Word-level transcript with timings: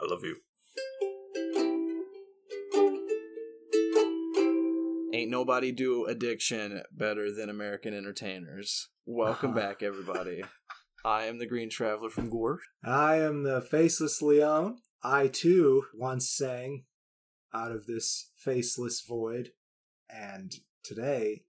I 0.00 0.06
love 0.06 0.22
you. 0.24 0.36
Ain't 5.12 5.30
nobody 5.30 5.72
do 5.72 6.06
addiction 6.06 6.82
better 6.92 7.32
than 7.34 7.50
American 7.50 7.92
entertainers. 7.94 8.88
Welcome 9.04 9.52
back, 9.54 9.82
everybody. 9.82 10.42
I 11.04 11.24
am 11.24 11.38
the 11.38 11.46
Green 11.46 11.68
Traveler 11.70 12.10
from 12.10 12.30
Gore. 12.30 12.60
I 12.84 13.16
am 13.16 13.42
the 13.42 13.60
faceless 13.60 14.22
Leon. 14.22 14.78
I 15.02 15.28
too 15.28 15.84
once 15.94 16.30
sang 16.30 16.84
out 17.52 17.72
of 17.72 17.86
this 17.86 18.30
faceless 18.36 19.02
void, 19.06 19.50
and 20.08 20.52
today 20.84 21.44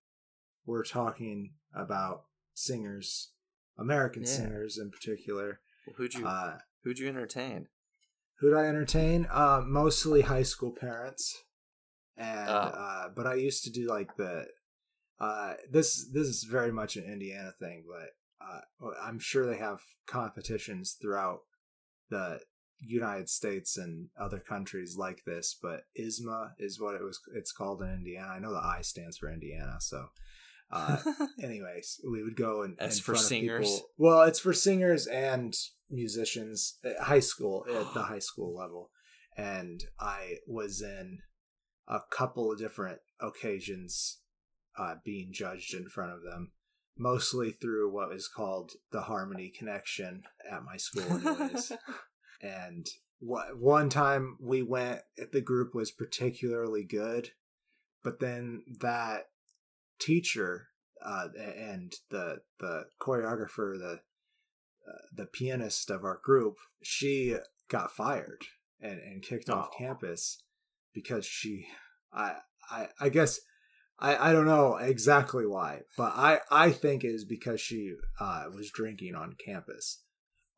we're 0.65 0.83
talking 0.83 1.53
about 1.73 2.23
singers, 2.53 3.31
American 3.77 4.23
Yeah. 4.23 4.29
singers 4.29 4.77
in 4.77 4.89
particular. 4.89 5.61
Who'd 5.95 6.13
you 6.15 6.25
Uh, 6.27 6.59
Who'd 6.83 6.97
you 6.99 7.07
entertain? 7.07 7.67
Who'd 8.41 8.55
I 8.57 8.65
entertain? 8.65 9.27
Uh, 9.31 9.61
mostly 9.63 10.21
high 10.21 10.41
school 10.43 10.71
parents, 10.71 11.43
and 12.17 12.49
Oh. 12.49 12.53
uh, 12.53 13.09
but 13.15 13.27
I 13.27 13.35
used 13.35 13.63
to 13.65 13.69
do 13.71 13.87
like 13.87 14.15
the. 14.17 14.47
Uh, 15.19 15.53
this 15.69 16.09
this 16.11 16.27
is 16.27 16.43
very 16.49 16.71
much 16.71 16.95
an 16.97 17.03
Indiana 17.03 17.53
thing, 17.59 17.83
but 17.87 18.09
uh, 18.43 18.61
I'm 18.99 19.19
sure 19.19 19.45
they 19.45 19.57
have 19.59 19.81
competitions 20.07 20.97
throughout 20.99 21.41
the 22.09 22.39
United 22.79 23.29
States 23.29 23.77
and 23.77 24.09
other 24.19 24.39
countries 24.39 24.95
like 24.97 25.23
this. 25.25 25.55
But 25.61 25.83
ISSMA 25.95 26.53
is 26.57 26.79
what 26.81 26.95
it 26.95 27.03
was. 27.03 27.19
It's 27.35 27.51
called 27.51 27.83
in 27.83 27.89
Indiana. 27.93 28.29
I 28.29 28.39
know 28.39 28.53
the 28.53 28.57
I 28.59 28.81
stands 28.81 29.17
for 29.19 29.31
Indiana, 29.31 29.77
so. 29.79 30.07
Uh, 30.71 30.97
anyways, 31.43 31.99
we 32.09 32.23
would 32.23 32.35
go 32.35 32.61
and 32.63 32.75
As 32.79 32.99
for 32.99 33.15
singers? 33.15 33.67
people- 33.69 33.89
Well, 33.97 34.21
it's 34.23 34.39
for 34.39 34.53
singers 34.53 35.07
and 35.07 35.53
musicians 35.89 36.77
at 36.83 36.97
high 36.99 37.19
school 37.19 37.65
at 37.69 37.93
the 37.93 38.03
high 38.03 38.19
school 38.19 38.55
level, 38.55 38.89
and 39.37 39.83
I 39.99 40.35
was 40.47 40.81
in 40.81 41.19
a 41.87 41.99
couple 42.11 42.51
of 42.51 42.57
different 42.59 42.99
occasions 43.19 44.19
uh, 44.77 44.95
being 45.03 45.31
judged 45.33 45.73
in 45.73 45.89
front 45.89 46.13
of 46.13 46.21
them, 46.23 46.53
mostly 46.97 47.51
through 47.51 47.91
what 47.93 48.13
is 48.13 48.29
called 48.33 48.71
the 48.91 49.01
Harmony 49.01 49.51
Connection 49.57 50.23
at 50.49 50.63
my 50.63 50.77
school, 50.77 51.03
anyways. 51.17 51.73
and 52.41 52.87
wha- 53.19 53.49
one 53.59 53.89
time 53.89 54.37
we 54.39 54.61
went, 54.61 55.01
the 55.33 55.41
group 55.41 55.75
was 55.75 55.91
particularly 55.91 56.85
good, 56.85 57.31
but 58.03 58.19
then 58.21 58.63
that 58.79 59.25
teacher 60.01 60.67
uh, 61.05 61.27
and 61.57 61.93
the 62.09 62.39
the 62.59 62.85
choreographer, 63.01 63.77
the 63.77 63.99
uh, 64.87 65.05
the 65.15 65.25
pianist 65.25 65.89
of 65.91 66.03
our 66.03 66.19
group, 66.23 66.55
she 66.83 67.35
got 67.69 67.91
fired 67.91 68.43
and, 68.81 68.99
and 68.99 69.21
kicked 69.23 69.49
off 69.49 69.69
Oh. 69.71 69.77
campus 69.77 70.41
because 70.93 71.25
she, 71.25 71.67
I, 72.11 72.37
I, 72.69 72.87
I 72.99 73.09
guess, 73.09 73.39
I, 73.99 74.29
I 74.29 74.33
don't 74.33 74.47
know 74.47 74.77
exactly 74.77 75.45
why, 75.45 75.81
but 75.95 76.13
I, 76.15 76.39
I 76.51 76.71
think 76.71 77.03
it 77.03 77.09
is 77.09 77.25
because 77.25 77.61
she 77.61 77.93
uh, 78.19 78.45
was 78.53 78.71
drinking 78.71 79.15
on 79.15 79.35
campus. 79.43 80.01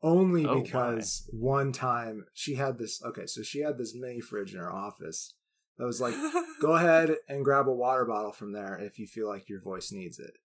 Only 0.02 0.44
Oh, 0.46 0.56
my. 0.56 0.62
because 0.62 1.28
one 1.30 1.72
time 1.72 2.24
she 2.34 2.54
had 2.54 2.78
this. 2.78 3.00
Okay, 3.04 3.26
so 3.26 3.42
she 3.42 3.60
had 3.60 3.78
this 3.78 3.94
mini 3.94 4.20
fridge 4.20 4.52
in 4.52 4.60
her 4.60 4.72
office 4.72 5.34
that 5.78 5.84
was 5.84 6.00
like 6.00 6.14
go 6.60 6.74
ahead 6.74 7.16
and 7.28 7.44
grab 7.44 7.68
a 7.68 7.72
water 7.72 8.04
bottle 8.04 8.32
from 8.32 8.52
there 8.52 8.78
if 8.78 8.98
you 8.98 9.06
feel 9.06 9.28
like 9.28 9.48
your 9.48 9.60
voice 9.60 9.92
needs 9.92 10.18
it. 10.18 10.38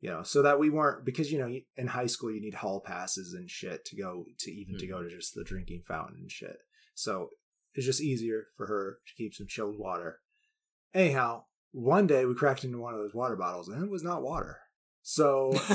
You 0.00 0.10
know 0.10 0.22
so 0.22 0.42
that 0.42 0.58
we 0.58 0.68
weren't 0.70 1.04
because 1.04 1.32
you 1.32 1.38
know 1.38 1.54
in 1.76 1.86
high 1.88 2.06
school 2.06 2.30
you 2.30 2.40
need 2.40 2.54
hall 2.54 2.80
passes 2.80 3.32
and 3.32 3.50
shit 3.50 3.84
to 3.86 3.96
go 3.96 4.26
to 4.40 4.50
even 4.50 4.76
to 4.78 4.86
go 4.86 4.98
hmm. 4.98 5.04
to 5.04 5.10
just 5.10 5.34
the 5.34 5.44
drinking 5.44 5.82
fountain 5.86 6.16
and 6.20 6.30
shit. 6.30 6.58
So 6.94 7.30
it's 7.74 7.86
just 7.86 8.02
easier 8.02 8.48
for 8.56 8.66
her 8.66 8.98
to 9.06 9.14
keep 9.14 9.34
some 9.34 9.46
chilled 9.48 9.78
water. 9.78 10.20
Anyhow 10.92 11.44
one 11.72 12.06
day 12.06 12.24
we 12.24 12.34
cracked 12.34 12.64
into 12.64 12.78
one 12.78 12.94
of 12.94 13.00
those 13.00 13.14
water 13.14 13.36
bottles 13.36 13.68
and 13.68 13.82
it 13.82 13.90
was 13.90 14.04
not 14.04 14.22
water. 14.22 14.58
So 15.02 15.52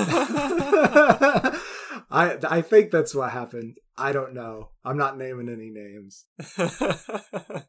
i 2.12 2.38
i 2.50 2.62
think 2.62 2.92
that's 2.92 3.14
what 3.16 3.32
happened. 3.32 3.78
I 3.98 4.12
don't 4.12 4.34
know. 4.34 4.70
I'm 4.86 4.98
not 4.98 5.18
naming 5.18 5.50
any 5.50 5.70
names 5.72 6.26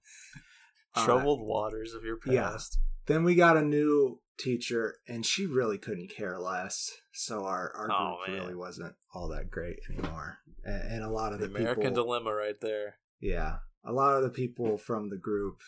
Troubled 0.96 1.40
waters 1.46 1.94
of 1.94 2.04
your 2.04 2.16
past. 2.16 2.32
yeah. 2.34 3.14
then 3.14 3.24
we 3.24 3.34
got 3.34 3.56
a 3.56 3.62
new 3.62 4.20
teacher 4.38 4.96
and 5.06 5.24
she 5.26 5.46
really 5.46 5.76
couldn't 5.78 6.08
care 6.10 6.38
less 6.38 6.90
so 7.12 7.44
our 7.44 7.70
our 7.76 7.88
Oh, 7.92 8.16
group 8.24 8.28
man. 8.28 8.42
really 8.44 8.54
wasn't 8.54 8.94
all 9.14 9.28
that 9.28 9.50
great 9.50 9.78
anymore 9.90 10.38
and, 10.64 10.92
and 10.94 11.04
a 11.04 11.10
lot 11.10 11.32
of 11.34 11.40
The 11.40 11.46
the, 11.48 11.56
American 11.56 11.82
people 11.90 12.04
dilemma, 12.04 12.32
right 12.34 12.58
there. 12.60 12.96
yeah 13.20 13.56
a 13.84 13.92
lot 13.92 14.16
of 14.16 14.22
the 14.22 14.30
people 14.30 14.78
from 14.78 15.10
the 15.10 15.18
group 15.18 15.58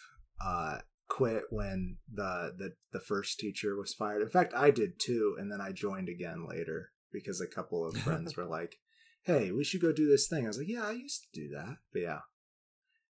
uh 0.44 0.78
quit 1.09 1.44
when 1.50 1.99
the 2.12 2.55
the 2.56 2.72
the 2.93 3.00
first 3.00 3.38
teacher 3.38 3.77
was 3.77 3.93
fired 3.93 4.22
in 4.22 4.31
fact 4.31 4.55
i 4.55 4.71
did 4.71 4.99
too 4.99 5.37
and 5.38 5.53
then 5.53 5.61
i 5.61 5.71
joined 5.71 6.09
again 6.09 6.47
later 6.49 6.91
because 7.12 7.41
a 7.43 7.47
couple 7.47 7.87
of 7.87 7.94
friends 7.99 8.34
were 8.38 8.47
like 8.47 8.77
hey 9.25 9.53
we 9.53 9.62
should 9.62 9.82
go 9.82 9.93
do 9.93 10.09
this 10.09 10.27
thing 10.28 10.44
i 10.44 10.49
was 10.49 10.56
like 10.56 10.69
yeah 10.69 10.87
i 10.87 10.93
used 10.93 11.22
to 11.25 11.41
do 11.41 11.49
that 11.55 11.77
but 11.93 12.00
yeah 12.00 12.21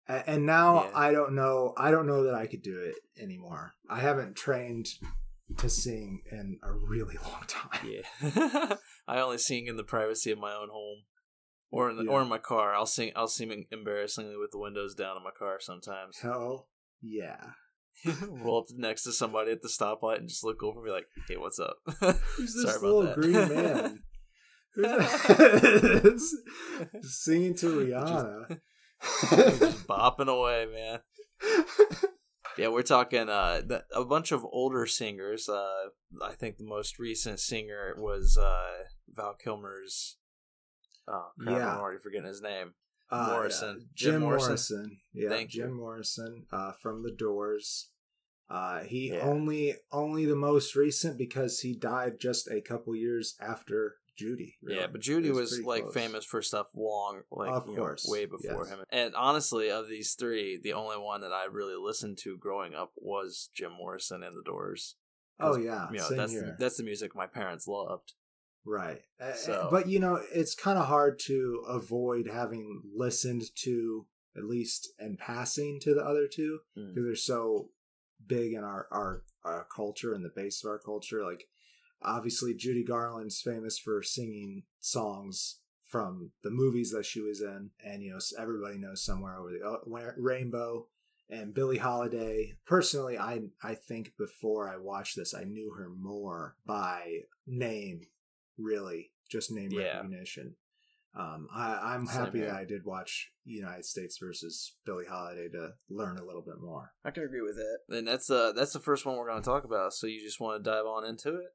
and 0.08 0.46
now 0.46 0.84
Yeah. 0.84 0.90
i 0.94 1.12
don't 1.12 1.34
know 1.34 1.74
i 1.76 1.90
don't 1.90 2.06
know 2.06 2.22
that 2.24 2.34
i 2.34 2.46
could 2.46 2.62
do 2.62 2.78
it 2.78 2.94
anymore 3.22 3.72
i 3.90 3.98
haven't 4.00 4.36
trained 4.36 4.86
to 5.58 5.68
sing 5.68 6.22
in 6.30 6.58
a 6.62 6.72
really 6.72 7.16
long 7.24 7.44
time 7.46 7.80
Yeah. 7.88 8.74
I 9.08 9.20
only 9.20 9.38
sing 9.38 9.66
in 9.68 9.76
the 9.76 9.84
privacy 9.84 10.32
of 10.32 10.38
my 10.38 10.52
own 10.52 10.68
home. 10.72 11.04
Or 11.70 11.90
in 11.90 11.96
the, 11.96 12.04
Yeah. 12.04 12.10
or 12.10 12.22
in 12.22 12.28
my 12.28 12.38
car. 12.38 12.74
I'll 12.74 12.86
sing 12.86 13.12
I'll 13.14 13.28
sing 13.28 13.64
embarrassingly 13.70 14.36
with 14.36 14.50
the 14.50 14.58
windows 14.58 14.94
down 14.96 15.16
in 15.16 15.22
my 15.22 15.30
car 15.38 15.58
sometimes. 15.60 16.18
hell 16.20 16.68
yeah 17.00 17.50
Roll 18.28 18.58
up 18.62 18.66
next 18.76 19.02
to 19.04 19.12
somebody 19.12 19.52
at 19.52 19.62
the 19.62 19.68
stoplight 19.68 20.18
and 20.18 20.28
just 20.28 20.42
look 20.44 20.62
over 20.64 20.80
and 20.80 20.86
be 20.86 20.90
like, 20.92 21.06
"Hey, 21.28 21.36
what's 21.36 21.58
up?" 21.60 21.76
who's 22.36 22.52
this 22.54 22.62
Sorry 22.64 22.78
about 22.78 22.82
little 22.82 23.14
green 23.14 23.32
man 23.32 24.02
Who's 24.74 26.34
singing 27.02 27.54
to 27.56 27.66
rihanna 27.66 28.60
bopping 29.02 30.28
away, 30.28 30.66
man. 30.72 31.00
Yeah, 32.58 32.68
we're 32.68 32.82
talking 32.82 33.28
uh, 33.28 33.60
a 33.94 34.04
bunch 34.04 34.32
of 34.32 34.44
older 34.44 34.86
singers. 34.86 35.46
Uh, 35.48 35.88
I 36.22 36.32
think 36.32 36.56
the 36.56 36.64
most 36.64 36.98
recent 36.98 37.38
singer 37.38 37.94
was 37.98 38.38
uh, 38.38 38.84
Val 39.14 39.34
Kilmer's. 39.34 40.16
Oh 41.06 41.26
crap! 41.38 41.58
Yeah. 41.58 41.74
I'm 41.74 41.80
already 41.80 42.00
forgetting 42.00 42.26
his 42.26 42.40
name. 42.40 42.72
Uh, 43.10 43.26
Morrison. 43.30 43.88
Jim, 43.94 44.12
Jim 44.12 44.20
Morrison. 44.22 44.48
Morrison. 44.48 44.98
Yeah, 45.12 45.28
Thank 45.28 45.50
Jim 45.50 45.68
you. 45.68 45.74
Morrison 45.76 46.46
uh, 46.50 46.72
from 46.72 47.02
The 47.02 47.12
Doors. 47.12 47.90
Uh, 48.48 48.80
he 48.84 49.10
Yeah. 49.12 49.20
only 49.20 49.74
only 49.92 50.24
the 50.24 50.34
most 50.34 50.74
recent 50.74 51.18
because 51.18 51.60
he 51.60 51.74
died 51.74 52.18
just 52.18 52.48
a 52.50 52.60
couple 52.62 52.96
years 52.96 53.36
after 53.40 53.96
Judy. 54.16 54.56
really. 54.62 54.78
Yeah, 54.80 54.86
but 54.86 55.00
Judy 55.00 55.28
It 55.28 55.34
was, 55.34 55.50
pretty 55.50 55.64
like 55.64 55.82
close. 55.84 55.94
famous 55.94 56.24
for 56.24 56.42
stuff 56.42 56.66
long, 56.74 57.22
like 57.30 57.50
Of 57.50 57.66
you 57.68 57.74
know, 57.74 57.80
course, 57.80 58.06
way 58.08 58.26
before 58.26 58.62
yes. 58.64 58.70
him. 58.70 58.84
And 58.90 59.14
honestly, 59.14 59.70
of 59.70 59.88
these 59.88 60.14
three, 60.14 60.58
the 60.62 60.72
only 60.72 60.96
one 60.96 61.20
that 61.20 61.32
I 61.32 61.44
really 61.50 61.76
listened 61.76 62.18
to 62.24 62.36
growing 62.38 62.74
up 62.74 62.92
was 62.96 63.50
Jim 63.54 63.72
Morrison 63.72 64.22
and 64.22 64.36
The 64.36 64.42
Doors. 64.42 64.96
Oh 65.38 65.56
yeah, 65.56 65.88
you 65.92 65.98
know 65.98 66.08
same 66.08 66.16
that's 66.16 66.32
here. 66.32 66.56
that's 66.58 66.76
the 66.78 66.82
music 66.84 67.14
my 67.14 67.26
parents 67.26 67.66
loved. 67.68 68.14
Right. 68.64 69.02
So- 69.36 69.68
But 69.70 69.88
you 69.88 70.00
know, 70.00 70.20
it's 70.34 70.54
kind 70.54 70.78
of 70.78 70.86
hard 70.86 71.18
to 71.26 71.62
avoid 71.68 72.26
having 72.26 72.82
listened 72.96 73.42
to 73.62 74.06
at 74.36 74.44
least 74.44 74.92
in 74.98 75.16
passing 75.16 75.78
to 75.82 75.94
the 75.94 76.04
other 76.04 76.26
two 76.26 76.60
Mm. 76.76 76.88
because 76.88 77.04
they're 77.04 77.14
so 77.16 77.70
big 78.26 78.52
in 78.54 78.64
our, 78.64 78.86
our 78.90 79.24
our 79.44 79.66
culture 79.74 80.12
and 80.14 80.24
the 80.24 80.32
base 80.34 80.64
of 80.64 80.68
our 80.70 80.78
culture. 80.78 81.22
Like 81.24 81.44
obviously 82.02 82.54
Judy 82.54 82.84
Garland's 82.84 83.40
famous 83.40 83.78
for 83.78 84.02
singing 84.02 84.64
songs 84.80 85.60
from 85.88 86.30
the 86.42 86.50
movies 86.50 86.90
that 86.90 87.06
she 87.06 87.20
was 87.20 87.40
in, 87.40 87.70
and 87.84 88.02
you 88.02 88.12
know 88.12 88.18
everybody 88.38 88.78
knows 88.78 89.04
somewhere 89.04 89.36
over 89.38 89.50
the 89.50 89.64
uh, 89.66 90.12
rainbow. 90.16 90.86
And 91.28 91.52
Billie 91.52 91.78
Holiday, 91.78 92.54
personally, 92.66 93.18
I 93.18 93.42
I 93.62 93.74
think 93.74 94.12
before 94.16 94.68
I 94.68 94.76
watched 94.76 95.16
this, 95.16 95.34
I 95.34 95.44
knew 95.44 95.72
her 95.76 95.88
more 95.88 96.56
by 96.66 97.20
name 97.46 98.02
really 98.58 99.10
just 99.30 99.50
name 99.52 99.70
Yeah. 99.72 99.96
recognition 99.96 100.54
um, 101.14 101.48
I, 101.54 101.94
i'm 101.94 102.06
Same 102.06 102.24
happy 102.24 102.38
here. 102.38 102.46
that 102.48 102.56
i 102.56 102.64
did 102.64 102.84
watch 102.84 103.32
united 103.44 103.84
states 103.84 104.18
versus 104.18 104.76
billie 104.86 105.04
holiday 105.06 105.48
to 105.48 105.70
learn 105.90 106.16
a 106.18 106.24
little 106.24 106.42
bit 106.42 106.58
more 106.60 106.92
I 107.04 107.10
can 107.10 107.24
agree 107.24 107.42
with 107.42 107.56
that. 107.56 107.96
And 107.96 108.06
that's 108.08 108.30
uh 108.30 108.52
that's 108.54 108.72
the 108.72 108.80
first 108.80 109.04
one 109.06 109.16
we're 109.16 109.28
going 109.28 109.42
to 109.42 109.48
talk 109.48 109.64
about. 109.64 109.92
So 109.94 110.06
you 110.06 110.20
just 110.22 110.40
want 110.40 110.62
to 110.62 110.70
dive 110.70 110.86
on 110.86 111.04
into 111.04 111.36
it? 111.36 111.48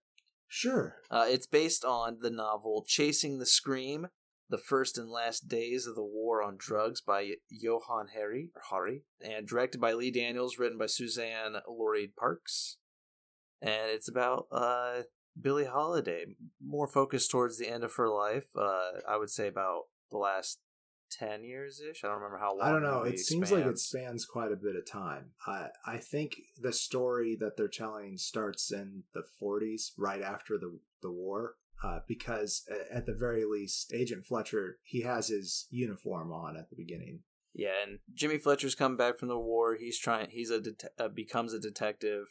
Sure 0.54 0.98
Uh, 1.10 1.28
it's 1.30 1.48
based 1.48 1.86
on 1.86 2.18
the 2.20 2.30
novel 2.30 2.84
Chasing 2.86 3.40
the 3.40 3.46
Scream: 3.46 4.08
The 4.50 4.58
First 4.58 4.98
and 4.98 5.10
Last 5.10 5.48
Days 5.48 5.88
of 5.88 5.96
the 5.96 6.04
War 6.04 6.44
on 6.44 6.58
Drugs 6.58 7.00
by 7.00 7.36
Johann 7.50 8.08
Hari, 8.14 8.52
or 8.54 8.90
and 9.22 9.48
directed 9.48 9.80
by 9.80 9.94
Lee 9.94 10.12
Daniels, 10.12 10.60
written 10.60 10.78
by 10.78 10.88
Suzanne 10.88 11.56
Lorraine 11.70 12.12
Parks. 12.20 12.76
And 13.62 13.92
it's 13.92 14.10
about 14.10 14.48
uh, 14.52 15.04
Billie 15.40 15.66
Holiday, 15.66 16.26
more 16.62 16.88
focused 16.88 17.32
towards 17.32 17.58
the 17.58 17.70
end 17.70 17.86
of 17.86 17.96
her 17.96 18.10
life. 18.10 18.50
Uh, 18.54 19.00
I 19.08 19.16
would 19.16 19.30
say 19.30 19.48
about 19.48 19.84
the 20.12 20.18
last 20.18 20.60
ten 21.12 21.44
years 21.44 21.82
ish. 21.82 22.04
I 22.04 22.08
don't 22.08 22.18
remember 22.18 22.38
how 22.38 22.58
long. 22.58 22.68
I 22.68 22.72
don't 22.72 22.84
know. 22.84 23.04
It 23.04 23.20
seems 23.20 23.52
like 23.52 23.66
it 23.66 23.78
spans. 23.80 23.84
spans 23.84 24.26
quite 24.26 24.52
a 24.52 24.56
bit 24.56 24.76
of 24.76 24.90
time. 24.90 25.32
I 25.46 25.68
I 25.86 25.98
think 25.98 26.38
the 26.60 26.74
story 26.74 27.36
that 27.40 27.58
they're 27.58 27.68
telling 27.68 28.18
starts 28.18 28.72
in 28.72 29.04
the 29.14 29.24
40s, 29.42 29.92
right 29.98 30.22
after 30.22 30.58
the 30.58 30.80
the 31.02 31.12
war. 31.12 31.56
Uh, 31.84 32.00
because 32.08 32.64
at 32.92 33.08
the 33.08 33.14
very 33.14 33.44
least, 33.44 33.92
Agent 33.92 34.24
Fletcher 34.26 34.78
he 34.84 35.02
has 35.02 35.30
his 35.30 35.68
uniform 35.72 36.32
on 36.32 36.56
at 36.56 36.70
the 36.70 36.76
beginning. 36.76 37.22
Yeah, 37.54 37.72
and 37.86 38.00
Jimmy 38.14 38.38
Fletcher's 38.38 38.76
come 38.76 38.96
back 38.96 39.18
from 39.18 39.28
the 39.28 39.38
war. 39.40 39.76
He's 39.76 39.98
trying. 40.00 40.30
He's 40.30 40.52
a 40.52 40.62
det- 40.62 40.94
uh, 41.00 41.10
becomes 41.10 41.54
a 41.54 41.60
detective. 41.60 42.28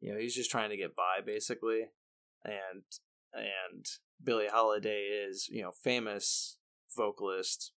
You 0.00 0.12
know, 0.12 0.20
he's 0.20 0.34
just 0.34 0.50
trying 0.50 0.70
to 0.70 0.76
get 0.76 0.94
by 0.94 1.24
basically, 1.24 1.86
and 2.44 2.82
and 3.32 3.86
Billie 4.22 4.48
Holiday 4.52 5.04
is 5.28 5.48
you 5.50 5.62
know 5.62 5.72
famous 5.72 6.58
vocalist. 6.96 7.72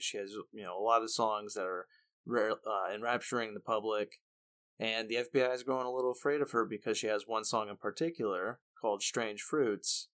She 0.00 0.18
has 0.18 0.32
you 0.52 0.62
know 0.62 0.78
a 0.78 0.82
lot 0.82 1.02
of 1.02 1.10
songs 1.10 1.54
that 1.54 1.64
are 1.64 1.86
uh, 2.28 2.94
enrapturing 2.94 3.54
the 3.54 3.60
public, 3.60 4.20
and 4.78 5.08
the 5.08 5.16
FBI 5.16 5.54
is 5.54 5.62
growing 5.62 5.86
a 5.86 5.92
little 5.92 6.12
afraid 6.12 6.40
of 6.40 6.50
her 6.52 6.64
because 6.64 6.98
she 6.98 7.06
has 7.08 7.24
one 7.26 7.44
song 7.44 7.68
in 7.68 7.76
particular 7.76 8.60
called 8.80 9.02
"Strange 9.02 9.42
Fruits" 9.42 10.08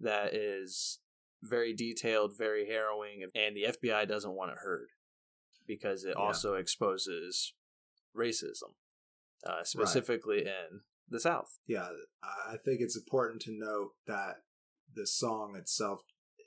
that 0.00 0.34
is 0.34 0.98
very 1.42 1.72
detailed, 1.74 2.36
very 2.36 2.66
harrowing, 2.66 3.24
and 3.34 3.56
the 3.56 3.64
FBI 3.64 4.06
doesn't 4.06 4.34
want 4.34 4.52
it 4.52 4.58
heard 4.58 4.88
because 5.66 6.04
it 6.04 6.10
Yeah. 6.16 6.22
also 6.24 6.54
exposes 6.54 7.54
racism, 8.14 8.74
uh, 9.44 9.64
specifically 9.64 10.46
in 10.46 10.82
the 11.08 11.18
South. 11.20 11.58
Yeah, 11.66 11.90
I 12.22 12.56
think 12.64 12.80
it's 12.80 12.96
important 12.96 13.42
to 13.42 13.52
note 13.52 13.94
that 14.06 14.44
the 14.94 15.06
song 15.06 15.56
itself 15.56 16.04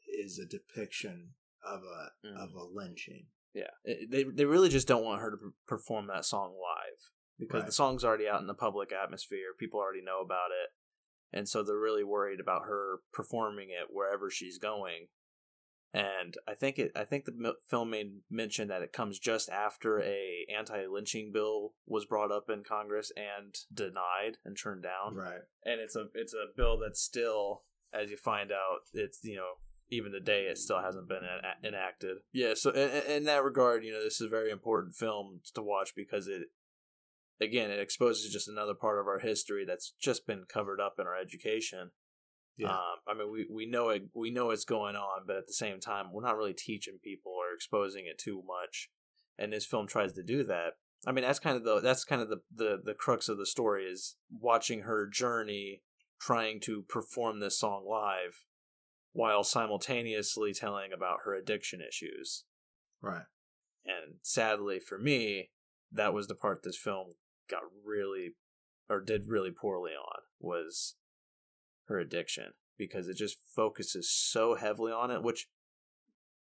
is 0.07 0.39
a 0.39 0.45
depiction 0.45 1.33
of 1.65 1.81
a 1.83 2.11
Mhm. 2.27 2.37
of 2.37 2.53
a 2.53 2.63
lynching. 2.63 3.27
Yeah, 3.53 3.71
It- 3.83 4.09
they 4.11 4.23
they 4.23 4.45
really 4.45 4.69
just 4.69 4.87
don't 4.87 5.03
want 5.03 5.21
her 5.21 5.31
to 5.31 5.53
perform 5.65 6.07
that 6.07 6.25
song 6.25 6.57
live 6.57 7.11
because 7.37 7.61
Right. 7.61 7.65
the 7.67 7.71
song's 7.71 8.03
already 8.03 8.27
out 8.27 8.41
in 8.41 8.47
the 8.47 8.53
public 8.53 8.91
atmosphere. 8.91 9.53
People 9.53 9.79
already 9.79 10.01
know 10.01 10.21
about 10.21 10.51
it, 10.51 10.71
and 11.31 11.47
so 11.47 11.63
they're 11.63 11.77
really 11.77 12.03
worried 12.03 12.39
about 12.39 12.65
her 12.65 12.99
performing 13.13 13.69
it 13.69 13.89
wherever 13.91 14.29
she's 14.29 14.57
going. 14.57 15.09
And 15.93 16.37
I 16.45 16.55
think 16.55 16.77
it. 16.77 16.91
I 16.93 17.05
think 17.05 17.23
the 17.23 17.55
film 17.69 17.91
made 17.91 18.23
mention 18.29 18.67
that 18.67 18.81
it 18.81 18.91
comes 18.91 19.17
just 19.17 19.49
after 19.49 20.01
a 20.01 20.45
anti-lynching 20.49 21.31
bill 21.31 21.73
was 21.85 22.05
brought 22.05 22.33
up 22.33 22.49
in 22.49 22.65
Congress 22.65 23.11
and 23.15 23.55
denied 23.73 24.37
and 24.43 24.57
turned 24.57 24.83
down. 24.83 25.15
Right. 25.15 25.43
and 25.63 25.79
it's 25.79 25.95
a 25.95 26.09
it's 26.13 26.33
a 26.33 26.47
bill 26.57 26.77
that's 26.77 26.99
still 27.01 27.63
as 27.93 28.11
you 28.11 28.17
find 28.17 28.51
out 28.51 28.79
it's 28.91 29.23
you 29.23 29.37
know 29.37 29.53
even 29.89 30.11
today 30.11 30.43
it 30.43 30.57
still 30.57 30.81
hasn't 30.81 31.07
been 31.07 31.21
en- 31.23 31.73
enacted. 31.73 32.17
Yeah 32.31 32.53
so 32.55 32.71
in, 32.71 32.89
in 33.11 33.23
that 33.25 33.43
regard 33.43 33.83
you 33.83 33.91
know 33.91 34.03
this 34.03 34.15
is 34.15 34.27
a 34.27 34.29
very 34.29 34.51
important 34.51 34.95
film 34.95 35.41
to 35.53 35.61
watch 35.61 35.93
because 35.95 36.27
it 36.27 36.43
again 37.41 37.71
it 37.71 37.79
exposes 37.79 38.31
just 38.31 38.47
another 38.47 38.73
part 38.73 38.99
of 38.99 39.07
our 39.07 39.19
history 39.19 39.65
that's 39.65 39.93
just 39.99 40.25
been 40.25 40.43
covered 40.47 40.79
up 40.79 40.95
in 40.99 41.05
our 41.07 41.17
education. 41.17 41.91
Yeah. 42.57 42.69
um, 42.69 42.99
i 43.05 43.13
mean 43.13 43.29
we, 43.29 43.45
we 43.53 43.65
know 43.65 43.89
it 43.89 44.03
we 44.15 44.31
know 44.31 44.51
it's 44.51 44.63
going 44.63 44.95
on 44.95 45.25
but 45.27 45.35
at 45.35 45.47
the 45.47 45.51
same 45.53 45.81
time 45.81 46.13
we're 46.13 46.23
not 46.23 46.37
really 46.37 46.53
teaching 46.53 46.99
people 47.03 47.33
or 47.33 47.53
exposing 47.53 48.05
it 48.05 48.17
too 48.17 48.43
much. 48.47 48.89
And 49.37 49.51
this 49.51 49.65
film 49.65 49.85
tries 49.85 50.13
to 50.13 50.23
do 50.23 50.45
that. 50.45 50.75
I 51.05 51.11
mean, 51.11 51.23
that's 51.23 51.39
kind 51.39 51.57
of 51.57 51.63
the 51.63 51.79
that's 51.81 52.03
kind 52.03 52.21
of 52.21 52.29
the, 52.29 52.37
the 52.53 52.81
the 52.83 52.93
crux 52.93 53.29
of 53.29 53.37
the 53.37 53.45
story 53.45 53.83
is 53.83 54.15
watching 54.31 54.81
her 54.81 55.07
journey 55.07 55.81
trying 56.19 56.59
to 56.61 56.83
perform 56.87 57.39
this 57.39 57.59
song 57.59 57.85
live 57.87 58.43
while 59.15 59.45
simultaneously 59.45 60.53
telling 60.53 60.91
about 60.91 61.19
her 61.23 61.33
addiction 61.33 61.79
issues. 61.79 62.43
Right. 63.01 63.23
And 63.85 64.15
sadly 64.21 64.77
for 64.77 64.97
me, 64.97 65.51
that 65.89 66.13
was 66.13 66.27
the 66.27 66.35
part 66.35 66.63
this 66.63 66.77
film 66.77 67.13
got 67.49 67.61
really 67.85 68.31
or 68.89 68.99
did 68.99 69.29
really 69.29 69.51
poorly 69.51 69.93
on 69.93 70.23
was 70.37 70.95
her 71.87 71.97
addiction 71.97 72.51
because 72.77 73.07
it 73.07 73.15
just 73.15 73.37
focuses 73.55 74.11
so 74.11 74.55
heavily 74.55 74.91
on 74.91 75.11
it, 75.11 75.23
which 75.23 75.47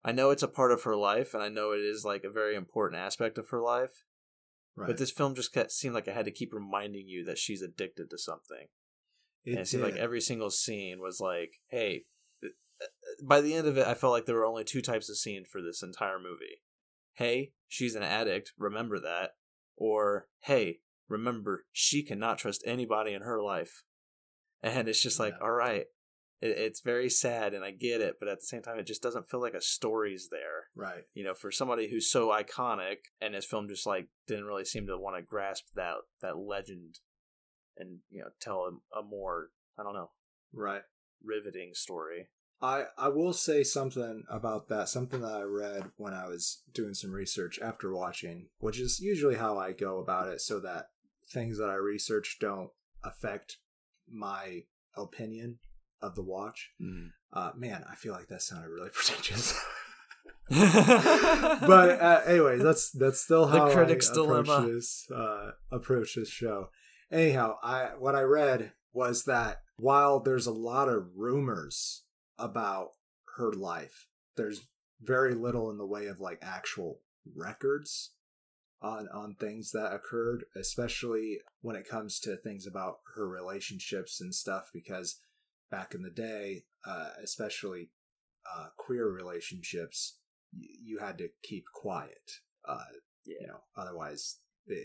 I 0.03 0.11
know 0.11 0.31
it's 0.31 0.43
a 0.43 0.47
part 0.49 0.73
of 0.73 0.83
her 0.83 0.97
life 0.97 1.33
and 1.33 1.41
I 1.41 1.47
know 1.47 1.71
it 1.71 1.79
is 1.79 2.03
like 2.03 2.25
a 2.25 2.29
very 2.29 2.53
important 2.53 3.01
aspect 3.01 3.37
of 3.37 3.47
her 3.49 3.61
life. 3.61 4.03
Right. 4.75 4.87
But 4.87 4.97
this 4.97 5.11
film 5.11 5.35
just 5.35 5.53
kept, 5.53 5.71
seemed 5.71 5.95
like 5.95 6.09
it 6.09 6.15
had 6.15 6.25
to 6.25 6.31
keep 6.31 6.53
reminding 6.53 7.07
you 7.07 7.23
that 7.23 7.37
she's 7.37 7.61
addicted 7.61 8.09
to 8.09 8.17
something. 8.17 8.67
it, 9.45 9.51
and 9.51 9.59
it 9.59 9.67
seemed 9.69 9.83
like 9.83 9.95
every 9.95 10.19
single 10.19 10.49
scene 10.49 10.99
was 10.99 11.21
like, 11.21 11.61
hey, 11.69 12.03
by 13.23 13.41
the 13.41 13.53
end 13.53 13.67
of 13.67 13.77
it, 13.77 13.87
I 13.87 13.93
felt 13.93 14.13
like 14.13 14.25
there 14.25 14.35
were 14.35 14.45
only 14.45 14.63
two 14.63 14.81
types 14.81 15.09
of 15.09 15.17
scene 15.17 15.43
for 15.45 15.61
this 15.61 15.81
entire 15.81 16.19
movie. 16.19 16.61
Hey, 17.13 17.53
she's 17.67 17.95
an 17.95 18.03
addict, 18.03 18.53
remember 18.57 18.99
that. 18.99 19.31
Or, 19.75 20.27
hey, 20.41 20.79
remember, 21.09 21.65
she 21.71 22.03
cannot 22.03 22.37
trust 22.37 22.63
anybody 22.65 23.13
in 23.13 23.21
her 23.21 23.41
life. 23.41 23.83
And 24.61 24.87
it's 24.87 25.01
just 25.01 25.19
like, 25.19 25.33
Yeah. 25.39 25.43
all 25.45 25.51
right, 25.51 25.85
it, 26.41 26.47
it's 26.57 26.81
very 26.81 27.09
sad 27.09 27.53
and 27.53 27.63
I 27.63 27.71
get 27.71 28.01
it, 28.01 28.15
but 28.19 28.27
at 28.29 28.39
the 28.39 28.45
same 28.45 28.61
time, 28.61 28.77
it 28.79 28.85
just 28.87 29.01
doesn't 29.01 29.29
feel 29.29 29.41
like 29.41 29.53
a 29.53 29.61
story's 29.61 30.29
there 30.29 30.67
right. 30.75 31.03
you 31.13 31.23
know, 31.23 31.33
for 31.33 31.51
somebody 31.51 31.89
who's 31.89 32.11
so 32.11 32.29
iconic, 32.29 32.97
and 33.21 33.33
this 33.33 33.45
film 33.45 33.67
just 33.67 33.87
like 33.87 34.07
didn't 34.27 34.45
really 34.45 34.65
seem 34.65 34.85
to 34.87 34.97
want 34.97 35.15
to 35.15 35.21
grasp 35.23 35.65
that 35.75 35.95
that 36.21 36.37
legend, 36.37 36.99
and 37.77 37.99
you 38.11 38.21
know, 38.21 38.29
tell 38.39 38.61
a, 38.95 38.99
a 38.99 39.03
more 39.03 39.49
I 39.79 39.83
don't 39.83 39.93
know 39.95 40.11
Right. 40.53 40.81
riveting 41.23 41.71
story. 41.73 42.27
I 42.61 42.85
I 42.97 43.09
will 43.09 43.33
say 43.33 43.63
something 43.63 44.23
about 44.29 44.67
that. 44.69 44.89
Something 44.89 45.21
that 45.21 45.33
I 45.33 45.41
read 45.43 45.91
when 45.97 46.13
I 46.13 46.27
was 46.27 46.63
doing 46.73 46.93
some 46.93 47.11
research 47.11 47.59
after 47.61 47.93
watching, 47.93 48.47
which 48.59 48.79
is 48.79 48.99
usually 48.99 49.35
how 49.35 49.57
I 49.57 49.71
go 49.73 49.99
about 49.99 50.27
it, 50.29 50.41
so 50.41 50.59
that 50.61 50.89
things 51.29 51.57
that 51.59 51.69
I 51.69 51.75
research 51.75 52.37
don't 52.39 52.69
affect 53.03 53.57
my 54.09 54.63
opinion 54.95 55.59
of 56.01 56.15
the 56.15 56.23
watch. 56.23 56.71
Uh, 57.33 57.51
man, 57.55 57.83
I 57.89 57.95
feel 57.95 58.13
like 58.13 58.27
that 58.29 58.41
sounded 58.41 58.69
really 58.69 58.89
pretentious. 58.93 59.53
but 60.49 62.01
uh, 62.01 62.21
anyways, 62.25 62.63
that's 62.63 62.91
that's 62.91 63.19
still 63.21 63.45
The 63.47 63.59
how 63.59 63.71
critic's 63.71 64.09
I 64.09 64.13
dilemma. 64.13 64.53
approach 64.53 64.71
this 64.73 65.07
uh, 65.13 65.51
approach 65.71 66.15
this 66.15 66.29
show. 66.29 66.69
Anyhow, 67.11 67.57
I 67.61 67.91
what 67.99 68.15
I 68.15 68.21
read 68.21 68.71
was 68.93 69.25
that 69.25 69.61
while 69.77 70.19
there's 70.19 70.47
a 70.47 70.51
lot 70.53 70.89
of 70.89 71.09
rumors 71.15 72.03
about 72.37 72.89
her 73.37 73.51
life, 73.53 74.07
there's 74.35 74.61
very 75.01 75.35
little 75.35 75.69
in 75.69 75.77
the 75.77 75.85
way 75.85 76.07
of 76.07 76.19
like 76.19 76.39
actual 76.41 77.01
records 77.35 78.11
on 78.81 79.07
on 79.13 79.35
things 79.35 79.71
that 79.71 79.93
occurred, 79.93 80.45
especially 80.55 81.39
when 81.61 81.75
it 81.75 81.87
comes 81.87 82.19
to 82.19 82.35
things 82.37 82.65
about 82.67 82.97
her 83.15 83.27
relationships 83.27 84.21
and 84.21 84.33
stuff. 84.33 84.69
Because 84.73 85.19
back 85.71 85.93
in 85.93 86.01
the 86.03 86.09
day, 86.11 86.63
uh, 86.85 87.09
especially 87.23 87.89
uh, 88.55 88.67
queer 88.77 89.09
relationships, 89.09 90.17
y- 90.53 90.67
you 90.83 90.99
had 90.99 91.17
to 91.17 91.29
keep 91.43 91.65
quiet. 91.73 92.31
Uh, 92.67 92.79
yeah, 93.25 93.35
you 93.41 93.47
know, 93.47 93.59
otherwise, 93.75 94.37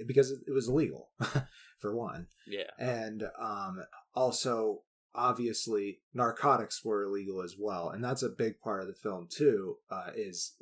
because 0.06 0.30
it 0.30 0.52
was 0.52 0.68
illegal, 0.68 1.10
for 1.78 1.94
one, 1.94 2.26
yeah, 2.46 2.70
and 2.78 3.24
um, 3.40 3.82
also 4.14 4.82
obviously 5.14 6.00
narcotics 6.14 6.84
were 6.84 7.04
illegal 7.04 7.42
as 7.42 7.56
well, 7.58 7.90
and 7.90 8.02
that's 8.04 8.22
a 8.22 8.28
big 8.28 8.60
part 8.60 8.80
of 8.80 8.86
the 8.86 8.94
film 8.94 9.28
too. 9.30 9.76
Uh, 9.90 10.10
is 10.14 10.54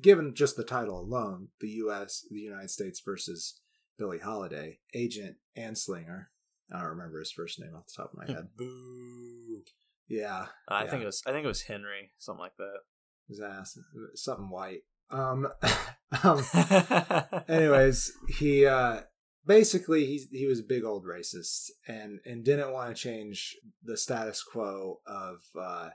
given 0.00 0.34
just 0.34 0.56
the 0.56 0.64
title 0.64 0.98
alone, 1.00 1.48
the 1.60 1.68
U.S., 1.68 2.26
the 2.30 2.40
United 2.40 2.70
States 2.70 3.00
versus 3.04 3.60
Billie 3.98 4.18
Holiday, 4.18 4.78
Agent 4.94 5.36
Anslinger. 5.56 6.26
I 6.72 6.78
don't 6.80 6.88
remember 6.90 7.18
his 7.18 7.32
first 7.32 7.60
name 7.60 7.74
off 7.76 7.86
the 7.86 8.02
top 8.02 8.12
of 8.12 8.18
my 8.18 8.32
head. 8.32 8.48
Boo. 8.56 9.62
Yeah, 10.08 10.46
I 10.68 10.84
Yeah. 10.84 10.90
think 10.90 11.02
it 11.02 11.06
was 11.06 11.22
I 11.26 11.32
think 11.32 11.44
it 11.44 11.48
was 11.48 11.62
Henry, 11.62 12.12
something 12.18 12.40
like 12.40 12.56
that. 12.56 12.80
his 13.28 13.40
ass, 13.40 13.78
something 14.14 14.48
white. 14.50 14.82
Um, 15.10 15.48
um 16.24 16.42
anyways, 17.48 18.12
he 18.38 18.66
uh 18.66 19.02
basically 19.46 20.06
he 20.06 20.24
he 20.30 20.46
was 20.46 20.60
a 20.60 20.64
big 20.64 20.84
old 20.84 21.04
racist 21.04 21.70
and 21.86 22.20
and 22.24 22.44
didn't 22.44 22.72
want 22.72 22.94
to 22.94 23.00
change 23.02 23.56
the 23.82 23.96
status 23.96 24.42
quo 24.42 25.00
of 25.06 25.38
uh 25.58 25.90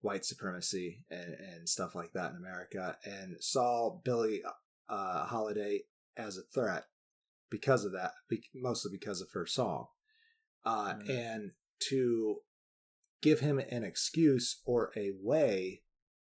white 0.00 0.24
supremacy 0.24 1.04
and 1.10 1.34
and 1.34 1.68
stuff 1.68 1.94
like 1.94 2.12
that 2.12 2.30
in 2.30 2.36
America 2.36 2.96
and 3.04 3.36
saw 3.40 3.98
Billie 4.04 4.42
uh 4.88 5.24
Holiday 5.26 5.82
as 6.16 6.36
a 6.36 6.42
threat 6.54 6.84
because 7.50 7.84
of 7.84 7.92
that 7.92 8.12
mostly 8.54 8.90
because 8.90 9.20
of 9.20 9.28
her 9.32 9.46
song 9.46 9.86
uh 10.64 10.94
Mm. 10.94 11.08
and 11.10 11.50
to 11.88 12.36
give 13.22 13.40
him 13.40 13.58
an 13.58 13.84
excuse 13.84 14.60
or 14.64 14.90
a 14.96 15.12
way 15.22 15.82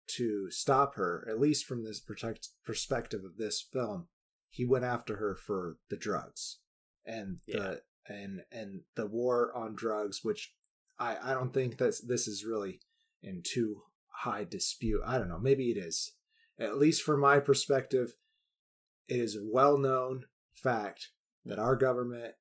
to 0.07 0.49
stop 0.51 0.95
her 0.95 1.25
at 1.29 1.39
least 1.39 1.65
from 1.65 1.83
this 1.83 1.99
protect 1.99 2.49
perspective 2.65 3.21
of 3.23 3.37
this 3.37 3.61
film 3.61 4.07
he 4.55 4.65
went 4.65 4.85
after 4.85 5.17
her 5.17 5.35
for 5.35 5.77
the 5.89 5.97
drugs 5.97 6.59
and 7.05 7.39
Yeah. 7.45 7.59
the 7.59 7.81
and 8.07 8.41
and 8.51 8.81
the 8.95 9.05
war 9.07 9.51
on 9.55 9.75
drugs 9.75 10.19
which 10.23 10.53
i 10.99 11.17
i 11.23 11.33
don't 11.33 11.53
think 11.53 11.77
that 11.77 11.95
this 12.07 12.27
is 12.27 12.45
really 12.45 12.79
in 13.21 13.41
too 13.43 13.81
high 14.23 14.43
dispute 14.43 15.01
i 15.05 15.17
don't 15.17 15.29
know 15.29 15.39
maybe 15.39 15.71
it 15.71 15.77
is 15.77 16.13
at 16.57 16.77
least 16.77 17.03
from 17.03 17.19
my 17.19 17.39
perspective, 17.39 18.13
it 19.09 19.19
is 19.19 19.35
a 19.35 19.39
well 19.43 19.77
known 19.77 20.23
fact 20.53 21.09
that 21.43 21.59
our 21.59 21.75
government 21.75 22.35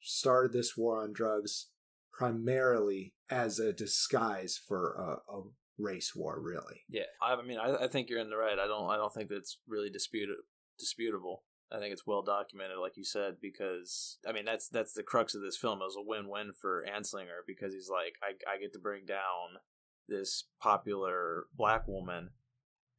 started 0.00 0.52
this 0.52 0.76
war 0.76 1.00
on 1.02 1.12
drugs 1.12 1.68
primarily 2.12 3.14
as 3.30 3.58
a 3.58 3.72
disguise 3.72 4.58
for 4.66 4.94
a, 5.28 5.32
a 5.32 5.42
race 5.78 6.12
war, 6.14 6.40
really. 6.40 6.82
Yeah, 6.88 7.04
I 7.22 7.40
mean, 7.42 7.58
I, 7.58 7.84
I 7.84 7.88
think 7.88 8.10
you're 8.10 8.18
in 8.18 8.28
the 8.30 8.36
right. 8.36 8.58
I 8.58 8.66
don't, 8.66 8.90
I 8.90 8.96
don't 8.96 9.14
think 9.14 9.30
that's 9.30 9.58
really 9.68 9.88
disputed, 9.90 10.36
disputable. 10.78 11.44
I 11.70 11.78
think 11.78 11.92
it's 11.92 12.06
well 12.06 12.22
documented, 12.22 12.76
like 12.78 12.96
you 12.96 13.04
said, 13.04 13.36
because 13.40 14.18
I 14.28 14.32
mean 14.32 14.44
that's 14.44 14.68
that's 14.68 14.92
the 14.92 15.02
crux 15.02 15.34
of 15.34 15.42
this 15.42 15.56
film. 15.56 15.80
It 15.80 15.84
was 15.84 15.96
a 15.96 16.06
win-win 16.06 16.52
for 16.52 16.84
Anslinger 16.84 17.40
because 17.46 17.72
he's 17.72 17.88
like, 17.88 18.16
I, 18.22 18.32
I 18.50 18.58
get 18.58 18.72
to 18.74 18.78
bring 18.78 19.06
down 19.06 19.60
this 20.08 20.44
popular 20.60 21.46
black 21.56 21.88
woman, 21.88 22.30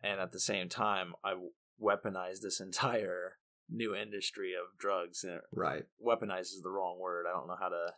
and 0.03 0.20
at 0.20 0.32
the 0.32 0.39
same 0.39 0.70
time, 0.70 1.13
I 1.24 1.36
weaponize 1.82 2.39
this 2.42 2.60
entire 2.60 3.34
new 3.70 3.96
industry 3.96 4.53
of 4.53 4.77
drugs. 4.80 5.24
Right. 5.51 5.84
Weaponize 6.06 6.53
is 6.53 6.62
the 6.63 6.70
wrong 6.70 7.00
word. 7.00 7.25
I 7.30 7.38
don't 7.38 7.48
know 7.48 7.58
how 7.60 7.70
to. 7.70 7.94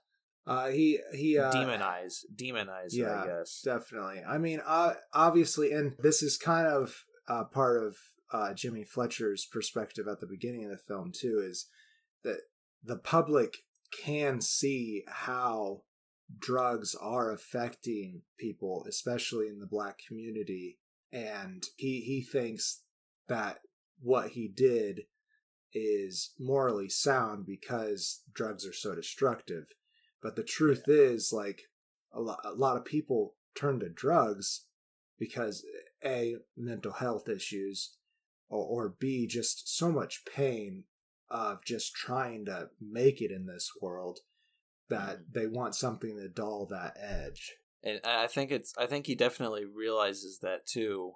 Uh, 0.47 0.67
he 0.67 0.99
he 1.13 1.39
uh, 1.39 1.51
demonize 1.51 2.19
demonize. 2.35 2.89
Yeah, 2.91 3.21
I 3.21 3.25
guess 3.25 3.61
definitely. 3.63 4.21
I 4.27 4.37
mean, 4.37 4.61
uh, 4.65 4.93
obviously, 5.13 5.71
and 5.71 5.95
this 5.99 6.21
is 6.21 6.37
kind 6.37 6.67
of 6.67 7.05
uh, 7.27 7.45
part 7.45 7.81
of 7.81 7.95
uh, 8.35 8.53
Jimmy 8.53 8.83
Fletcher's 8.83 9.45
perspective 9.45 10.07
at 10.07 10.19
the 10.19 10.27
beginning 10.27 10.65
of 10.65 10.71
the 10.71 10.77
film 10.77 11.11
too. 11.13 11.41
Is 11.45 11.67
that 12.23 12.41
the 12.83 12.97
public 12.97 13.57
can 14.03 14.41
see 14.41 15.03
how 15.07 15.83
drugs 16.37 16.95
are 16.99 17.31
affecting 17.31 18.23
people, 18.37 18.85
especially 18.89 19.47
in 19.47 19.59
the 19.59 19.67
black 19.67 19.99
community, 20.05 20.79
and 21.11 21.63
he 21.77 22.01
he 22.01 22.21
thinks 22.21 22.81
that 23.27 23.59
what 24.01 24.31
he 24.31 24.47
did 24.47 25.01
is 25.73 26.33
morally 26.39 26.89
sound 26.89 27.45
because 27.45 28.23
drugs 28.33 28.65
are 28.65 28.73
so 28.73 28.95
destructive. 28.95 29.73
But 30.21 30.35
the 30.35 30.43
truth 30.43 30.83
is, 30.87 31.31
like, 31.33 31.63
a 32.13 32.21
lot, 32.21 32.39
a 32.43 32.53
lot 32.53 32.77
of 32.77 32.85
people 32.85 33.35
turn 33.55 33.79
to 33.81 33.89
drugs 33.89 34.65
because 35.19 35.65
A, 36.03 36.35
mental 36.55 36.93
health 36.93 37.27
issues, 37.29 37.97
or, 38.49 38.85
or 38.85 38.95
B, 38.99 39.27
just 39.27 39.77
so 39.77 39.91
much 39.91 40.23
pain 40.25 40.83
of 41.29 41.63
just 41.65 41.93
trying 41.95 42.45
to 42.45 42.69
make 42.79 43.21
it 43.21 43.31
in 43.31 43.45
this 43.45 43.71
world 43.81 44.19
that 44.89 45.17
mm-hmm. 45.17 45.39
they 45.39 45.47
want 45.47 45.75
something 45.75 46.17
to 46.17 46.29
dull 46.29 46.67
that 46.69 46.95
edge. 46.99 47.53
And 47.83 47.99
I 48.03 48.27
think 48.27 48.51
it's 48.51 48.73
I 48.77 48.87
think 48.87 49.05
he 49.05 49.15
definitely 49.15 49.65
realizes 49.65 50.39
that 50.41 50.65
too 50.65 51.13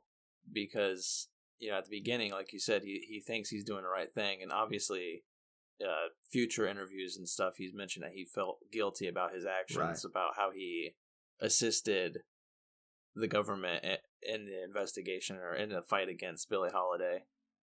because 0.51 1.27
you 1.59 1.69
know, 1.69 1.77
at 1.77 1.85
the 1.85 1.97
beginning, 1.97 2.31
like 2.31 2.53
you 2.53 2.59
said, 2.59 2.83
he 2.83 3.05
he 3.07 3.19
thinks 3.19 3.49
he's 3.49 3.65
doing 3.65 3.83
the 3.83 3.89
right 3.89 4.11
thing, 4.13 4.41
and 4.41 4.51
obviously, 4.51 5.23
uh, 5.81 6.09
future 6.31 6.67
interviews 6.67 7.17
and 7.17 7.27
stuff, 7.27 7.55
he's 7.57 7.73
mentioned 7.73 8.03
that 8.03 8.13
he 8.13 8.25
felt 8.25 8.59
guilty 8.71 9.07
about 9.07 9.33
his 9.33 9.45
actions, 9.45 10.05
right. 10.05 10.05
about 10.05 10.31
how 10.37 10.51
he 10.51 10.95
assisted 11.41 12.19
the 13.19 13.27
government 13.27 13.83
in 14.21 14.45
the 14.45 14.63
investigation 14.63 15.37
or 15.37 15.53
in 15.53 15.69
the 15.69 15.81
fight 15.81 16.09
against 16.09 16.49
Billie 16.49 16.71
Holiday. 16.71 17.23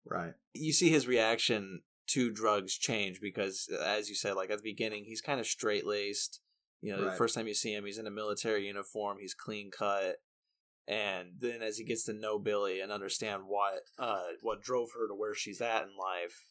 Right. 0.04 0.34
You 0.54 0.72
see 0.72 0.90
his 0.90 1.06
reaction 1.06 1.82
to 2.08 2.30
drugs 2.30 2.74
change 2.74 3.20
because, 3.20 3.68
as 3.84 4.08
you 4.08 4.14
said, 4.14 4.36
like 4.36 4.50
at 4.50 4.58
the 4.58 4.70
beginning, 4.70 5.04
he's 5.04 5.20
kind 5.20 5.40
of 5.40 5.46
straight 5.46 5.86
laced. 5.86 6.40
You 6.82 6.94
know, 6.94 7.02
right. 7.02 7.10
the 7.10 7.16
first 7.16 7.34
time 7.34 7.48
you 7.48 7.54
see 7.54 7.74
him, 7.74 7.84
he's 7.84 7.98
in 7.98 8.06
a 8.06 8.12
military 8.12 8.66
uniform. 8.66 9.18
He's 9.20 9.34
clean 9.34 9.70
cut 9.76 10.16
and 10.88 11.30
then 11.40 11.62
as 11.62 11.78
he 11.78 11.84
gets 11.84 12.04
to 12.04 12.12
know 12.12 12.38
Billie 12.38 12.80
and 12.80 12.92
understand 12.92 13.42
what 13.46 13.80
uh 13.98 14.22
what 14.40 14.62
drove 14.62 14.90
her 14.92 15.08
to 15.08 15.14
where 15.14 15.34
she's 15.34 15.60
at 15.60 15.82
in 15.82 15.96
life, 15.98 16.46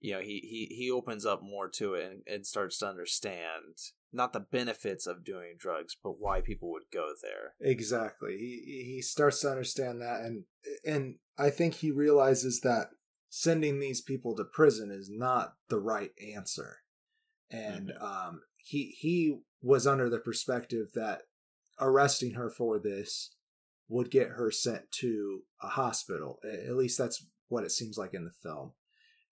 you 0.00 0.12
know, 0.12 0.20
he 0.20 0.40
he 0.40 0.74
he 0.74 0.90
opens 0.90 1.24
up 1.24 1.42
more 1.42 1.68
to 1.70 1.94
it 1.94 2.10
and, 2.10 2.22
and 2.26 2.46
starts 2.46 2.78
to 2.78 2.88
understand 2.88 3.76
not 4.12 4.32
the 4.32 4.40
benefits 4.40 5.06
of 5.06 5.24
doing 5.24 5.54
drugs, 5.58 5.96
but 6.02 6.20
why 6.20 6.40
people 6.40 6.70
would 6.72 6.90
go 6.92 7.12
there. 7.22 7.54
Exactly. 7.60 8.36
He 8.38 8.92
he 8.94 9.02
starts 9.02 9.40
to 9.40 9.50
understand 9.50 10.00
that 10.02 10.20
and 10.20 10.44
and 10.84 11.16
I 11.38 11.50
think 11.50 11.74
he 11.74 11.90
realizes 11.90 12.60
that 12.60 12.88
sending 13.30 13.80
these 13.80 14.02
people 14.02 14.36
to 14.36 14.44
prison 14.44 14.90
is 14.90 15.10
not 15.10 15.54
the 15.68 15.78
right 15.78 16.10
answer. 16.34 16.78
And 17.50 17.90
mm-hmm. 17.90 18.04
um 18.04 18.40
he 18.58 18.94
he 18.98 19.38
was 19.62 19.86
under 19.86 20.10
the 20.10 20.18
perspective 20.18 20.88
that 20.94 21.22
arresting 21.80 22.34
her 22.34 22.50
for 22.50 22.78
this 22.78 23.34
would 23.88 24.10
get 24.10 24.28
her 24.28 24.50
sent 24.50 24.90
to 24.90 25.42
a 25.62 25.68
hospital. 25.68 26.38
At 26.44 26.76
least 26.76 26.98
that's 26.98 27.26
what 27.48 27.64
it 27.64 27.70
seems 27.70 27.98
like 27.98 28.14
in 28.14 28.24
the 28.24 28.30
film. 28.30 28.72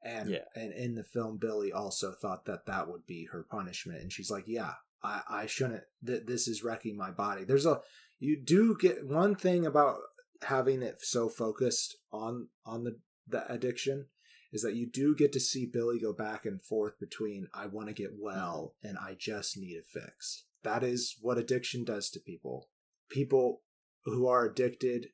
And 0.03 0.31
yeah. 0.31 0.45
and 0.55 0.73
in 0.73 0.95
the 0.95 1.05
film, 1.05 1.37
billie 1.37 1.73
also 1.73 2.13
thought 2.13 2.47
that 2.47 2.67
that 2.67 2.89
would 2.89 3.07
be 3.07 3.29
her 3.33 3.43
punishment, 3.43 4.01
and 4.01 4.13
she's 4.13 4.31
like, 4.31 4.45
"Yeah, 4.47 4.75
I 5.03 5.23
I 5.29 5.47
shouldn't. 5.47 5.85
Th- 6.05 6.25
this 6.27 6.49
is 6.49 6.65
wrecking 6.65 6.97
my 6.97 7.11
body." 7.11 7.45
There's 7.45 7.67
a 7.67 7.81
you 8.19 8.41
do 8.43 8.77
get 8.79 9.07
one 9.07 9.35
thing 9.35 9.67
about 9.67 9.97
having 10.43 10.83
it 10.83 11.03
so 11.03 11.29
focused 11.29 11.97
on 12.13 12.49
on 12.65 12.85
the 12.85 12.99
the 13.29 13.51
addiction 13.53 14.07
is 14.53 14.63
that 14.63 14.75
you 14.75 14.91
do 14.91 15.15
get 15.15 15.33
to 15.33 15.39
see 15.39 15.65
billie 15.65 16.01
go 16.01 16.13
back 16.13 16.45
and 16.45 16.63
forth 16.63 16.99
between 16.99 17.47
I 17.53 17.67
want 17.67 17.89
to 17.89 17.95
get 17.95 18.15
mm-hmm. 18.15 18.25
well 18.25 18.75
and 18.83 18.97
I 18.99 19.15
just 19.19 19.59
need 19.59 19.77
a 19.77 19.83
fix 19.83 20.45
that 20.63 20.83
is 20.83 21.17
what 21.21 21.39
addiction 21.39 21.85
does 21.85 22.11
to 22.11 22.21
people. 22.21 22.69
People 23.09 23.63
who 24.05 24.27
are 24.27 24.47
addicted, 24.47 25.09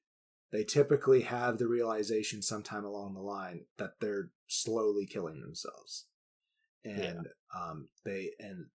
they 0.52 0.64
typically 0.64 1.22
have 1.22 1.58
the 1.58 1.66
realization 1.66 2.42
sometime 2.42 2.84
along 2.84 3.14
the 3.14 3.20
line 3.20 3.64
that 3.78 3.94
they're 4.00 4.30
slowly 4.46 5.06
killing 5.06 5.40
themselves. 5.40 6.06
And 6.84 7.26
yeah. 7.26 7.60
um 7.60 7.88
they 8.04 8.30
and 8.38 8.66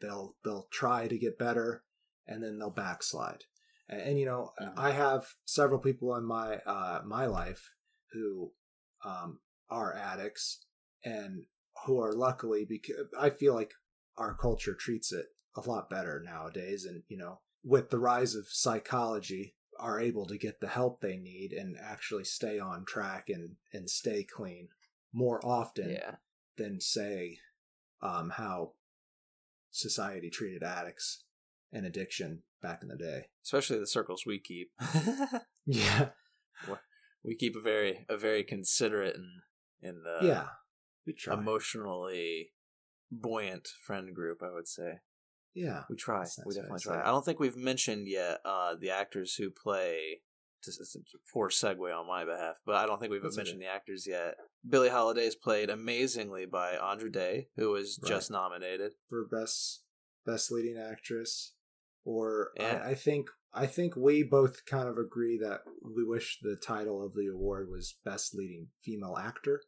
they'll 0.00 0.36
they'll 0.44 0.68
try 0.72 1.06
to 1.06 1.18
get 1.18 1.38
better 1.38 1.84
and 2.26 2.42
then 2.42 2.58
they'll 2.58 2.70
backslide. 2.70 3.44
And, 3.88 4.00
and 4.00 4.18
you 4.18 4.26
know, 4.26 4.52
mm-hmm. 4.60 4.78
I 4.78 4.90
have 4.90 5.26
several 5.44 5.78
people 5.78 6.14
in 6.16 6.24
my 6.24 6.56
uh 6.66 7.02
my 7.04 7.26
life 7.26 7.70
who 8.12 8.52
um 9.04 9.38
are 9.70 9.96
addicts 9.96 10.64
and 11.04 11.44
who 11.86 12.00
are 12.00 12.12
luckily 12.12 12.66
because 12.68 13.06
I 13.18 13.30
feel 13.30 13.54
like 13.54 13.72
our 14.16 14.34
culture 14.34 14.74
treats 14.74 15.12
it 15.12 15.26
a 15.56 15.68
lot 15.68 15.88
better 15.90 16.22
nowadays 16.24 16.84
and 16.84 17.02
you 17.08 17.16
know 17.16 17.40
with 17.64 17.90
the 17.90 17.98
rise 17.98 18.34
of 18.34 18.46
psychology 18.48 19.54
are 19.82 20.00
able 20.00 20.26
to 20.26 20.38
get 20.38 20.60
the 20.60 20.68
help 20.68 21.00
they 21.00 21.16
need 21.16 21.52
and 21.52 21.76
actually 21.82 22.24
stay 22.24 22.58
on 22.58 22.84
track 22.84 23.28
and 23.28 23.56
and 23.72 23.90
stay 23.90 24.24
clean 24.24 24.68
more 25.12 25.44
often 25.44 25.90
yeah. 25.90 26.12
than 26.56 26.80
say 26.80 27.38
um, 28.00 28.30
how 28.30 28.72
society 29.70 30.30
treated 30.30 30.62
addicts 30.62 31.24
and 31.72 31.84
addiction 31.84 32.42
back 32.62 32.82
in 32.82 32.88
the 32.88 32.96
day. 32.96 33.26
Especially 33.44 33.78
the 33.78 33.86
circles 33.86 34.24
we 34.26 34.38
keep. 34.38 34.70
Yeah. 35.64 36.08
We 37.24 37.36
keep 37.36 37.54
a 37.54 37.60
very 37.60 38.04
a 38.08 38.16
very 38.16 38.42
considerate 38.42 39.14
and 39.14 39.42
and 39.80 40.04
uh, 40.04 40.26
yeah. 40.26 40.46
Emotionally 41.30 42.50
buoyant 43.12 43.68
friend 43.80 44.14
group 44.14 44.42
i 44.42 44.50
would 44.50 44.66
say 44.66 45.00
yeah, 45.54 45.82
we 45.90 45.96
try. 45.96 46.24
We 46.46 46.54
definitely 46.54 46.80
try. 46.80 47.00
I 47.00 47.10
don't 47.10 47.24
think 47.24 47.40
we've 47.40 47.56
mentioned 47.56 48.08
yet 48.08 48.40
uh, 48.44 48.74
the 48.78 48.90
actors 48.90 49.34
who 49.34 49.50
play. 49.50 50.20
This 50.64 50.78
is 50.78 50.96
a 50.96 51.18
poor 51.32 51.48
segue 51.48 51.92
on 51.92 52.06
my 52.06 52.24
behalf, 52.24 52.56
but 52.64 52.76
I 52.76 52.86
don't 52.86 53.00
think 53.00 53.10
we've 53.10 53.22
mentioned 53.22 53.48
okay. 53.56 53.66
the 53.66 53.72
actors 53.72 54.06
yet. 54.06 54.36
Billie 54.68 54.90
Holiday 54.90 55.26
is 55.26 55.34
played 55.34 55.70
amazingly 55.70 56.46
by 56.46 56.76
Andra 56.76 57.10
Day, 57.10 57.48
who 57.56 57.70
was 57.70 57.98
right. 58.00 58.08
just 58.08 58.30
nominated 58.30 58.92
for 59.08 59.26
best 59.26 59.82
best 60.24 60.52
leading 60.52 60.78
actress. 60.78 61.54
Or 62.04 62.50
I, 62.60 62.90
I 62.90 62.94
think 62.94 63.26
I 63.52 63.66
think 63.66 63.96
we 63.96 64.22
both 64.22 64.64
kind 64.64 64.88
of 64.88 64.98
agree 64.98 65.38
that 65.38 65.60
we 65.82 66.04
wish 66.04 66.38
the 66.40 66.56
title 66.56 67.04
of 67.04 67.14
the 67.14 67.26
award 67.26 67.68
was 67.70 67.96
best 68.04 68.34
leading 68.34 68.68
female 68.84 69.16
actor. 69.18 69.62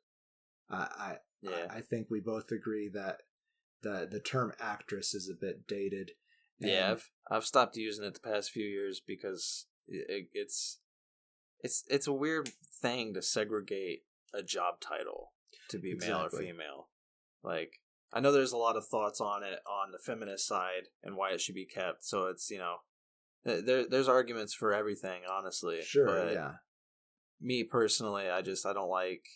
Uh, 0.71 0.87
I 0.97 1.17
yeah. 1.43 1.67
I, 1.71 1.79
I 1.79 1.81
think 1.81 2.07
we 2.09 2.21
both 2.21 2.51
agree 2.51 2.91
that 2.95 3.19
the 3.85 4.09
the 4.11 4.19
term 4.19 4.53
actress 4.59 5.15
is 5.15 5.31
a 5.31 5.39
bit 5.39 5.67
dated. 5.69 6.13
yeah, 6.59 6.91
I've 6.91 7.11
I've 7.31 7.45
stopped 7.45 7.77
using 7.77 8.05
it 8.05 8.15
the 8.15 8.29
past 8.29 8.51
few 8.51 8.67
years 8.67 9.01
because 9.07 9.67
it, 9.87 10.29
it's 10.33 10.81
it's 11.61 11.85
it's 11.89 12.09
a 12.09 12.13
weird 12.13 12.51
thing 12.81 13.15
to 13.15 13.23
segregate 13.23 14.03
a 14.33 14.43
job 14.43 14.81
title 14.81 15.33
to 15.69 15.79
be 15.79 15.93
exactly. 15.93 16.15
male 16.15 16.27
or 16.27 16.31
female. 16.31 16.89
Like 17.45 17.81
I 18.13 18.21
know 18.21 18.33
there's 18.33 18.53
a 18.53 18.59
lot 18.59 18.77
of 18.77 18.87
thoughts 18.87 19.21
on 19.21 19.45
it 19.45 19.61
on 19.67 19.93
the 19.93 19.99
feminist 19.99 20.47
side 20.47 20.89
and 21.03 21.17
why 21.17 21.31
it 21.31 21.41
should 21.41 21.55
be 21.55 21.67
kept. 21.67 22.05
So 22.05 22.27
it's 22.27 22.51
you 22.51 22.59
know 22.59 22.77
there 23.45 23.87
there's 23.89 24.09
arguments 24.09 24.55
for 24.55 24.73
everything, 24.73 25.23
honestly. 25.31 25.83
Sure, 25.83 26.31
yeah. 26.33 26.53
Me 27.41 27.63
personally, 27.63 28.31
I 28.31 28.41
just 28.41 28.65
I 28.65 28.73
don't 28.73 28.89
like 28.89 29.27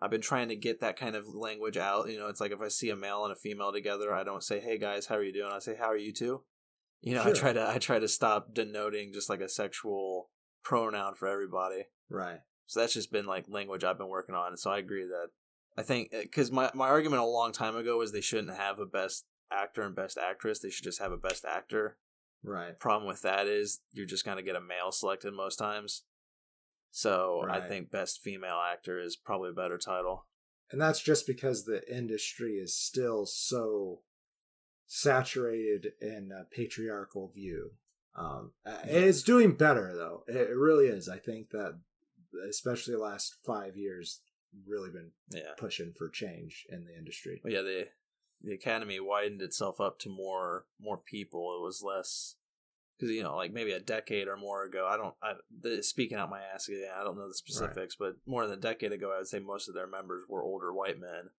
I've 0.00 0.10
been 0.10 0.20
trying 0.20 0.48
to 0.48 0.56
get 0.56 0.80
that 0.80 0.98
kind 0.98 1.16
of 1.16 1.26
language 1.26 1.76
out. 1.76 2.10
You 2.10 2.18
know, 2.18 2.28
it's 2.28 2.40
like 2.40 2.52
if 2.52 2.60
I 2.60 2.68
see 2.68 2.90
a 2.90 2.96
male 2.96 3.24
and 3.24 3.32
a 3.32 3.36
female 3.36 3.72
together, 3.72 4.12
I 4.12 4.24
don't 4.24 4.42
say, 4.42 4.60
"Hey 4.60 4.78
guys, 4.78 5.06
how 5.06 5.16
are 5.16 5.22
you 5.22 5.32
doing?" 5.32 5.50
I 5.52 5.58
say, 5.58 5.76
"How 5.76 5.86
are 5.86 5.96
you 5.96 6.12
too?" 6.12 6.42
You 7.00 7.14
know, 7.14 7.22
sure. 7.22 7.32
I 7.32 7.34
try 7.34 7.52
to 7.52 7.68
I 7.70 7.78
try 7.78 7.98
to 7.98 8.08
stop 8.08 8.54
denoting 8.54 9.12
just 9.12 9.30
like 9.30 9.40
a 9.40 9.48
sexual 9.48 10.30
pronoun 10.62 11.14
for 11.14 11.28
everybody. 11.28 11.84
Right. 12.10 12.40
So 12.66 12.80
that's 12.80 12.94
just 12.94 13.12
been 13.12 13.26
like 13.26 13.46
language 13.48 13.84
I've 13.84 13.98
been 13.98 14.08
working 14.08 14.34
on. 14.34 14.56
So 14.56 14.70
I 14.70 14.78
agree 14.78 15.04
that 15.04 15.28
I 15.78 15.82
think 15.82 16.08
eh, 16.12 16.22
because 16.22 16.50
my 16.50 16.70
my 16.74 16.88
argument 16.88 17.22
a 17.22 17.26
long 17.26 17.52
time 17.52 17.76
ago 17.76 17.98
was 17.98 18.12
they 18.12 18.20
shouldn't 18.20 18.56
have 18.56 18.80
a 18.80 18.86
best 18.86 19.24
actor 19.52 19.82
and 19.82 19.94
best 19.94 20.18
actress. 20.18 20.58
They 20.58 20.70
should 20.70 20.84
just 20.84 21.00
have 21.00 21.12
a 21.12 21.16
best 21.16 21.44
actor. 21.44 21.96
Right. 22.42 22.78
Problem 22.78 23.06
with 23.08 23.22
that 23.22 23.46
is 23.46 23.80
you're 23.92 24.06
just 24.06 24.24
gonna 24.24 24.42
get 24.42 24.56
a 24.56 24.60
male 24.60 24.92
selected 24.92 25.32
most 25.32 25.56
times. 25.56 26.02
So 26.90 27.44
I 27.48 27.60
think 27.60 27.90
best 27.90 28.22
female 28.22 28.58
actor 28.72 28.98
is 28.98 29.16
probably 29.16 29.50
a 29.50 29.54
better 29.54 29.76
title. 29.78 30.26
And 30.70 30.80
that's 30.80 31.00
just 31.00 31.26
because 31.26 31.64
the 31.64 31.82
industry 31.94 32.54
is 32.54 32.74
still 32.76 33.26
so 33.26 34.00
saturated 34.86 35.92
in 36.00 36.30
a 36.32 36.44
patriarchal 36.44 37.30
view. 37.34 37.72
Um, 38.16 38.52
uh, 38.64 38.78
it's 38.84 39.22
doing 39.22 39.56
better 39.56 39.94
though. 39.94 40.24
It, 40.26 40.48
really 40.56 40.86
is. 40.86 41.08
I 41.08 41.18
think 41.18 41.50
that 41.50 41.78
especially 42.48 42.94
the 42.94 43.00
last 43.00 43.36
five 43.44 43.76
years, 43.76 44.20
really 44.66 44.90
been 44.90 45.10
Yeah. 45.30 45.52
pushing 45.58 45.92
for 45.92 46.08
change 46.08 46.66
in 46.70 46.84
the 46.86 46.96
industry. 46.96 47.40
But 47.42 47.52
yeah, 47.52 47.62
the 47.62 47.88
the 48.42 48.52
academy 48.54 49.00
widened 49.00 49.42
itself 49.42 49.80
up 49.80 49.98
to 50.00 50.08
more 50.08 50.66
more 50.80 50.98
people. 50.98 51.56
It 51.58 51.62
was 51.62 51.82
less 51.82 52.36
because 52.98 53.14
you 53.14 53.22
know, 53.22 53.36
like 53.36 53.52
maybe 53.52 53.72
a 53.72 53.80
decade 53.80 54.28
or 54.28 54.36
more 54.36 54.64
ago. 54.64 54.88
I 54.88 54.96
don't. 54.96 55.14
I 55.22 55.32
the, 55.60 55.82
speaking 55.82 56.18
out 56.18 56.30
my 56.30 56.40
ass 56.54 56.68
again. 56.68 56.88
I 56.98 57.04
don't 57.04 57.16
know 57.16 57.28
the 57.28 57.34
specifics, 57.34 57.96
but 57.98 58.14
more 58.26 58.46
than 58.46 58.58
a 58.58 58.62
decade 58.62 58.92
ago, 58.92 59.12
I 59.14 59.18
would 59.18 59.28
say 59.28 59.38
most 59.38 59.68
of 59.68 59.74
their 59.74 59.86
members 59.86 60.24
were 60.28 60.42
older 60.42 60.72
white 60.72 60.98
men. 60.98 61.30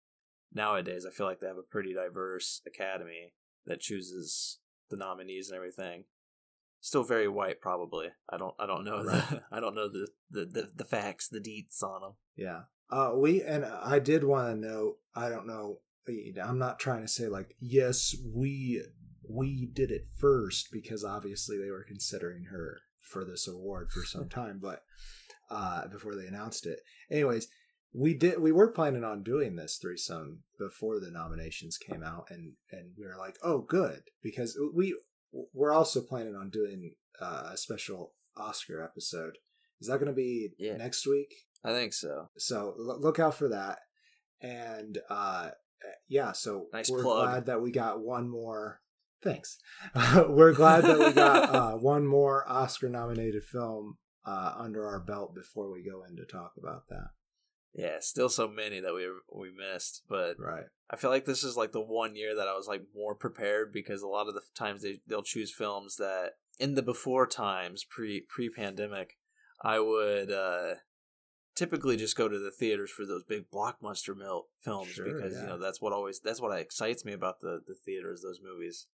Nowadays, 0.52 1.06
I 1.06 1.12
feel 1.12 1.26
like 1.26 1.40
they 1.40 1.46
have 1.46 1.56
a 1.56 1.62
pretty 1.62 1.94
diverse 1.94 2.62
academy 2.66 3.32
that 3.66 3.80
chooses 3.80 4.58
the 4.90 4.96
nominees 4.96 5.48
and 5.48 5.56
everything. 5.56 6.04
Still 6.80 7.02
very 7.02 7.28
white, 7.28 7.60
probably. 7.60 8.08
I 8.30 8.36
don't. 8.36 8.54
I 8.58 8.66
don't 8.66 8.84
know. 8.84 9.04
The, 9.04 9.42
I 9.52 9.60
don't 9.60 9.74
know 9.74 9.88
the, 9.88 10.08
the 10.30 10.44
the 10.44 10.68
the 10.76 10.84
facts, 10.84 11.28
the 11.28 11.40
deets 11.40 11.82
on 11.82 12.02
them. 12.02 12.12
Yeah. 12.36 12.60
Uh, 12.88 13.12
we 13.16 13.42
and 13.42 13.64
I 13.64 13.98
did 13.98 14.24
want 14.24 14.48
to 14.48 14.68
know. 14.68 14.96
I 15.14 15.28
don't 15.28 15.46
know. 15.46 15.80
I'm 16.40 16.58
not 16.58 16.78
trying 16.78 17.02
to 17.02 17.08
say 17.08 17.26
like 17.26 17.56
yes, 17.58 18.14
we 18.32 18.82
we 19.28 19.66
did 19.72 19.90
it 19.90 20.06
first 20.18 20.68
because 20.72 21.04
obviously 21.04 21.58
they 21.58 21.70
were 21.70 21.84
considering 21.86 22.44
her 22.50 22.78
for 23.00 23.24
this 23.24 23.46
award 23.48 23.90
for 23.90 24.04
some 24.04 24.28
time, 24.40 24.58
but 24.62 24.80
uh, 25.50 25.86
before 25.88 26.14
they 26.14 26.26
announced 26.26 26.66
it. 26.66 26.80
Anyways, 27.10 27.48
we 27.92 28.14
did. 28.14 28.40
We 28.40 28.52
were 28.52 28.72
planning 28.72 29.04
on 29.04 29.22
doing 29.22 29.56
this 29.56 29.78
threesome 29.80 30.40
before 30.58 30.98
the 31.00 31.10
nominations 31.10 31.78
came 31.78 32.02
out, 32.02 32.26
and 32.30 32.54
and 32.70 32.90
we 32.98 33.06
were 33.06 33.16
like, 33.18 33.36
oh, 33.42 33.60
good, 33.60 34.02
because 34.22 34.58
we 34.74 34.94
we're 35.54 35.72
also 35.72 36.00
planning 36.02 36.34
on 36.34 36.50
doing 36.50 36.94
uh, 37.20 37.50
a 37.52 37.56
special 37.56 38.14
Oscar 38.36 38.82
episode. 38.82 39.38
Is 39.80 39.88
that 39.88 39.98
going 39.98 40.06
to 40.10 40.12
be 40.12 40.50
Yeah. 40.58 40.76
next 40.76 41.06
week? 41.06 41.32
I 41.64 41.72
think 41.72 41.92
so. 41.94 42.28
so 42.38 42.74
l- 42.78 43.00
look 43.00 43.18
out 43.18 43.34
for 43.34 43.48
that 43.48 43.78
and 44.40 44.98
uh 45.08 45.48
yeah 46.08 46.32
so 46.32 46.66
Nice 46.72 46.90
we're 46.90 47.02
plug. 47.02 47.24
glad 47.28 47.46
that 47.46 47.62
we 47.62 47.72
got 47.72 48.00
one 48.00 48.28
more 48.28 48.80
thanks. 49.26 49.58
We're 50.28 50.52
glad 50.52 50.84
that 50.84 50.98
we 50.98 51.12
got 51.12 51.54
uh 51.54 51.72
one 51.76 52.06
more 52.06 52.44
oscar 52.48 52.88
nominated 52.88 53.42
film 53.42 53.98
uh 54.24 54.54
under 54.56 54.86
our 54.86 55.00
belt 55.00 55.34
before 55.34 55.70
we 55.70 55.82
go 55.82 56.02
in 56.08 56.16
to 56.16 56.24
talk 56.24 56.52
about 56.58 56.88
that. 56.88 57.08
Yeah, 57.74 57.96
still 58.00 58.30
so 58.30 58.48
many 58.48 58.80
that 58.80 58.94
we 58.94 59.06
we 59.30 59.50
missed, 59.50 60.02
but 60.08 60.36
right. 60.38 60.64
I 60.90 60.96
feel 60.96 61.10
like 61.10 61.26
this 61.26 61.44
is 61.44 61.56
like 61.56 61.72
the 61.72 61.80
one 61.80 62.16
year 62.16 62.34
that 62.34 62.48
I 62.48 62.54
was 62.54 62.66
like 62.66 62.82
more 62.94 63.14
prepared 63.14 63.72
because 63.72 64.02
a 64.02 64.08
lot 64.08 64.28
of 64.28 64.34
the 64.34 64.40
times 64.54 64.82
they 64.82 65.00
they'll 65.06 65.22
choose 65.22 65.52
films 65.52 65.96
that 65.96 66.32
in 66.58 66.74
the 66.74 66.82
before 66.82 67.26
times 67.26 67.84
pre 67.84 68.24
pre 68.28 68.48
pandemic 68.48 69.18
I 69.62 69.80
would 69.80 70.32
uh 70.32 70.74
typically 71.54 71.96
just 71.96 72.16
go 72.16 72.28
to 72.28 72.38
the 72.38 72.50
theaters 72.50 72.90
for 72.90 73.04
those 73.04 73.24
big 73.24 73.50
blockbuster 73.50 74.16
mil- 74.16 74.46
films 74.62 74.90
Sure, 74.90 75.06
because 75.06 75.34
yeah. 75.34 75.42
you 75.42 75.46
know 75.46 75.58
that's 75.58 75.80
what 75.80 75.92
always 75.92 76.20
that's 76.20 76.40
what 76.40 76.56
excites 76.56 77.04
me 77.04 77.12
about 77.12 77.40
the 77.40 77.60
the 77.66 77.74
theaters 77.74 78.22
those 78.22 78.40
movies 78.42 78.86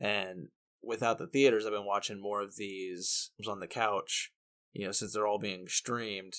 and 0.00 0.48
without 0.82 1.18
the 1.18 1.26
theaters 1.26 1.64
I've 1.66 1.72
been 1.72 1.84
watching 1.86 2.20
more 2.20 2.42
of 2.42 2.56
these 2.56 3.30
on 3.48 3.60
the 3.60 3.66
couch 3.66 4.32
you 4.72 4.84
know 4.86 4.92
since 4.92 5.12
they're 5.12 5.26
all 5.26 5.38
being 5.38 5.66
streamed 5.68 6.34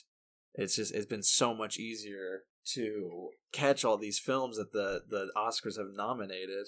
it's 0.54 0.76
just 0.76 0.93
it's 0.93 1.06
been 1.06 1.24
so 1.24 1.54
much 1.54 1.78
easier 1.78 2.43
to 2.74 3.30
catch 3.52 3.86
all 3.86 3.98
these 3.98 4.20
films 4.20 4.58
that 4.58 4.72
the 4.74 5.02
the 5.10 5.32
Oscars 5.38 5.78
have 5.78 5.93
nominated. 5.96 6.67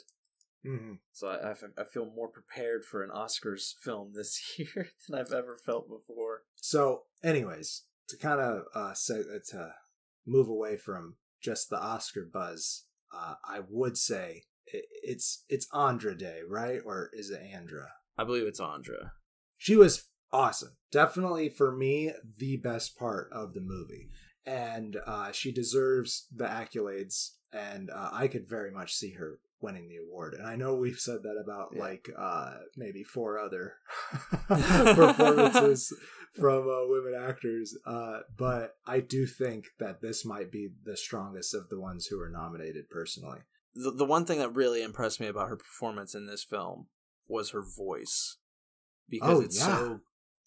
hmm 0.64 0.94
So 1.12 1.28
I, 1.28 1.36
I 1.48 1.52
f- 1.52 1.64
I 1.78 1.84
feel 1.84 2.06
more 2.06 2.30
prepared 2.30 2.86
for 2.86 3.04
an 3.04 3.10
Oscars 3.10 3.74
film 3.84 4.12
this 4.14 4.42
year 4.58 4.90
than 5.08 5.20
I've 5.20 5.34
ever 5.34 5.58
felt 5.66 5.88
before. 5.90 6.44
so 6.56 7.04
anyways 7.24 7.84
to 8.10 8.18
kind 8.18 8.40
of 8.40 8.64
uh 8.74 8.94
say 8.94 9.22
to 9.50 9.74
move 10.26 10.48
away 10.50 10.78
from 10.78 11.16
just 11.42 11.70
the 11.70 11.80
oscar 11.82 12.28
buzz 12.32 12.86
uh 13.16 13.36
i 13.46 13.60
would 13.70 13.98
say 13.98 14.44
it's 14.72 15.44
it's 15.50 15.68
andra 15.74 16.16
day 16.18 16.40
right? 16.48 16.80
Or 16.86 17.10
is 17.14 17.30
it 17.30 17.42
andra? 17.54 17.88
I 18.18 18.24
believe 18.24 18.46
it's 18.48 18.60
Andra. 18.60 19.14
she 19.58 19.76
was 19.76 20.06
awesome. 20.32 20.76
Definitely 20.92 21.50
for 21.50 21.72
me 21.76 22.12
the 22.38 22.58
best 22.58 22.98
part 22.98 23.30
of 23.32 23.54
the 23.54 23.62
movie. 23.62 24.10
And 24.46 24.98
uh, 25.06 25.32
she 25.32 25.52
deserves 25.52 26.28
the 26.36 26.46
accolades 26.46 27.32
and 27.54 27.90
uh, 27.90 28.10
i 28.14 28.28
could 28.28 28.48
very 28.48 28.70
much 28.72 28.94
see 28.94 29.14
her 29.14 29.40
winning 29.62 29.90
the 29.90 29.98
award. 29.98 30.34
And 30.36 30.46
i 30.48 30.56
know 30.56 30.76
we've 30.76 31.00
said 31.00 31.24
that 31.24 31.42
about 31.44 31.70
Yeah. 31.74 31.82
like 31.82 32.10
uh, 32.18 32.54
maybe 32.78 33.04
four 33.04 33.40
other 33.40 33.74
performances 34.48 35.94
from 36.40 36.70
uh, 36.70 36.86
women 36.88 37.16
actors 37.20 37.76
uh, 37.86 38.20
but 38.38 38.76
i 38.86 39.00
do 39.00 39.26
think 39.26 39.66
that 39.80 40.02
this 40.02 40.24
might 40.26 40.52
be 40.52 40.70
the 40.86 40.96
strongest 40.96 41.54
of 41.56 41.70
the 41.70 41.80
ones 41.80 42.06
who 42.08 42.20
are 42.22 42.30
nominated 42.30 42.90
personally 42.90 43.40
The 43.84 43.92
the 43.92 44.06
one 44.06 44.26
thing 44.26 44.40
that 44.40 44.54
really 44.56 44.82
impressed 44.82 45.20
me 45.20 45.28
about 45.28 45.50
her 45.50 45.56
performance 45.58 46.14
in 46.16 46.26
this 46.28 46.44
film 46.44 46.88
was 47.28 47.52
her 47.52 47.62
voice 47.62 48.38
because 49.08 49.38
Oh, 49.38 49.42
it's 49.42 49.58
yeah. 49.60 49.66
so 49.66 50.00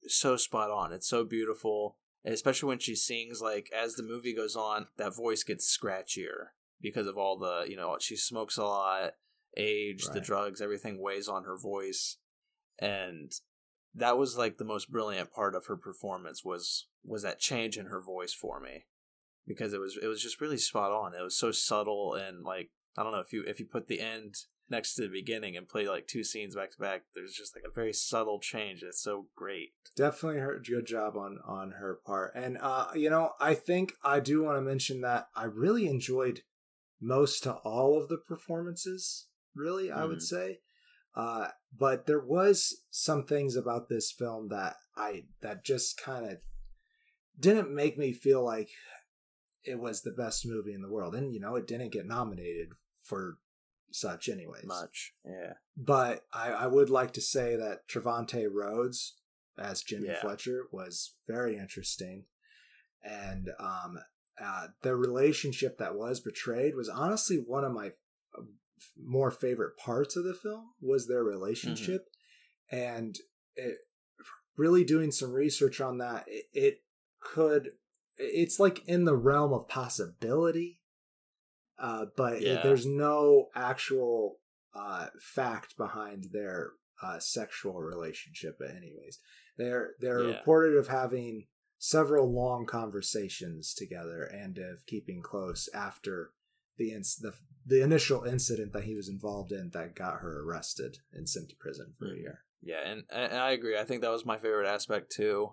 so 0.06 0.36
spot 0.36 0.70
on. 0.70 0.92
It's 0.92 1.08
so 1.08 1.24
beautiful, 1.24 1.96
and 2.24 2.34
especially 2.34 2.68
when 2.68 2.78
she 2.78 2.94
sings. 2.94 3.40
Like 3.40 3.70
as 3.76 3.94
the 3.94 4.02
movie 4.02 4.34
goes 4.34 4.56
on, 4.56 4.88
that 4.96 5.16
voice 5.16 5.42
gets 5.44 5.76
scratchier 5.76 6.48
because 6.80 7.06
of 7.06 7.16
all 7.16 7.38
the 7.38 7.64
you 7.68 7.76
know 7.76 7.96
she 8.00 8.16
smokes 8.16 8.56
a 8.56 8.64
lot, 8.64 9.12
age, 9.56 10.04
the 10.12 10.20
drugs, 10.20 10.60
everything 10.60 11.00
weighs 11.00 11.28
on 11.28 11.44
her 11.44 11.56
voice, 11.56 12.18
and 12.78 13.32
that 13.94 14.18
was 14.18 14.36
like 14.36 14.58
the 14.58 14.64
most 14.64 14.90
brilliant 14.90 15.30
part 15.32 15.54
of 15.54 15.66
her 15.66 15.76
performance 15.76 16.44
was 16.44 16.88
was 17.04 17.22
that 17.22 17.38
change 17.38 17.76
in 17.78 17.86
her 17.86 18.00
voice 18.00 18.32
for 18.34 18.60
me 18.60 18.86
because 19.46 19.72
it 19.72 19.80
was 19.80 19.98
it 20.02 20.06
was 20.06 20.22
just 20.22 20.40
really 20.40 20.58
spot 20.58 20.90
on. 20.92 21.14
It 21.14 21.22
was 21.22 21.36
so 21.36 21.52
subtle 21.52 22.14
and 22.14 22.44
like 22.44 22.70
I 22.96 23.02
don't 23.02 23.12
know 23.12 23.20
if 23.20 23.32
you 23.32 23.42
if 23.46 23.58
you 23.60 23.66
put 23.66 23.88
the 23.88 24.00
end 24.00 24.34
next 24.70 24.94
to 24.94 25.02
the 25.02 25.08
beginning 25.08 25.56
and 25.56 25.68
play 25.68 25.86
like 25.88 26.06
two 26.06 26.24
scenes 26.24 26.54
back 26.54 26.70
to 26.72 26.78
back, 26.78 27.02
there's 27.14 27.32
just 27.34 27.54
like 27.56 27.64
a 27.66 27.72
very 27.74 27.92
subtle 27.92 28.38
change. 28.40 28.82
It's 28.82 29.02
so 29.02 29.26
great. 29.34 29.70
definitely 29.96 30.40
her 30.40 30.58
good 30.66 30.86
job 30.86 31.16
on 31.16 31.38
on 31.46 31.72
her 31.72 31.98
part 32.06 32.32
and 32.34 32.56
uh 32.62 32.86
you 32.94 33.10
know 33.10 33.32
i 33.38 33.52
think 33.54 33.92
i 34.02 34.18
do 34.18 34.42
want 34.42 34.56
to 34.56 34.62
mention 34.62 35.02
that 35.02 35.28
i 35.36 35.44
really 35.44 35.86
enjoyed 35.86 36.40
most 36.98 37.42
to 37.42 37.52
all 37.52 38.00
of 38.00 38.08
the 38.08 38.16
performances 38.16 39.26
really 39.54 39.90
i 39.90 40.04
would 40.06 40.18
Mhm. 40.20 40.22
say 40.22 40.58
uh 41.14 41.48
but 41.76 42.06
there 42.06 42.24
was 42.24 42.82
some 42.90 43.26
things 43.26 43.54
about 43.54 43.88
this 43.90 44.10
film 44.10 44.48
that 44.48 44.76
i 44.96 45.24
that 45.42 45.62
just 45.62 46.00
kind 46.00 46.24
of 46.24 46.38
didn't 47.38 47.74
make 47.74 47.98
me 47.98 48.12
feel 48.14 48.42
like 48.42 48.70
it 49.64 49.78
was 49.78 50.00
the 50.02 50.10
best 50.10 50.46
movie 50.46 50.72
in 50.74 50.80
the 50.82 50.90
world 50.90 51.14
and 51.14 51.34
you 51.34 51.40
know 51.40 51.54
it 51.56 51.66
didn't 51.66 51.92
get 51.92 52.06
nominated 52.06 52.68
for 53.02 53.38
such 53.90 54.28
anyways. 54.28 54.64
Much, 54.64 55.12
yeah, 55.24 55.54
but 55.76 56.24
I, 56.32 56.50
I 56.50 56.66
would 56.66 56.90
like 56.90 57.12
to 57.14 57.20
say 57.20 57.56
that 57.56 57.88
Trevante 57.88 58.46
Rhodes 58.50 59.16
as 59.58 59.82
Jimmy 59.82 60.08
Yeah. 60.08 60.20
Fletcher 60.20 60.64
was 60.72 61.14
very 61.26 61.56
interesting, 61.56 62.24
and 63.02 63.50
um, 63.58 63.98
uh, 64.42 64.68
the 64.82 64.96
relationship 64.96 65.78
that 65.78 65.94
was 65.94 66.20
portrayed 66.20 66.74
was 66.74 66.88
honestly 66.88 67.36
one 67.36 67.64
of 67.64 67.72
my 67.72 67.88
uh, 68.38 68.42
more 68.98 69.30
favorite 69.30 69.76
parts 69.76 70.16
of 70.16 70.24
the 70.24 70.34
film 70.34 70.70
was 70.80 71.06
their 71.06 71.22
relationship, 71.24 72.08
and 72.70 73.18
it, 73.56 73.76
really 74.56 74.84
doing 74.84 75.10
some 75.10 75.32
research 75.32 75.80
on 75.80 75.98
that, 75.98 76.24
it, 76.26 76.44
it 76.52 76.82
could 77.20 77.72
it's 78.18 78.60
like 78.60 78.86
in 78.86 79.04
the 79.04 79.16
realm 79.16 79.52
of 79.52 79.68
possibility 79.68 80.78
uh, 81.82 82.06
but 82.16 82.34
it- 82.34 82.62
there's 82.62 82.86
no 82.86 83.50
actual 83.54 84.38
uh, 84.74 85.08
fact 85.20 85.76
behind 85.76 86.28
their 86.32 86.70
uh, 87.02 87.18
sexual 87.18 87.80
relationship. 87.82 88.56
But 88.58 88.70
anyways, 88.70 89.18
they're 89.58 89.90
they're 90.00 90.22
Yeah. 90.22 90.36
reported 90.38 90.76
of 90.78 90.88
having 90.88 91.48
several 91.78 92.32
long 92.32 92.64
conversations 92.64 93.74
together 93.74 94.22
and 94.22 94.56
of 94.58 94.86
keeping 94.86 95.20
close 95.20 95.68
after 95.74 96.32
the 96.78 96.90
inc- 96.92 97.20
the 97.20 97.34
the 97.66 97.82
initial 97.82 98.24
incident 98.24 98.72
that 98.72 98.84
he 98.84 98.94
was 98.94 99.08
involved 99.08 99.52
in 99.52 99.70
that 99.70 99.94
got 99.94 100.20
her 100.20 100.42
arrested 100.42 100.98
and 101.12 101.28
sent 101.28 101.48
to 101.50 101.56
prison 101.56 101.94
for 101.98 102.06
a 102.06 102.10
Mhm. 102.10 102.18
year. 102.20 102.44
yeah, 102.64 102.80
and, 102.88 103.04
and 103.10 103.34
I 103.34 103.50
agree. 103.50 103.76
I 103.78 103.84
think 103.84 104.00
that 104.02 104.10
was 104.10 104.24
my 104.24 104.38
favorite 104.38 104.68
aspect 104.68 105.10
too. 105.12 105.52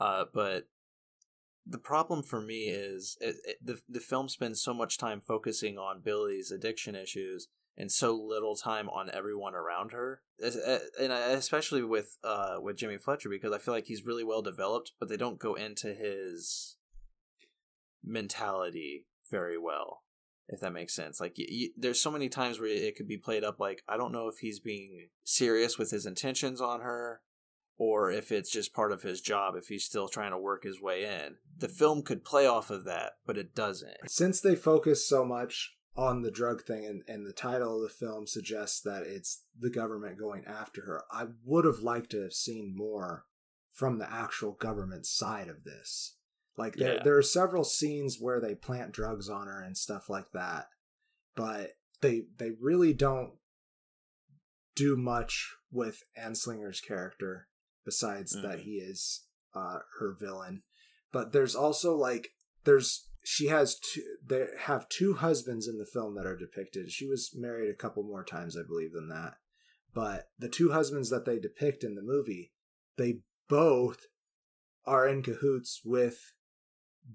Uh, 0.00 0.24
but 0.34 0.68
the 1.66 1.78
problem 1.78 2.22
for 2.22 2.40
me 2.40 2.68
is 2.68 3.16
it, 3.20 3.36
it, 3.44 3.56
the 3.62 3.80
the 3.88 4.00
film 4.00 4.28
spends 4.28 4.62
so 4.62 4.74
much 4.74 4.98
time 4.98 5.20
focusing 5.20 5.78
on 5.78 6.00
Billie's 6.00 6.50
addiction 6.50 6.94
issues 6.94 7.48
and 7.76 7.90
so 7.90 8.14
little 8.14 8.56
time 8.56 8.88
on 8.90 9.10
everyone 9.12 9.54
around 9.54 9.92
her, 9.92 10.22
and 10.40 11.12
especially 11.12 11.82
with 11.82 12.18
uh 12.24 12.56
with 12.60 12.76
Jimmy 12.76 12.98
Fletcher 12.98 13.28
because 13.28 13.52
I 13.52 13.58
feel 13.58 13.74
like 13.74 13.86
he's 13.86 14.04
really 14.04 14.24
well 14.24 14.42
developed, 14.42 14.92
but 14.98 15.08
they 15.08 15.16
don't 15.16 15.38
go 15.38 15.54
into 15.54 15.94
his 15.94 16.76
mentality 18.02 19.06
very 19.30 19.58
well 19.58 20.02
if 20.50 20.60
that 20.60 20.72
makes 20.72 20.94
sense. 20.94 21.20
Like, 21.20 21.36
there's 21.76 22.00
so 22.00 22.10
many 22.10 22.28
times 22.28 22.58
where 22.58 22.68
it 22.68 22.96
could 22.96 23.06
be 23.06 23.16
played 23.16 23.44
up 23.44 23.60
like 23.60 23.82
I 23.88 23.96
don't 23.96 24.12
know 24.12 24.28
if 24.28 24.38
he's 24.40 24.58
being 24.58 25.08
serious 25.24 25.78
with 25.78 25.90
his 25.90 26.06
intentions 26.06 26.60
on 26.60 26.80
her, 26.80 27.22
or 27.80 28.10
if 28.10 28.30
it's 28.30 28.50
just 28.50 28.74
part 28.74 28.92
of 28.92 29.02
his 29.02 29.22
job. 29.22 29.54
If 29.56 29.68
he's 29.68 29.84
still 29.84 30.06
trying 30.06 30.32
to 30.32 30.38
work 30.38 30.64
his 30.64 30.82
way 30.82 31.04
in, 31.04 31.36
the 31.56 31.68
film 31.68 32.02
could 32.02 32.24
play 32.24 32.46
off 32.46 32.70
of 32.70 32.84
that, 32.84 33.14
but 33.26 33.38
it 33.38 33.54
doesn't. 33.54 33.96
Since 34.08 34.42
they 34.42 34.54
focus 34.54 35.08
so 35.08 35.24
much 35.24 35.76
on 35.96 36.20
the 36.20 36.30
drug 36.30 36.62
thing, 36.62 36.84
and, 36.84 37.02
and 37.08 37.26
the 37.26 37.32
title 37.32 37.76
of 37.76 37.82
the 37.82 37.88
film 37.88 38.26
suggests 38.26 38.82
that 38.82 39.04
it's 39.06 39.44
the 39.58 39.70
government 39.70 40.18
going 40.18 40.44
after 40.46 40.82
her, 40.82 41.02
I 41.10 41.28
would 41.44 41.64
have 41.64 41.80
liked 41.80 42.10
to 42.10 42.22
have 42.22 42.34
seen 42.34 42.74
more 42.76 43.24
from 43.72 43.98
the 43.98 44.12
actual 44.12 44.52
government 44.52 45.06
side 45.06 45.48
of 45.48 45.64
this 45.64 46.16
like 46.60 46.74
there, 46.74 46.96
yeah. 46.96 47.02
there 47.02 47.16
are 47.16 47.22
several 47.22 47.64
scenes 47.64 48.18
where 48.20 48.38
they 48.38 48.54
plant 48.54 48.92
drugs 48.92 49.30
on 49.30 49.46
her 49.46 49.62
and 49.62 49.78
stuff 49.78 50.10
like 50.10 50.32
that, 50.34 50.66
but 51.34 51.70
they 52.02 52.24
they 52.36 52.50
really 52.60 52.92
don't 52.92 53.32
do 54.76 54.94
much 54.94 55.54
with 55.72 56.02
Anslinger's 56.18 56.82
character 56.82 57.48
besides 57.84 58.36
mm. 58.36 58.42
that 58.42 58.60
he 58.60 58.72
is 58.72 59.24
uh, 59.54 59.78
her 59.98 60.16
villain. 60.18 60.62
But 61.12 61.32
there's 61.32 61.54
also 61.54 61.96
like 61.96 62.28
there's 62.64 63.08
she 63.24 63.46
has 63.46 63.78
two 63.78 64.02
they 64.24 64.46
have 64.60 64.88
two 64.88 65.14
husbands 65.14 65.66
in 65.66 65.78
the 65.78 65.86
film 65.86 66.14
that 66.14 66.26
are 66.26 66.36
depicted. 66.36 66.90
She 66.90 67.06
was 67.06 67.32
married 67.34 67.70
a 67.70 67.74
couple 67.76 68.02
more 68.02 68.24
times, 68.24 68.56
I 68.56 68.66
believe, 68.66 68.92
than 68.92 69.08
that. 69.08 69.34
But 69.92 70.28
the 70.38 70.48
two 70.48 70.70
husbands 70.70 71.10
that 71.10 71.24
they 71.24 71.38
depict 71.38 71.82
in 71.82 71.96
the 71.96 72.02
movie, 72.02 72.52
they 72.96 73.20
both 73.48 74.06
are 74.86 75.06
in 75.06 75.22
cahoots 75.22 75.82
with 75.84 76.32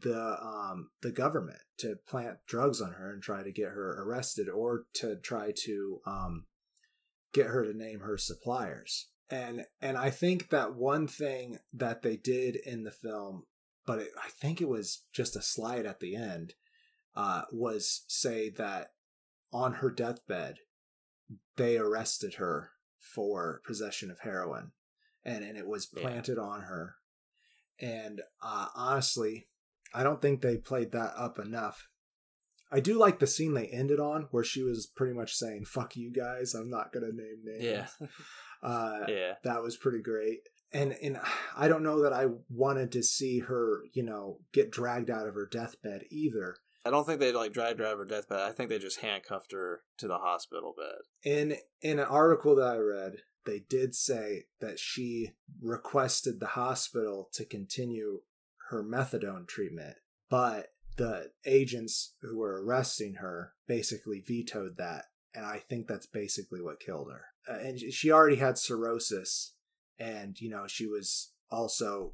the 0.01 0.37
um 0.41 0.89
the 1.01 1.11
government 1.11 1.59
to 1.77 1.95
plant 2.07 2.37
drugs 2.47 2.81
on 2.81 2.93
her 2.93 3.13
and 3.13 3.21
try 3.21 3.43
to 3.43 3.51
get 3.51 3.69
her 3.69 4.03
arrested 4.03 4.49
or 4.49 4.85
to 4.93 5.15
try 5.15 5.51
to 5.55 6.01
um 6.05 6.45
get 7.33 7.47
her 7.47 7.63
to 7.63 7.77
name 7.77 7.99
her 7.99 8.17
suppliers 8.17 9.09
and 9.29 9.65
and 9.81 9.97
i 9.97 10.09
think 10.09 10.49
that 10.49 10.75
one 10.75 11.07
thing 11.07 11.57
that 11.73 12.01
they 12.01 12.15
did 12.15 12.55
in 12.55 12.83
the 12.83 12.91
film 12.91 13.43
but 13.85 13.99
it, 13.99 14.09
i 14.23 14.29
think 14.29 14.61
it 14.61 14.67
was 14.67 15.03
just 15.13 15.35
a 15.35 15.41
slide 15.41 15.85
at 15.85 15.99
the 15.99 16.15
end 16.15 16.53
uh 17.15 17.43
was 17.51 18.03
say 18.07 18.49
that 18.49 18.89
on 19.51 19.75
her 19.75 19.89
deathbed 19.89 20.57
they 21.57 21.77
arrested 21.77 22.35
her 22.35 22.71
for 22.99 23.61
possession 23.65 24.11
of 24.11 24.19
heroin 24.19 24.71
and 25.23 25.43
and 25.43 25.57
it 25.57 25.67
was 25.67 25.85
planted 25.85 26.37
yeah. 26.37 26.43
on 26.43 26.61
her 26.61 26.95
and 27.79 28.21
uh 28.43 28.67
honestly 28.75 29.47
I 29.95 30.03
don't 30.03 30.21
think 30.21 30.41
they 30.41 30.57
played 30.57 30.91
that 30.91 31.13
up 31.15 31.39
enough. 31.39 31.87
I 32.71 32.79
do 32.79 32.97
like 32.97 33.19
the 33.19 33.27
scene 33.27 33.53
they 33.53 33.67
ended 33.67 33.99
on 33.99 34.27
where 34.31 34.43
she 34.43 34.63
was 34.63 34.87
pretty 34.87 35.13
much 35.13 35.35
saying 35.35 35.65
"fuck 35.65 35.95
you 35.95 36.11
guys." 36.11 36.53
I'm 36.53 36.69
not 36.69 36.91
gonna 36.91 37.11
name 37.11 37.41
names. 37.43 37.63
Yeah, 37.99 38.07
uh, 38.63 39.05
yeah, 39.07 39.33
that 39.43 39.61
was 39.61 39.77
pretty 39.77 40.01
great. 40.01 40.39
And 40.73 40.93
and 41.01 41.19
I 41.55 41.67
don't 41.67 41.83
know 41.83 42.01
that 42.01 42.13
I 42.13 42.25
wanted 42.49 42.91
to 42.93 43.03
see 43.03 43.39
her, 43.39 43.83
you 43.93 44.03
know, 44.03 44.39
get 44.51 44.71
dragged 44.71 45.09
out 45.09 45.27
of 45.27 45.35
her 45.35 45.47
deathbed 45.49 46.03
either. 46.09 46.57
I 46.85 46.91
don't 46.91 47.05
think 47.05 47.19
they 47.19 47.31
like 47.31 47.53
dragged 47.53 47.79
her 47.79 47.85
out 47.85 47.93
of 47.93 47.99
her 47.99 48.05
deathbed. 48.05 48.39
I 48.39 48.51
think 48.51 48.69
they 48.69 48.77
just 48.77 48.99
handcuffed 48.99 49.53
her 49.53 49.81
to 49.97 50.07
the 50.07 50.19
hospital 50.19 50.75
bed. 50.77 51.01
In 51.23 51.57
in 51.81 51.99
an 51.99 52.05
article 52.05 52.55
that 52.55 52.67
I 52.67 52.77
read, 52.77 53.17
they 53.45 53.63
did 53.67 53.95
say 53.95 54.45
that 54.59 54.79
she 54.79 55.31
requested 55.61 56.39
the 56.39 56.47
hospital 56.47 57.29
to 57.33 57.45
continue 57.45 58.21
her 58.69 58.83
methadone 58.83 59.47
treatment, 59.47 59.97
but 60.29 60.67
the 60.97 61.31
agents 61.45 62.13
who 62.21 62.37
were 62.37 62.63
arresting 62.63 63.15
her 63.15 63.53
basically 63.67 64.23
vetoed 64.25 64.77
that. 64.77 65.05
And 65.33 65.45
I 65.45 65.59
think 65.59 65.87
that's 65.87 66.05
basically 66.05 66.61
what 66.61 66.79
killed 66.79 67.11
her. 67.11 67.25
Uh, 67.47 67.59
and 67.59 67.79
she 67.79 68.11
already 68.11 68.37
had 68.37 68.57
cirrhosis, 68.57 69.53
and, 69.99 70.39
you 70.39 70.49
know, 70.49 70.65
she 70.67 70.87
was 70.87 71.31
also 71.51 72.13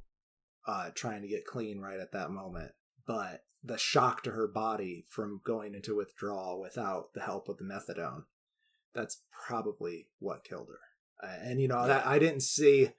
uh, 0.67 0.89
trying 0.95 1.21
to 1.21 1.27
get 1.27 1.45
clean 1.45 1.79
right 1.79 1.99
at 1.99 2.11
that 2.13 2.31
moment. 2.31 2.71
But 3.05 3.43
the 3.63 3.77
shock 3.77 4.23
to 4.23 4.31
her 4.31 4.47
body 4.47 5.05
from 5.07 5.41
going 5.45 5.75
into 5.75 5.95
withdrawal 5.95 6.59
without 6.59 7.13
the 7.13 7.21
help 7.21 7.47
of 7.47 7.57
the 7.57 7.63
methadone, 7.63 8.23
that's 8.95 9.21
probably 9.47 10.09
what 10.19 10.43
killed 10.43 10.67
her. 10.69 11.27
Uh, 11.27 11.37
and, 11.43 11.61
you 11.61 11.67
know, 11.67 11.85
that, 11.85 12.05
I 12.05 12.17
didn't 12.17 12.41
see 12.41 12.89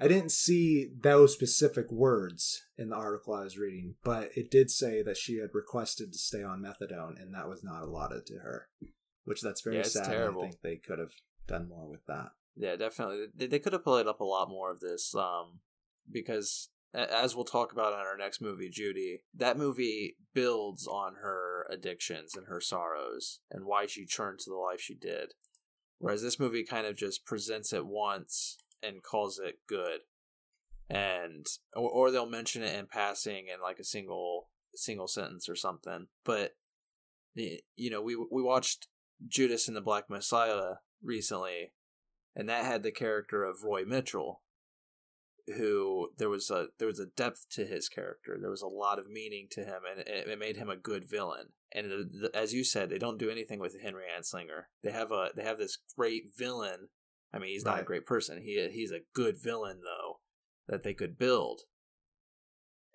I 0.00 0.08
didn't 0.08 0.32
see 0.32 0.88
those 0.98 1.34
specific 1.34 1.90
words 1.92 2.62
in 2.78 2.88
the 2.88 2.96
article 2.96 3.34
I 3.34 3.44
was 3.44 3.58
reading, 3.58 3.96
but 4.02 4.30
it 4.34 4.50
did 4.50 4.70
say 4.70 5.02
that 5.02 5.18
she 5.18 5.38
had 5.38 5.50
requested 5.52 6.12
to 6.12 6.18
stay 6.18 6.42
on 6.42 6.62
methadone, 6.62 7.20
and 7.20 7.34
that 7.34 7.48
was 7.48 7.62
not 7.62 7.82
allotted 7.82 8.24
to 8.26 8.38
her, 8.38 8.68
which 9.24 9.42
that's 9.42 9.60
very 9.60 9.76
yeah, 9.76 9.82
sad. 9.82 10.06
Terrible. 10.06 10.42
I 10.42 10.44
think 10.46 10.62
they 10.62 10.76
could 10.76 10.98
have 10.98 11.12
done 11.46 11.68
more 11.68 11.86
with 11.86 12.06
that. 12.06 12.30
Yeah, 12.56 12.76
definitely. 12.76 13.26
They 13.34 13.58
could 13.58 13.74
have 13.74 13.84
played 13.84 14.06
up 14.06 14.20
a 14.20 14.24
lot 14.24 14.48
more 14.48 14.70
of 14.70 14.80
this, 14.80 15.14
um, 15.14 15.60
because 16.10 16.70
as 16.94 17.36
we'll 17.36 17.44
talk 17.44 17.72
about 17.72 17.92
in 17.92 17.98
our 17.98 18.16
next 18.16 18.40
movie, 18.40 18.70
Judy, 18.70 19.20
that 19.34 19.58
movie 19.58 20.16
builds 20.34 20.86
on 20.86 21.16
her 21.22 21.66
addictions 21.70 22.34
and 22.34 22.46
her 22.46 22.60
sorrows 22.60 23.40
and 23.50 23.66
why 23.66 23.86
she 23.86 24.06
turned 24.06 24.38
to 24.40 24.50
the 24.50 24.56
life 24.56 24.80
she 24.80 24.94
did. 24.94 25.34
Whereas 25.98 26.22
this 26.22 26.40
movie 26.40 26.64
kind 26.64 26.86
of 26.86 26.96
just 26.96 27.26
presents 27.26 27.72
it 27.74 27.86
once 27.86 28.56
and 28.82 29.02
calls 29.02 29.38
it 29.38 29.60
good. 29.68 30.00
And 30.88 31.46
or, 31.74 31.90
or 31.90 32.10
they'll 32.10 32.26
mention 32.26 32.62
it 32.62 32.74
in 32.74 32.86
passing 32.86 33.46
in 33.52 33.60
like 33.62 33.78
a 33.78 33.84
single 33.84 34.50
single 34.74 35.08
sentence 35.08 35.48
or 35.48 35.56
something. 35.56 36.08
But 36.24 36.52
you 37.34 37.90
know 37.90 38.02
we 38.02 38.16
we 38.16 38.42
watched 38.42 38.88
Judas 39.26 39.68
and 39.68 39.76
the 39.76 39.80
Black 39.80 40.10
Messiah 40.10 40.76
recently 41.02 41.72
and 42.34 42.48
that 42.48 42.64
had 42.64 42.82
the 42.82 42.90
character 42.90 43.44
of 43.44 43.62
Roy 43.64 43.84
Mitchell 43.84 44.42
who 45.56 46.10
there 46.18 46.28
was 46.28 46.50
a 46.50 46.66
there 46.78 46.86
was 46.86 47.00
a 47.00 47.06
depth 47.06 47.46
to 47.50 47.64
his 47.64 47.88
character. 47.88 48.38
There 48.40 48.50
was 48.50 48.62
a 48.62 48.68
lot 48.68 48.98
of 48.98 49.10
meaning 49.10 49.48
to 49.52 49.64
him 49.64 49.80
and 49.90 50.00
it, 50.00 50.28
it 50.28 50.38
made 50.38 50.56
him 50.56 50.70
a 50.70 50.76
good 50.76 51.08
villain. 51.08 51.48
And 51.72 52.30
as 52.34 52.52
you 52.52 52.62
said 52.62 52.90
they 52.90 52.98
don't 52.98 53.18
do 53.18 53.30
anything 53.30 53.58
with 53.58 53.80
Henry 53.80 54.04
Anslinger. 54.16 54.64
They 54.82 54.92
have 54.92 55.12
a 55.12 55.30
they 55.34 55.42
have 55.42 55.58
this 55.58 55.78
great 55.96 56.24
villain 56.36 56.88
I 57.32 57.38
mean, 57.38 57.50
he's 57.50 57.64
not 57.64 57.74
right. 57.74 57.82
a 57.82 57.86
great 57.86 58.06
person. 58.06 58.42
He 58.42 58.68
he's 58.72 58.90
a 58.90 59.04
good 59.14 59.36
villain 59.42 59.80
though 59.84 60.20
that 60.68 60.82
they 60.82 60.94
could 60.94 61.18
build. 61.18 61.62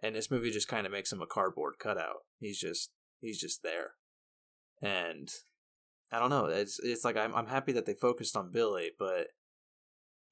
And 0.03 0.15
this 0.15 0.29
movie 0.29 0.51
just 0.51 0.67
kind 0.67 0.85
of 0.85 0.91
makes 0.91 1.11
him 1.11 1.21
a 1.21 1.27
cardboard 1.27 1.75
cutout. 1.79 2.23
He's 2.39 2.59
just 2.59 2.91
he's 3.21 3.39
just 3.39 3.63
there. 3.63 3.91
And 4.81 5.29
I 6.11 6.19
don't 6.19 6.29
know. 6.29 6.45
It's 6.45 6.79
it's 6.79 7.05
like 7.05 7.17
I'm 7.17 7.33
I'm 7.33 7.47
happy 7.47 7.71
that 7.73 7.85
they 7.85 7.93
focused 7.93 8.35
on 8.35 8.51
Billie, 8.51 8.91
but 8.97 9.27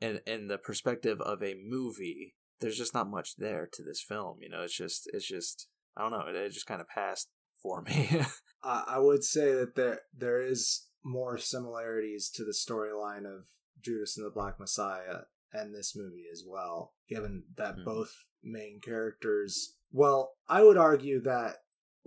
in 0.02 0.20
in 0.28 0.48
the 0.48 0.58
perspective 0.58 1.22
of 1.22 1.42
a 1.42 1.56
movie, 1.66 2.36
there's 2.60 2.78
just 2.78 2.94
not 2.94 3.10
much 3.10 3.36
there 3.38 3.70
to 3.72 3.84
this 3.84 4.04
film. 4.08 4.38
You 4.42 4.50
know, 4.50 4.64
it's 4.64 4.78
just 4.78 5.10
it's 5.14 5.28
just 5.28 5.68
I 5.98 6.02
don't 6.02 6.12
know. 6.12 6.28
It, 6.28 6.36
it 6.36 6.52
just 6.52 6.68
kind 6.68 6.82
of 6.82 6.88
passed 6.88 7.30
for 7.62 7.82
me. 7.82 8.22
I 8.64 9.00
would 9.00 9.24
say 9.24 9.54
that 9.54 9.76
there 9.76 10.02
there 10.16 10.42
is 10.42 10.88
more 11.04 11.38
similarities 11.38 12.30
to 12.36 12.46
the 12.46 12.54
storyline 12.54 13.26
of 13.26 13.46
Judas 13.84 14.18
and 14.18 14.26
the 14.26 14.32
Black 14.32 14.60
Messiah 14.60 15.22
and 15.54 15.74
this 15.74 15.96
movie 15.96 16.26
as 16.32 16.44
well, 16.48 16.94
given 17.08 17.44
that 17.56 17.78
mm. 17.78 17.86
both 17.86 18.14
main 18.44 18.80
characters. 18.84 19.76
Well, 19.92 20.34
I 20.50 20.64
would 20.64 20.78
argue 20.78 21.22
that 21.22 21.58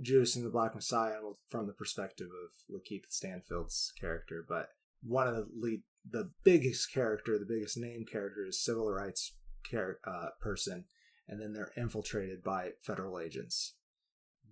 Judas 0.03 0.37
and 0.37 0.45
the 0.45 0.51
Black 0.51 0.75
Messiah, 0.75 1.19
from 1.49 1.67
the 1.67 1.73
perspective 1.73 2.27
of 2.27 2.75
Lakeith 2.75 3.05
Stanfield's 3.09 3.93
character, 3.99 4.45
but 4.47 4.71
one 5.03 5.27
of 5.27 5.35
the 5.35 5.47
lead, 5.55 5.83
the 6.09 6.31
biggest 6.45 6.93
character, 6.93 7.39
the 7.39 7.47
biggest 7.47 7.77
name 7.77 8.05
character 8.05 8.45
is 8.47 8.63
civil 8.63 8.91
rights 8.91 9.33
char- 9.65 10.01
uh, 10.05 10.29
person, 10.41 10.85
and 11.29 11.41
then 11.41 11.53
they're 11.53 11.73
infiltrated 11.77 12.43
by 12.43 12.71
federal 12.81 13.19
agents. 13.19 13.75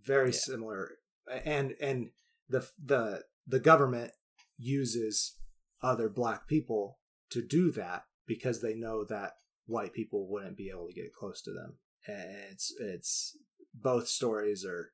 Very 0.02 0.30
yeah. 0.30 0.38
similar, 0.38 0.90
and 1.44 1.74
and 1.80 2.10
the 2.48 2.68
the 2.82 3.24
the 3.46 3.60
government 3.60 4.12
uses 4.56 5.36
other 5.82 6.08
black 6.08 6.48
people 6.48 6.98
to 7.34 7.42
do 7.42 7.70
that 7.72 8.04
because 8.26 8.60
they 8.60 8.74
know 8.74 9.04
that 9.04 9.32
white 9.66 9.92
people 9.92 10.28
wouldn't 10.28 10.56
be 10.56 10.70
able 10.70 10.88
to 10.88 10.94
get 10.94 11.12
close 11.12 11.42
to 11.42 11.52
them. 11.52 11.78
And 12.06 12.36
it's 12.50 12.72
it's 12.80 13.36
both 13.74 14.08
stories 14.08 14.64
are 14.64 14.92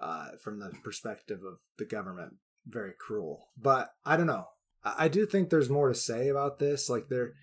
uh, 0.00 0.30
from 0.42 0.60
the 0.60 0.72
perspective 0.82 1.40
of 1.46 1.58
the 1.78 1.84
government 1.84 2.34
very 2.66 2.92
cruel. 2.98 3.48
But 3.56 3.90
I 4.04 4.16
don't 4.16 4.26
know. 4.26 4.46
I, 4.84 5.04
I 5.04 5.08
do 5.08 5.26
think 5.26 5.50
there's 5.50 5.70
more 5.70 5.88
to 5.88 5.94
say 5.94 6.28
about 6.28 6.58
this. 6.58 6.88
Like 6.88 7.08
there, 7.08 7.34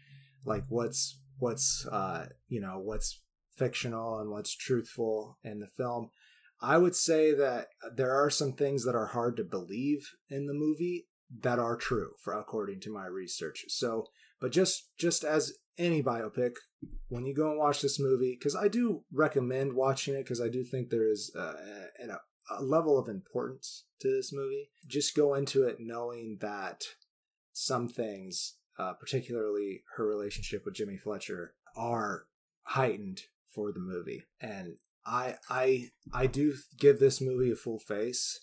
like 0.45 0.63
what's 0.69 1.19
what's 1.39 1.85
uh 1.91 2.25
you 2.47 2.59
know 2.59 2.79
what's 2.79 3.21
fictional 3.55 4.19
and 4.19 4.29
what's 4.29 4.55
truthful 4.55 5.37
in 5.43 5.59
the 5.59 5.67
film. 5.67 6.09
I 6.59 6.77
would 6.77 6.95
say 6.95 7.33
that 7.33 7.67
there 7.95 8.11
are 8.11 8.31
some 8.31 8.53
things 8.53 8.83
that 8.85 8.95
are 8.95 9.07
hard 9.07 9.37
to 9.37 9.43
believe 9.43 10.09
in 10.29 10.47
the 10.47 10.53
movie 10.53 11.07
that 11.41 11.59
are 11.59 11.75
true 11.75 12.11
for 12.19 12.33
according 12.33 12.79
to 12.81 12.93
my 12.93 13.05
research. 13.05 13.65
So, 13.67 14.07
but 14.39 14.51
just 14.51 14.89
just 14.97 15.23
as 15.23 15.53
any 15.77 16.01
biopic, 16.01 16.53
when 17.07 17.25
you 17.25 17.35
go 17.35 17.49
and 17.49 17.59
watch 17.59 17.81
this 17.81 17.99
movie, 17.99 18.35
because 18.37 18.55
I 18.55 18.67
do 18.67 19.03
recommend 19.11 19.73
watching 19.73 20.15
it 20.15 20.23
because 20.23 20.41
I 20.41 20.49
do 20.49 20.63
think 20.63 20.89
there 20.89 21.09
is 21.09 21.31
uh, 21.37 21.53
a, 22.03 22.55
a 22.57 22.63
level 22.63 22.97
of 22.97 23.07
importance 23.07 23.85
to 23.99 24.09
this 24.09 24.31
movie. 24.33 24.69
Just 24.87 25.15
go 25.15 25.35
into 25.35 25.63
it 25.63 25.77
knowing 25.79 26.37
that 26.41 26.83
some 27.53 27.87
things, 27.87 28.55
uh, 28.77 28.93
particularly 28.93 29.83
her 29.95 30.05
relationship 30.05 30.63
with 30.65 30.75
Jimmy 30.75 30.97
Fletcher, 30.97 31.53
are 31.75 32.25
heightened 32.63 33.21
for 33.53 33.71
the 33.71 33.79
movie, 33.79 34.23
and 34.41 34.77
I 35.05 35.35
I 35.49 35.89
I 36.13 36.27
do 36.27 36.55
give 36.79 36.99
this 36.99 37.21
movie 37.21 37.51
a 37.51 37.55
full 37.55 37.79
face. 37.79 38.41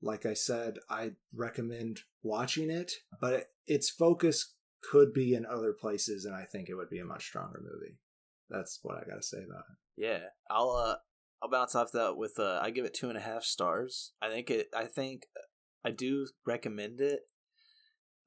Like 0.00 0.24
I 0.24 0.34
said, 0.34 0.78
I 0.88 1.12
recommend 1.34 2.00
watching 2.22 2.70
it, 2.70 2.92
but 3.20 3.48
its 3.66 3.90
focus 3.90 4.54
could 4.82 5.12
be 5.12 5.34
in 5.34 5.46
other 5.46 5.72
places, 5.72 6.24
and 6.24 6.34
I 6.34 6.44
think 6.44 6.68
it 6.68 6.74
would 6.74 6.90
be 6.90 7.00
a 7.00 7.04
much 7.04 7.24
stronger 7.24 7.60
movie. 7.62 7.98
That's 8.50 8.78
what 8.82 8.96
I 8.96 9.08
got 9.08 9.16
to 9.16 9.22
say 9.22 9.38
about 9.38 9.64
it. 9.70 9.76
Yeah, 9.96 10.28
I'll 10.50 10.70
uh, 10.70 10.96
I'll 11.42 11.50
bounce 11.50 11.74
off 11.74 11.92
that 11.92 12.16
with 12.16 12.38
uh, 12.38 12.60
I 12.62 12.70
give 12.70 12.84
it 12.84 12.94
two 12.94 13.08
and 13.08 13.18
a 13.18 13.22
half 13.22 13.44
stars. 13.44 14.12
I 14.22 14.28
think 14.28 14.50
it. 14.50 14.68
I 14.76 14.84
think 14.84 15.26
I 15.84 15.90
do 15.90 16.26
recommend 16.46 17.00
it. 17.00 17.20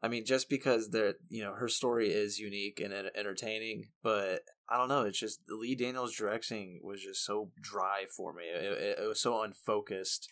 I 0.04 0.08
mean, 0.08 0.26
just 0.26 0.50
because 0.50 0.90
there, 0.90 1.14
you 1.30 1.44
know, 1.44 1.54
her 1.54 1.68
story 1.68 2.10
is 2.10 2.40
unique 2.40 2.80
and 2.80 2.92
entertaining, 2.92 3.90
but 4.02 4.42
I 4.68 4.78
don't 4.78 4.90
know. 4.90 5.04
It's 5.04 5.20
just 5.20 5.42
Lee 5.48 5.76
Daniels' 5.76 6.16
directing 6.16 6.80
was 6.84 7.02
just 7.02 7.24
so 7.24 7.52
dry 7.62 8.06
for 8.16 8.34
me. 8.34 8.44
It, 8.46 8.64
it, 8.64 9.00
it, 9.00 9.08
was 9.08 9.22
so 9.22 9.44
unfocused, 9.44 10.28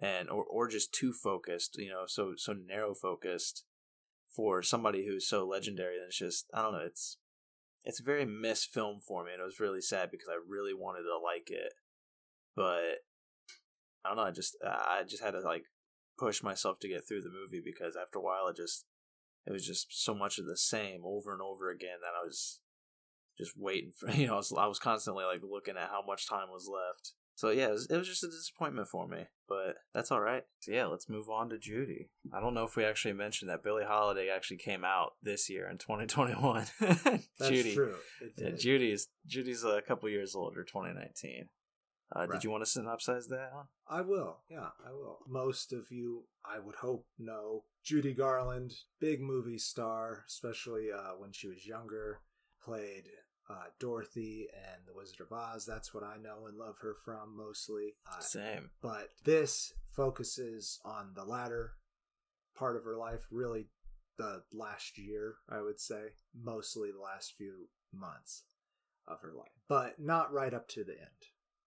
and 0.00 0.30
or 0.30 0.44
or 0.44 0.68
just 0.68 0.94
too 0.94 1.12
focused. 1.12 1.76
You 1.78 1.90
know, 1.90 2.04
so 2.06 2.34
so 2.36 2.54
narrow 2.54 2.94
focused 2.94 3.64
for 4.34 4.62
somebody 4.62 5.06
who's 5.06 5.28
so 5.28 5.46
legendary. 5.46 5.96
And 5.96 6.06
it's 6.06 6.18
just 6.18 6.46
I 6.54 6.62
don't 6.62 6.72
know. 6.72 6.84
It's 6.84 7.18
it's 7.84 8.00
a 8.00 8.04
very 8.04 8.24
missed 8.24 8.72
film 8.72 9.00
for 9.00 9.24
me, 9.24 9.32
and 9.32 9.40
it 9.40 9.44
was 9.44 9.60
really 9.60 9.80
sad 9.80 10.10
because 10.10 10.28
I 10.28 10.38
really 10.48 10.74
wanted 10.74 11.02
to 11.02 11.18
like 11.18 11.50
it, 11.50 11.72
but 12.54 13.02
I 14.04 14.08
don't 14.08 14.16
know. 14.16 14.22
I 14.22 14.30
just 14.30 14.56
I 14.64 15.02
just 15.06 15.22
had 15.22 15.32
to 15.32 15.40
like 15.40 15.64
push 16.18 16.42
myself 16.42 16.78
to 16.80 16.88
get 16.88 17.06
through 17.06 17.22
the 17.22 17.30
movie 17.30 17.62
because 17.64 17.96
after 17.96 18.18
a 18.18 18.22
while 18.22 18.46
it 18.48 18.56
just 18.56 18.84
it 19.46 19.52
was 19.52 19.66
just 19.66 19.86
so 19.90 20.14
much 20.14 20.38
of 20.38 20.46
the 20.46 20.56
same 20.56 21.00
over 21.04 21.32
and 21.32 21.42
over 21.42 21.70
again 21.70 21.98
that 22.00 22.16
I 22.16 22.24
was 22.24 22.60
just 23.38 23.52
waiting 23.56 23.92
for 23.96 24.10
you 24.12 24.26
know 24.26 24.34
I 24.34 24.36
was, 24.36 24.54
I 24.56 24.66
was 24.66 24.78
constantly 24.78 25.24
like 25.24 25.40
looking 25.42 25.76
at 25.76 25.88
how 25.88 26.02
much 26.06 26.28
time 26.28 26.48
was 26.50 26.70
left 26.70 27.12
so 27.42 27.50
yeah 27.50 27.66
it 27.66 27.72
was, 27.72 27.86
it 27.90 27.96
was 27.96 28.06
just 28.06 28.22
a 28.22 28.28
disappointment 28.28 28.86
for 28.86 29.08
me 29.08 29.24
but 29.48 29.74
that's 29.92 30.12
all 30.12 30.20
right 30.20 30.44
so 30.60 30.70
yeah 30.70 30.86
let's 30.86 31.08
move 31.08 31.28
on 31.28 31.48
to 31.48 31.58
judy 31.58 32.08
i 32.32 32.40
don't 32.40 32.54
know 32.54 32.62
if 32.62 32.76
we 32.76 32.84
actually 32.84 33.12
mentioned 33.12 33.50
that 33.50 33.64
billie 33.64 33.84
holiday 33.84 34.28
actually 34.28 34.56
came 34.56 34.84
out 34.84 35.14
this 35.24 35.50
year 35.50 35.68
in 35.68 35.76
2021 35.76 36.66
that's 36.80 37.26
judy 37.40 37.74
true 37.74 37.96
yeah, 38.38 38.50
judy's 38.56 39.08
judy's 39.26 39.64
a 39.64 39.82
couple 39.82 40.08
years 40.08 40.36
older 40.36 40.62
2019 40.62 41.48
uh, 42.14 42.26
right. 42.26 42.32
Did 42.32 42.44
you 42.44 42.50
want 42.50 42.62
to 42.62 42.78
synopsize 42.78 43.28
that? 43.30 43.48
I 43.88 44.02
will. 44.02 44.40
Yeah, 44.50 44.68
I 44.86 44.92
will. 44.92 45.20
Most 45.26 45.72
of 45.72 45.86
you, 45.90 46.24
I 46.44 46.58
would 46.58 46.74
hope, 46.74 47.06
know 47.18 47.64
Judy 47.82 48.12
Garland, 48.12 48.74
big 49.00 49.22
movie 49.22 49.56
star, 49.56 50.24
especially 50.28 50.88
uh, 50.94 51.12
when 51.16 51.32
she 51.32 51.48
was 51.48 51.66
younger. 51.66 52.20
Played 52.62 53.04
uh, 53.50 53.66
Dorothy 53.78 54.48
and 54.54 54.82
The 54.86 54.94
Wizard 54.94 55.20
of 55.20 55.32
Oz. 55.32 55.66
That's 55.66 55.92
what 55.92 56.04
I 56.04 56.16
know 56.16 56.46
and 56.46 56.56
love 56.56 56.76
her 56.82 56.96
from 57.04 57.36
mostly. 57.36 57.94
Uh, 58.10 58.20
Same. 58.20 58.70
But 58.80 59.08
this 59.24 59.72
focuses 59.90 60.80
on 60.84 61.12
the 61.14 61.24
latter 61.24 61.72
part 62.56 62.76
of 62.76 62.84
her 62.84 62.96
life, 62.96 63.26
really 63.30 63.66
the 64.18 64.42
last 64.52 64.98
year, 64.98 65.36
I 65.48 65.62
would 65.62 65.80
say, 65.80 66.14
mostly 66.34 66.90
the 66.92 67.02
last 67.02 67.34
few 67.36 67.68
months 67.92 68.44
of 69.06 69.20
her 69.22 69.32
life, 69.36 69.50
but 69.68 69.98
not 69.98 70.32
right 70.32 70.54
up 70.54 70.68
to 70.68 70.84
the 70.84 70.92
end. 70.92 71.08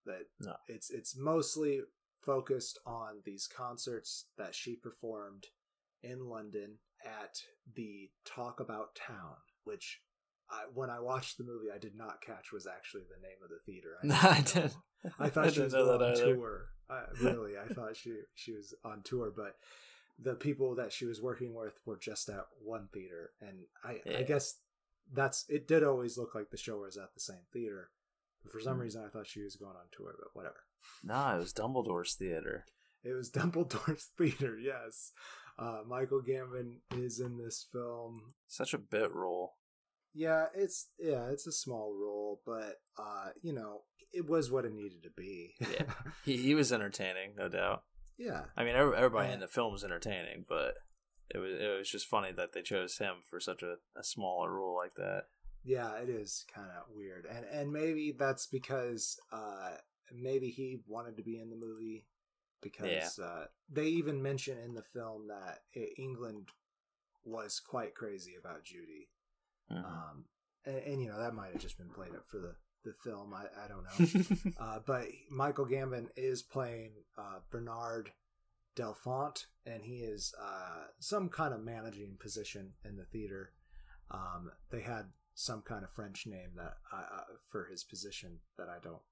That 0.06 0.26
no. 0.40 0.54
it's 0.68 0.90
it's 0.90 1.16
mostly 1.16 1.80
focused 2.20 2.78
on 2.86 3.22
these 3.24 3.48
concerts 3.48 4.26
that 4.38 4.54
she 4.54 4.76
performed 4.76 5.46
in 6.02 6.28
London 6.28 6.78
at 7.04 7.38
the 7.74 8.10
Talk 8.24 8.60
About 8.60 8.94
Town, 8.94 9.36
which 9.64 10.00
I, 10.50 10.64
when 10.72 10.90
I 10.90 11.00
watched 11.00 11.38
the 11.38 11.44
movie, 11.44 11.66
I 11.74 11.78
did 11.78 11.96
not 11.96 12.20
catch 12.20 12.52
was 12.52 12.66
actually 12.66 13.02
the 13.02 13.20
name 13.20 13.38
of 13.42 13.50
the 13.50 13.58
theater. 13.66 13.96
I, 14.02 14.40
did. 14.52 14.72
I 15.18 15.28
thought 15.28 15.46
I 15.46 15.50
she 15.50 15.60
was 15.60 15.74
on 15.74 16.14
tour. 16.14 16.66
I, 16.88 17.02
really, 17.20 17.52
I 17.58 17.72
thought 17.72 17.96
she 17.96 18.14
she 18.34 18.52
was 18.52 18.74
on 18.84 19.02
tour, 19.02 19.32
but 19.34 19.56
the 20.18 20.34
people 20.34 20.74
that 20.76 20.92
she 20.92 21.04
was 21.04 21.20
working 21.20 21.54
with 21.54 21.74
were 21.84 21.98
just 21.98 22.28
at 22.28 22.46
one 22.62 22.88
theater, 22.92 23.30
and 23.40 23.64
I, 23.84 24.00
yeah. 24.06 24.18
I 24.18 24.22
guess 24.22 24.60
that's 25.12 25.44
it. 25.48 25.66
Did 25.66 25.82
always 25.82 26.16
look 26.16 26.34
like 26.34 26.50
the 26.50 26.56
show 26.56 26.78
was 26.78 26.96
at 26.96 27.14
the 27.14 27.20
same 27.20 27.44
theater, 27.52 27.90
but 28.42 28.52
for 28.52 28.60
some 28.60 28.78
mm. 28.78 28.82
reason, 28.82 29.04
I 29.04 29.08
thought 29.08 29.26
she 29.26 29.42
was 29.42 29.56
going 29.56 29.76
on 29.76 29.86
tour. 29.92 30.14
But 30.18 30.28
whatever. 30.34 30.64
No, 31.02 31.34
it 31.34 31.38
was 31.38 31.52
Dumbledore's 31.52 32.14
theater. 32.14 32.66
It 33.02 33.12
was 33.12 33.30
Dumbledore's 33.32 34.10
theater. 34.16 34.58
Yes, 34.58 35.12
uh, 35.58 35.80
Michael 35.86 36.22
Gambon 36.22 36.76
is 36.96 37.20
in 37.20 37.38
this 37.38 37.66
film. 37.72 38.34
Such 38.46 38.74
a 38.74 38.78
bit 38.78 39.12
role. 39.12 39.54
Yeah, 40.16 40.46
it's 40.54 40.88
yeah, 40.98 41.28
it's 41.30 41.46
a 41.46 41.52
small 41.52 41.94
role, 41.94 42.40
but 42.46 42.80
uh, 42.98 43.28
you 43.42 43.52
know, 43.52 43.82
it 44.14 44.26
was 44.26 44.50
what 44.50 44.64
it 44.64 44.72
needed 44.72 45.02
to 45.02 45.10
be. 45.10 45.54
yeah, 45.60 45.92
he 46.24 46.38
he 46.38 46.54
was 46.54 46.72
entertaining, 46.72 47.32
no 47.36 47.50
doubt. 47.50 47.82
Yeah, 48.16 48.44
I 48.56 48.64
mean, 48.64 48.74
everybody 48.76 49.30
in 49.30 49.40
the 49.40 49.46
film 49.46 49.72
was 49.72 49.84
entertaining, 49.84 50.46
but 50.48 50.72
it 51.28 51.36
was 51.36 51.52
it 51.52 51.78
was 51.78 51.90
just 51.90 52.06
funny 52.06 52.32
that 52.34 52.54
they 52.54 52.62
chose 52.62 52.96
him 52.96 53.16
for 53.28 53.38
such 53.40 53.62
a, 53.62 53.74
a 53.94 54.02
smaller 54.02 54.50
role 54.50 54.74
like 54.74 54.94
that. 54.94 55.24
Yeah, 55.62 55.92
it 55.98 56.08
is 56.08 56.46
kind 56.52 56.70
of 56.70 56.94
weird, 56.96 57.26
and 57.30 57.44
and 57.52 57.70
maybe 57.70 58.14
that's 58.18 58.46
because 58.46 59.20
uh 59.30 59.72
maybe 60.14 60.48
he 60.48 60.80
wanted 60.86 61.18
to 61.18 61.22
be 61.22 61.38
in 61.38 61.50
the 61.50 61.56
movie 61.56 62.06
because 62.62 63.18
yeah. 63.18 63.24
uh, 63.24 63.44
they 63.70 63.84
even 63.84 64.22
mention 64.22 64.56
in 64.56 64.72
the 64.72 64.82
film 64.82 65.28
that 65.28 65.58
England 65.98 66.48
was 67.22 67.60
quite 67.60 67.94
crazy 67.94 68.34
about 68.40 68.64
Judy 68.64 69.08
Mm-hmm. 69.72 69.84
Um, 69.84 70.24
and, 70.64 70.76
and, 70.78 71.02
you 71.02 71.08
know 71.08 71.18
that 71.18 71.34
might 71.34 71.52
have 71.52 71.60
just 71.60 71.78
been 71.78 71.90
played 71.90 72.14
up 72.14 72.26
for 72.28 72.38
the 72.38 72.54
the 72.84 72.92
film. 73.04 73.34
I, 73.34 73.46
I 73.64 73.68
don't 73.68 73.84
know. 73.84 74.52
uh, 74.64 74.78
but 74.86 75.06
Michael 75.30 75.66
Gambon 75.66 76.06
is 76.16 76.42
playing 76.42 76.92
uh, 77.18 77.40
Bernard 77.50 78.12
Delfont, 78.76 79.46
and 79.66 79.82
he 79.82 79.98
is 79.98 80.32
uh, 80.40 80.84
some 81.00 81.28
kind 81.28 81.52
of 81.52 81.64
managing 81.64 82.16
position 82.20 82.74
in 82.84 82.96
the 82.96 83.04
theater. 83.04 83.52
Um, 84.10 84.52
they 84.70 84.82
had 84.82 85.06
some 85.34 85.62
kind 85.62 85.82
of 85.82 85.90
French 85.90 86.26
name 86.26 86.50
that 86.56 86.74
I, 86.92 86.98
uh, 86.98 87.24
for 87.50 87.66
his 87.70 87.82
position 87.84 88.38
that 88.56 88.68
I 88.68 88.78
don't. 88.82 89.02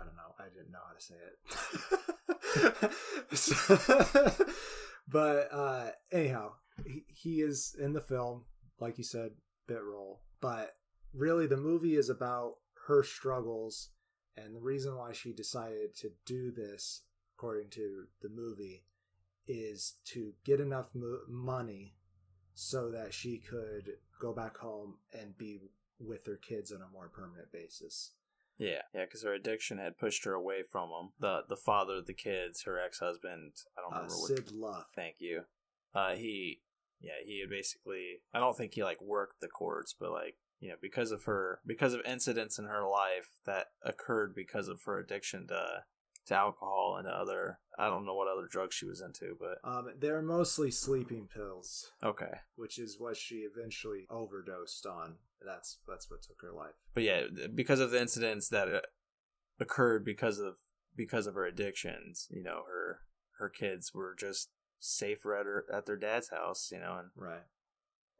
I 0.00 0.04
don't 0.04 0.16
know. 0.16 0.34
I 0.38 0.48
didn't 0.48 0.72
know 0.72 0.80
how 0.86 0.94
to 0.94 1.00
say 1.00 1.14
it. 1.28 1.32
but 5.08 5.48
uh, 5.52 5.90
anyhow, 6.10 6.52
he, 6.84 7.04
he 7.08 7.40
is 7.40 7.76
in 7.78 7.92
the 7.92 8.00
film, 8.00 8.44
like 8.80 8.98
you 8.98 9.04
said, 9.04 9.32
bit 9.66 9.82
role. 9.82 10.22
But 10.40 10.70
really, 11.12 11.46
the 11.46 11.56
movie 11.56 11.96
is 11.96 12.08
about 12.08 12.54
her 12.86 13.02
struggles 13.02 13.90
and 14.36 14.54
the 14.54 14.60
reason 14.60 14.96
why 14.96 15.12
she 15.12 15.32
decided 15.32 15.94
to 15.96 16.10
do 16.24 16.50
this, 16.50 17.02
according 17.36 17.70
to 17.70 18.04
the 18.22 18.28
movie, 18.28 18.84
is 19.46 19.96
to 20.06 20.32
get 20.44 20.60
enough 20.60 20.90
mo- 20.94 21.20
money 21.28 21.94
so 22.54 22.90
that 22.90 23.12
she 23.12 23.38
could 23.38 23.90
go 24.20 24.32
back 24.32 24.58
home 24.58 24.98
and 25.12 25.36
be 25.36 25.58
with 25.98 26.26
her 26.26 26.36
kids 26.36 26.72
on 26.72 26.80
a 26.80 26.92
more 26.92 27.08
permanent 27.08 27.52
basis. 27.52 28.12
Yeah, 28.58 28.82
yeah, 28.94 29.04
because 29.04 29.22
her 29.22 29.34
addiction 29.34 29.78
had 29.78 29.98
pushed 29.98 30.24
her 30.24 30.34
away 30.34 30.62
from 30.62 30.90
him. 30.90 31.10
The 31.18 31.42
the 31.48 31.56
father 31.56 31.96
of 31.96 32.06
the 32.06 32.14
kids, 32.14 32.62
her 32.62 32.78
ex 32.78 33.00
husband. 33.00 33.52
I 33.76 33.80
don't 33.80 33.92
uh, 33.92 33.96
remember 33.96 34.14
uh, 34.14 34.26
Sid 34.26 34.50
what. 34.52 34.70
Luft. 34.70 34.94
Thank 34.94 35.16
you. 35.18 35.42
Uh, 35.94 36.14
he 36.14 36.60
yeah, 37.02 37.20
he 37.24 37.40
had 37.40 37.50
basically 37.50 38.20
I 38.32 38.38
don't 38.38 38.56
think 38.56 38.74
he 38.74 38.84
like 38.84 39.00
worked 39.02 39.40
the 39.40 39.48
courts, 39.48 39.94
but 39.98 40.12
like 40.12 40.36
you 40.60 40.70
know 40.70 40.76
because 40.80 41.10
of 41.10 41.24
her 41.24 41.60
because 41.66 41.94
of 41.94 42.00
incidents 42.06 42.58
in 42.58 42.66
her 42.66 42.86
life 42.88 43.28
that 43.44 43.66
occurred 43.84 44.34
because 44.34 44.68
of 44.68 44.82
her 44.84 44.98
addiction 44.98 45.46
to 45.48 45.84
to 46.26 46.34
alcohol 46.34 46.96
and 46.98 47.08
other 47.08 47.58
I 47.78 47.88
don't 47.88 48.06
know 48.06 48.14
what 48.14 48.28
other 48.28 48.46
drugs 48.48 48.74
she 48.74 48.86
was 48.86 49.00
into, 49.00 49.36
but 49.38 49.58
um, 49.68 49.88
they're 49.98 50.22
mostly 50.22 50.70
sleeping 50.70 51.28
pills. 51.32 51.90
Okay, 52.02 52.40
which 52.54 52.78
is 52.78 52.96
what 52.98 53.16
she 53.16 53.46
eventually 53.52 54.06
overdosed 54.08 54.86
on. 54.86 55.16
That's 55.44 55.78
that's 55.88 56.10
what 56.10 56.22
took 56.22 56.40
her 56.42 56.52
life. 56.52 56.74
But 56.94 57.02
yeah, 57.02 57.22
because 57.52 57.80
of 57.80 57.90
the 57.90 58.00
incidents 58.00 58.48
that 58.50 58.68
uh, 58.72 58.80
occurred 59.58 60.04
because 60.04 60.38
of 60.38 60.54
because 60.94 61.26
of 61.26 61.34
her 61.34 61.46
addictions, 61.46 62.28
you 62.30 62.42
know, 62.42 62.62
her 62.68 63.00
her 63.38 63.48
kids 63.48 63.92
were 63.92 64.14
just 64.18 64.50
safer 64.82 65.36
at 65.36 65.46
her 65.46 65.64
at 65.72 65.86
their 65.86 65.96
dad's 65.96 66.30
house, 66.30 66.70
you 66.72 66.78
know, 66.80 66.98
and 66.98 67.10
right. 67.16 67.42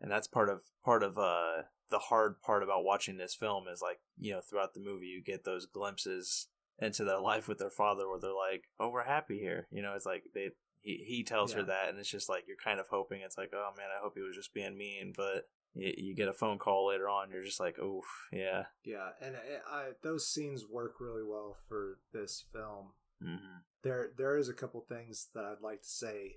and 0.00 0.10
that's 0.10 0.28
part 0.28 0.48
of 0.48 0.62
part 0.84 1.02
of 1.02 1.18
uh 1.18 1.62
the 1.90 1.98
hard 1.98 2.40
part 2.40 2.62
about 2.62 2.84
watching 2.84 3.18
this 3.18 3.34
film 3.34 3.64
is 3.70 3.82
like 3.82 3.98
you 4.18 4.32
know 4.32 4.40
throughout 4.40 4.72
the 4.74 4.80
movie 4.80 5.06
you 5.06 5.22
get 5.22 5.44
those 5.44 5.66
glimpses 5.66 6.48
into 6.78 7.04
their 7.04 7.20
life 7.20 7.48
with 7.48 7.58
their 7.58 7.70
father 7.70 8.08
where 8.08 8.18
they're 8.18 8.30
like 8.30 8.64
oh 8.80 8.88
we're 8.88 9.04
happy 9.04 9.38
here 9.38 9.68
you 9.70 9.82
know 9.82 9.92
it's 9.94 10.06
like 10.06 10.22
they 10.34 10.48
he, 10.80 11.04
he 11.06 11.22
tells 11.22 11.52
her 11.52 11.62
that 11.62 11.90
and 11.90 11.98
it's 11.98 12.08
just 12.10 12.30
like 12.30 12.44
you're 12.48 12.56
kind 12.64 12.80
of 12.80 12.86
hoping 12.90 13.20
it's 13.22 13.36
like 13.36 13.50
oh 13.54 13.70
man 13.76 13.86
i 13.94 14.02
hope 14.02 14.14
he 14.16 14.22
was 14.22 14.34
just 14.34 14.54
being 14.54 14.76
mean 14.76 15.12
but 15.14 15.44
you, 15.74 15.92
you 15.98 16.14
get 16.14 16.28
a 16.28 16.32
phone 16.32 16.58
call 16.58 16.88
later 16.88 17.08
on 17.08 17.30
you're 17.30 17.44
just 17.44 17.60
like 17.60 17.78
oof 17.78 18.06
yeah 18.32 18.64
Yeah, 18.84 19.10
and 19.20 19.36
I, 19.36 19.76
I, 19.76 19.84
those 20.02 20.26
scenes 20.26 20.64
work 20.68 20.94
really 20.98 21.22
well 21.22 21.56
for 21.68 21.98
this 22.12 22.44
film. 22.52 22.92
hmm 23.22 23.58
There, 23.82 24.10
there 24.16 24.36
is 24.38 24.48
a 24.48 24.54
couple 24.54 24.80
things 24.80 25.28
that 25.34 25.44
I'd 25.44 25.62
like 25.62 25.82
to 25.82 25.88
say 25.88 26.36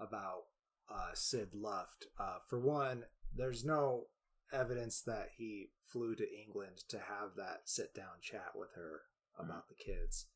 about 0.00 0.44
uh, 0.92 1.10
Sid 1.14 1.50
Luft. 1.54 2.06
Uh, 2.18 2.38
for 2.48 2.58
one, 2.58 3.04
there's 3.34 3.64
no 3.64 4.04
evidence 4.52 5.02
that 5.02 5.28
he 5.36 5.70
flew 5.84 6.14
to 6.16 6.26
England 6.44 6.78
to 6.88 6.98
have 6.98 7.36
that 7.36 7.62
sit 7.64 7.94
down 7.94 8.20
chat 8.20 8.52
with 8.54 8.70
her 8.74 9.02
about 9.38 9.68
the 9.68 9.74
kids. 9.74 10.26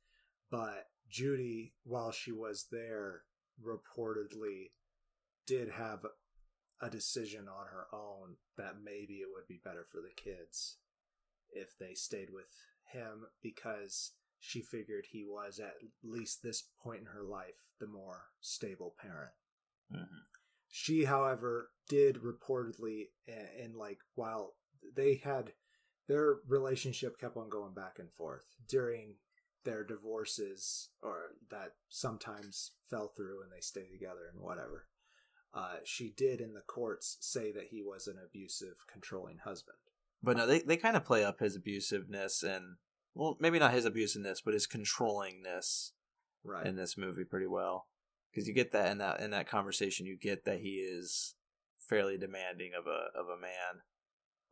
But 0.51 0.87
Judy, 1.11 1.75
while 1.85 2.13
she 2.13 2.33
was 2.33 2.67
there, 2.71 3.23
reportedly 3.63 4.71
did 5.47 5.71
have 5.71 6.01
a 6.81 6.91
decision 6.91 7.47
on 7.49 7.67
her 7.67 7.87
own 7.93 8.37
that 8.57 8.83
maybe 8.83 9.15
it 9.15 9.29
would 9.33 9.47
be 9.49 9.61
better 9.65 9.87
for 9.91 10.01
the 10.01 10.15
kids 10.17 10.79
if 11.51 11.79
they 11.79 11.95
stayed 11.95 12.31
with 12.31 12.51
him 12.93 13.27
because 13.43 14.13
she 14.41 14.61
figured 14.61 15.07
he 15.11 15.25
was 15.25 15.59
at 15.59 15.75
least 16.03 16.43
this 16.43 16.65
point 16.83 17.01
in 17.01 17.07
her 17.07 17.23
life 17.23 17.63
the 17.81 17.87
more 17.87 18.25
stable 18.41 18.95
parent. 19.01 19.33
Hmm 19.91 20.03
She, 20.69 21.05
however, 21.05 21.71
did 21.89 22.17
reportedly, 22.23 23.09
and 23.29 23.75
like 23.77 23.99
while 24.15 24.55
they 24.97 25.17
had 25.17 25.53
their 26.09 26.37
relationship 26.49 27.19
kept 27.19 27.37
on 27.37 27.49
going 27.49 27.75
back 27.75 27.99
and 27.99 28.13
forth 28.13 28.45
during 28.69 29.15
their 29.65 29.83
divorces, 29.85 30.91
or 31.03 31.31
that 31.51 31.73
sometimes 31.89 32.73
fell 32.91 33.09
through 33.17 33.43
and 33.43 33.51
they 33.53 33.61
stayed 33.61 33.91
together 33.93 34.29
and 34.33 34.43
whatever. 34.43 34.87
Uh, 35.55 35.77
she 35.85 36.13
did 36.17 36.41
in 36.41 36.53
the 36.53 36.61
courts 36.61 37.17
say 37.21 37.53
that 37.53 37.69
he 37.71 37.81
was 37.83 38.07
an 38.07 38.17
abusive, 38.23 38.75
controlling 38.93 39.39
husband. 39.39 39.79
but 40.23 40.37
no 40.37 40.47
they, 40.47 40.61
they 40.61 40.77
kind 40.77 40.97
of 40.97 41.05
play 41.05 41.25
up 41.25 41.39
his 41.41 41.57
abusiveness 41.57 42.43
and 42.43 42.77
well 43.15 43.37
maybe 43.41 43.59
not 43.59 43.73
his 43.73 43.87
abusiveness 43.87 44.41
but 44.45 44.53
his 44.55 44.67
controllingness 44.67 45.93
Right. 46.43 46.67
in 46.67 46.77
this 46.77 46.99
movie 46.99 47.25
pretty 47.25 47.47
well 47.47 47.87
because 48.35 48.49
you 48.49 48.55
get 48.55 48.73
that 48.73 48.91
in 48.91 48.99
that 48.99 49.21
in 49.21 49.31
that 49.31 49.47
conversation 49.49 50.07
you 50.07 50.17
get 50.17 50.45
that 50.45 50.59
he 50.61 50.77
is 50.77 51.35
fairly 51.89 52.17
demanding 52.19 52.73
of 52.77 52.87
a 52.87 53.17
of 53.19 53.29
a 53.29 53.41
man 53.41 53.83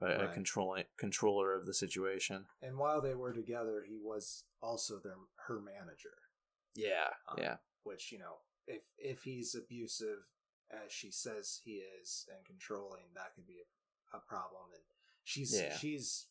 but 0.01 0.17
a 0.17 0.25
Right. 0.27 0.33
controlling 0.35 0.85
controller 0.99 1.55
of 1.55 1.67
the 1.67 1.75
situation 1.75 2.47
and 2.61 2.77
while 2.79 3.01
they 3.01 3.15
were 3.15 3.33
together, 3.33 3.85
he 3.87 3.99
was 4.03 4.45
also 4.61 4.99
their 4.99 5.17
her 5.47 5.61
manager. 5.61 6.15
yeah 6.75 7.09
Um, 7.29 7.39
yeah 7.39 7.57
which 7.85 8.13
you 8.13 8.19
know 8.19 8.37
if 8.67 8.83
if 8.99 9.23
he's 9.23 9.55
abusive 9.55 10.19
as 10.71 10.93
she 10.93 11.11
says 11.11 11.61
he 11.65 11.83
is 12.01 12.27
and 12.35 12.45
controlling 12.47 13.03
that 13.15 13.35
could 13.35 13.47
be 13.47 13.59
a, 14.13 14.17
a 14.17 14.21
problem 14.21 14.63
and 14.73 14.83
she's 15.25 15.59
Yeah. 15.61 15.77
she's 15.77 16.27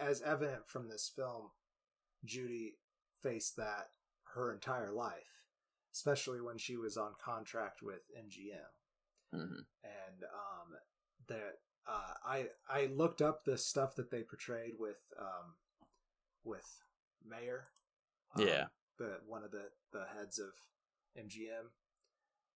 as 0.00 0.22
evident 0.22 0.66
from 0.66 0.88
this 0.88 1.10
film 1.14 1.50
judy 2.24 2.78
faced 3.22 3.56
that 3.56 3.90
her 4.34 4.52
entire 4.52 4.92
life 4.92 5.35
especially 5.96 6.40
when 6.40 6.58
she 6.58 6.76
was 6.76 6.96
on 6.96 7.12
contract 7.24 7.80
with 7.82 8.00
mgm 8.18 8.70
hmm 9.32 9.60
and 9.82 10.22
um 10.24 10.78
that 11.28 11.54
uh 11.88 12.14
i 12.26 12.46
i 12.70 12.86
looked 12.86 13.22
up 13.22 13.44
the 13.44 13.56
stuff 13.56 13.94
that 13.96 14.10
they 14.10 14.22
portrayed 14.22 14.74
with 14.78 14.98
um 15.18 15.54
with 16.44 16.66
Mayer 17.28 17.64
um, 18.36 18.46
yeah 18.46 18.66
the 18.98 19.18
one 19.26 19.42
of 19.42 19.50
the 19.50 19.64
the 19.92 20.04
heads 20.16 20.38
of 20.38 20.50
MGM. 21.18 21.70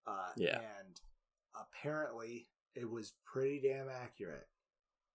Uh, 0.07 0.31
Yeah. 0.37 0.57
and 0.59 0.99
apparently 1.55 2.47
it 2.75 2.89
was 2.89 3.13
pretty 3.25 3.59
damn 3.61 3.89
accurate. 3.89 4.47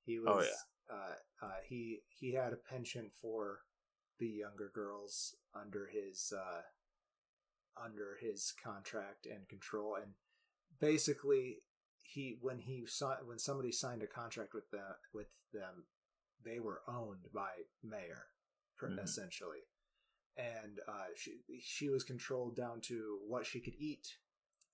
He 0.05 0.19
was. 0.19 0.29
Oh, 0.29 0.43
yeah. 0.43 0.97
Uh, 0.97 1.47
uh, 1.47 1.61
he 1.67 2.01
he 2.09 2.33
had 2.35 2.53
a 2.53 2.57
penchant 2.57 3.11
for 3.21 3.61
the 4.19 4.29
younger 4.29 4.71
girls 4.75 5.35
under 5.55 5.87
his 5.87 6.33
uh, 6.37 6.61
under 7.83 8.17
his 8.21 8.53
contract 8.63 9.27
and 9.27 9.49
control, 9.49 9.97
and 9.97 10.13
basically 10.81 11.59
he 12.03 12.37
when 12.41 12.59
he 12.59 12.85
saw 12.87 13.17
when 13.25 13.39
somebody 13.39 13.73
signed 13.73 14.03
a 14.03 14.07
contract 14.07 14.55
with 14.55 14.71
the 14.71 14.97
with 15.13 15.29
them, 15.53 15.85
they 16.45 16.61
were 16.61 16.83
owned 16.89 17.27
by 17.33 17.51
Mayer, 17.83 18.27
pr- 18.77 18.89
Mhm. 18.89 19.03
essentially 19.03 19.61
and 20.37 20.81
uh, 20.89 21.07
she 21.15 21.39
she 21.61 21.89
was 21.89 22.03
controlled 22.03 22.57
down 22.57 22.81
to 22.81 23.21
what 23.25 23.47
she 23.47 23.61
could 23.61 23.77
eat. 23.79 24.19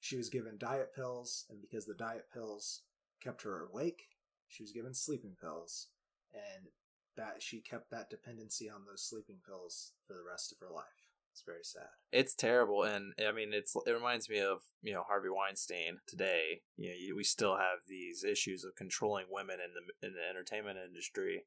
She 0.01 0.17
was 0.17 0.31
given 0.31 0.57
diet 0.57 0.95
pills, 0.95 1.45
and 1.51 1.61
because 1.61 1.85
the 1.85 1.93
diet 1.95 2.31
pills 2.33 2.85
kept 3.23 3.43
her 3.43 3.67
awake, 3.67 4.09
she 4.49 4.63
was 4.63 4.73
given 4.73 4.95
sleeping 4.95 5.37
pills, 5.39 5.89
and 6.33 6.71
that 7.17 7.43
she 7.43 7.61
kept 7.61 7.91
that 7.91 8.09
dependency 8.09 8.71
on 8.71 8.87
those 8.87 9.03
sleeping 9.03 9.41
pills 9.45 9.93
for 10.07 10.15
the 10.15 10.23
rest 10.23 10.51
of 10.51 10.59
her 10.61 10.71
life. 10.73 11.10
It's 11.33 11.43
very 11.47 11.63
sad. 11.63 11.89
it's 12.13 12.35
terrible 12.35 12.83
and 12.83 13.13
i 13.27 13.33
mean 13.33 13.53
it's 13.53 13.75
it 13.87 13.93
reminds 13.93 14.29
me 14.29 14.41
of 14.41 14.59
you 14.83 14.93
know 14.93 15.05
harvey 15.07 15.29
weinstein 15.31 15.99
today 16.07 16.63
you 16.77 16.89
know 16.91 16.97
you, 16.99 17.17
we 17.17 17.25
still 17.25 17.57
have 17.57 17.87
these 17.89 18.25
issues 18.25 18.65
of 18.65 18.75
controlling 18.75 19.27
women 19.31 19.57
in 19.65 19.71
the 19.75 20.07
in 20.07 20.15
the 20.15 20.29
entertainment 20.29 20.77
industry 20.85 21.45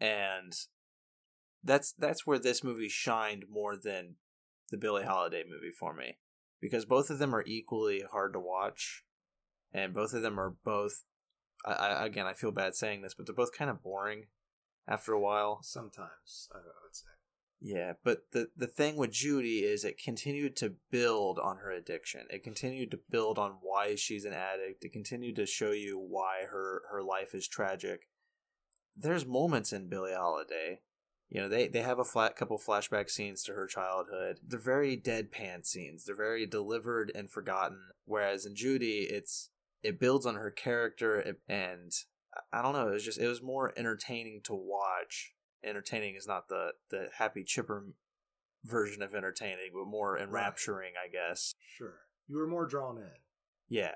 and 0.00 0.52
that's 1.62 1.92
that's 1.92 2.26
where 2.26 2.38
this 2.38 2.64
movie 2.64 2.88
shined 2.88 3.44
more 3.50 3.76
than 3.76 4.16
the 4.70 4.76
billie 4.78 5.04
holiday 5.04 5.44
movie 5.48 5.72
for 5.78 5.94
me 5.94 6.18
because 6.60 6.84
both 6.84 7.10
of 7.10 7.18
them 7.18 7.34
are 7.34 7.44
equally 7.46 8.02
hard 8.10 8.32
to 8.32 8.40
watch 8.40 9.04
and 9.72 9.94
both 9.94 10.12
of 10.12 10.22
them 10.22 10.38
are 10.38 10.54
both 10.64 11.04
I, 11.64 11.72
I 11.72 12.06
again 12.06 12.26
i 12.26 12.32
feel 12.34 12.50
bad 12.50 12.74
saying 12.74 13.02
this 13.02 13.14
but 13.14 13.26
they're 13.26 13.34
both 13.34 13.56
kind 13.56 13.70
of 13.70 13.82
boring 13.82 14.26
after 14.88 15.12
a 15.12 15.20
while 15.20 15.60
Sometimes 15.62 16.48
I 16.52 16.58
would 16.58 16.96
say. 16.96 17.06
Yeah, 17.60 17.92
but 18.04 18.32
the 18.32 18.48
the 18.56 18.66
thing 18.66 18.96
with 18.96 19.12
Judy 19.12 19.60
is 19.60 19.84
it 19.84 20.02
continued 20.02 20.56
to 20.56 20.74
build 20.90 21.38
on 21.38 21.58
her 21.58 21.70
addiction. 21.70 22.26
It 22.30 22.42
continued 22.42 22.90
to 22.92 23.00
build 23.10 23.38
on 23.38 23.58
why 23.60 23.94
she's 23.96 24.24
an 24.24 24.32
addict. 24.32 24.84
It 24.84 24.92
continued 24.92 25.36
to 25.36 25.46
show 25.46 25.72
you 25.72 25.98
why 25.98 26.44
her 26.50 26.82
her 26.90 27.02
life 27.02 27.34
is 27.34 27.46
tragic. 27.46 28.08
There's 28.96 29.26
moments 29.26 29.72
in 29.72 29.88
Billie 29.88 30.14
Holiday, 30.14 30.80
you 31.30 31.40
know, 31.40 31.48
they 31.48 31.68
they 31.68 31.82
have 31.82 32.00
a 32.00 32.04
flat 32.04 32.34
couple 32.34 32.58
flashback 32.58 33.08
scenes 33.08 33.44
to 33.44 33.52
her 33.52 33.68
childhood. 33.68 34.40
They're 34.44 34.58
very 34.58 34.96
deadpan 34.96 35.64
scenes. 35.64 36.04
They're 36.04 36.16
very 36.16 36.44
delivered 36.44 37.12
and 37.14 37.30
forgotten. 37.30 37.78
Whereas 38.04 38.44
in 38.44 38.56
Judy, 38.56 39.06
it's 39.08 39.50
it 39.84 40.00
builds 40.00 40.26
on 40.26 40.34
her 40.34 40.50
character 40.50 41.36
and 41.48 41.92
I 42.52 42.62
don't 42.62 42.72
know. 42.72 42.88
It 42.88 42.94
was 42.94 43.04
just 43.04 43.20
it 43.20 43.28
was 43.28 43.42
more 43.42 43.72
entertaining 43.76 44.40
to 44.44 44.54
watch 44.54 45.32
entertaining 45.64 46.14
is 46.16 46.26
not 46.26 46.48
the 46.48 46.72
the 46.90 47.08
happy 47.18 47.44
chipper 47.44 47.86
version 48.64 49.02
of 49.02 49.14
entertaining, 49.14 49.70
but 49.72 49.86
more 49.86 50.18
enrapturing, 50.18 50.92
I 51.02 51.10
guess. 51.10 51.54
Sure, 51.76 52.00
you 52.28 52.36
were 52.36 52.46
more 52.46 52.66
drawn 52.66 52.98
in. 52.98 53.10
Yeah, 53.68 53.94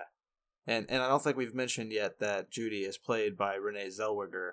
and 0.67 0.87
and 0.89 1.03
I 1.03 1.09
don't 1.09 1.23
think 1.23 1.37
we've 1.37 1.55
mentioned 1.55 1.93
yet 1.93 2.19
that 2.21 2.51
Judy 2.51 2.81
is 2.83 2.99
played 2.99 3.37
by 3.37 3.55
Renee 3.55 3.89
Zellweger, 3.89 4.53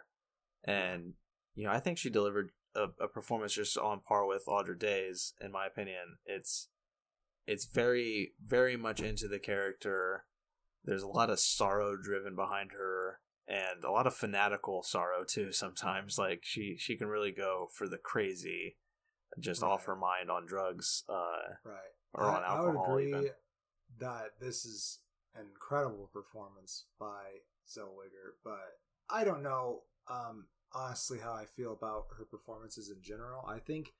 and 0.63 1.13
you 1.55 1.65
know 1.65 1.71
I 1.71 1.79
think 1.79 1.97
she 1.97 2.09
delivered 2.09 2.51
a, 2.75 2.87
a 2.99 3.07
performance 3.07 3.53
just 3.53 3.77
on 3.77 4.01
par 4.01 4.25
with 4.25 4.47
Andra 4.47 4.77
Day's. 4.77 5.33
In 5.41 5.51
my 5.51 5.65
opinion, 5.65 6.17
it's 6.25 6.69
it's 7.47 7.65
very 7.65 8.33
very 8.43 8.77
much 8.77 9.01
into 9.01 9.27
the 9.27 9.39
character. 9.39 10.25
There's 10.83 11.03
a 11.03 11.07
lot 11.07 11.29
of 11.29 11.39
sorrow 11.39 11.95
driven 11.95 12.35
behind 12.35 12.71
her 12.71 13.19
and 13.51 13.83
a 13.83 13.91
lot 13.91 14.07
of 14.07 14.13
fanatical 14.15 14.81
sorrow 14.81 15.23
too 15.27 15.51
sometimes 15.51 16.17
like 16.17 16.39
she 16.43 16.75
she 16.77 16.95
can 16.95 17.07
really 17.07 17.31
go 17.31 17.67
for 17.73 17.87
the 17.87 17.97
crazy 17.97 18.77
just 19.39 19.61
off 19.63 19.85
her 19.85 19.95
mind 19.95 20.31
on 20.31 20.45
drugs 20.45 21.03
uh 21.09 21.55
Right. 21.65 21.93
or 22.13 22.23
on 22.25 22.43
I, 22.43 22.47
I 22.47 22.61
would 22.61 22.67
alcohol 22.67 22.85
agree 22.97 23.09
even 23.09 23.29
that 23.99 24.31
this 24.39 24.63
is 24.65 24.99
an 25.35 25.45
incredible 25.53 26.09
performance 26.11 26.85
by 26.99 27.41
Zellweger, 27.67 28.35
but 28.43 28.79
I 29.09 29.23
don't 29.23 29.43
know 29.43 29.81
um, 30.09 30.47
honestly 30.73 31.19
how 31.19 31.33
I 31.33 31.45
feel 31.45 31.73
about 31.73 32.05
her 32.17 32.25
performances 32.25 32.89
in 32.89 33.01
general. 33.01 33.45
I 33.47 33.59
think 33.59 33.93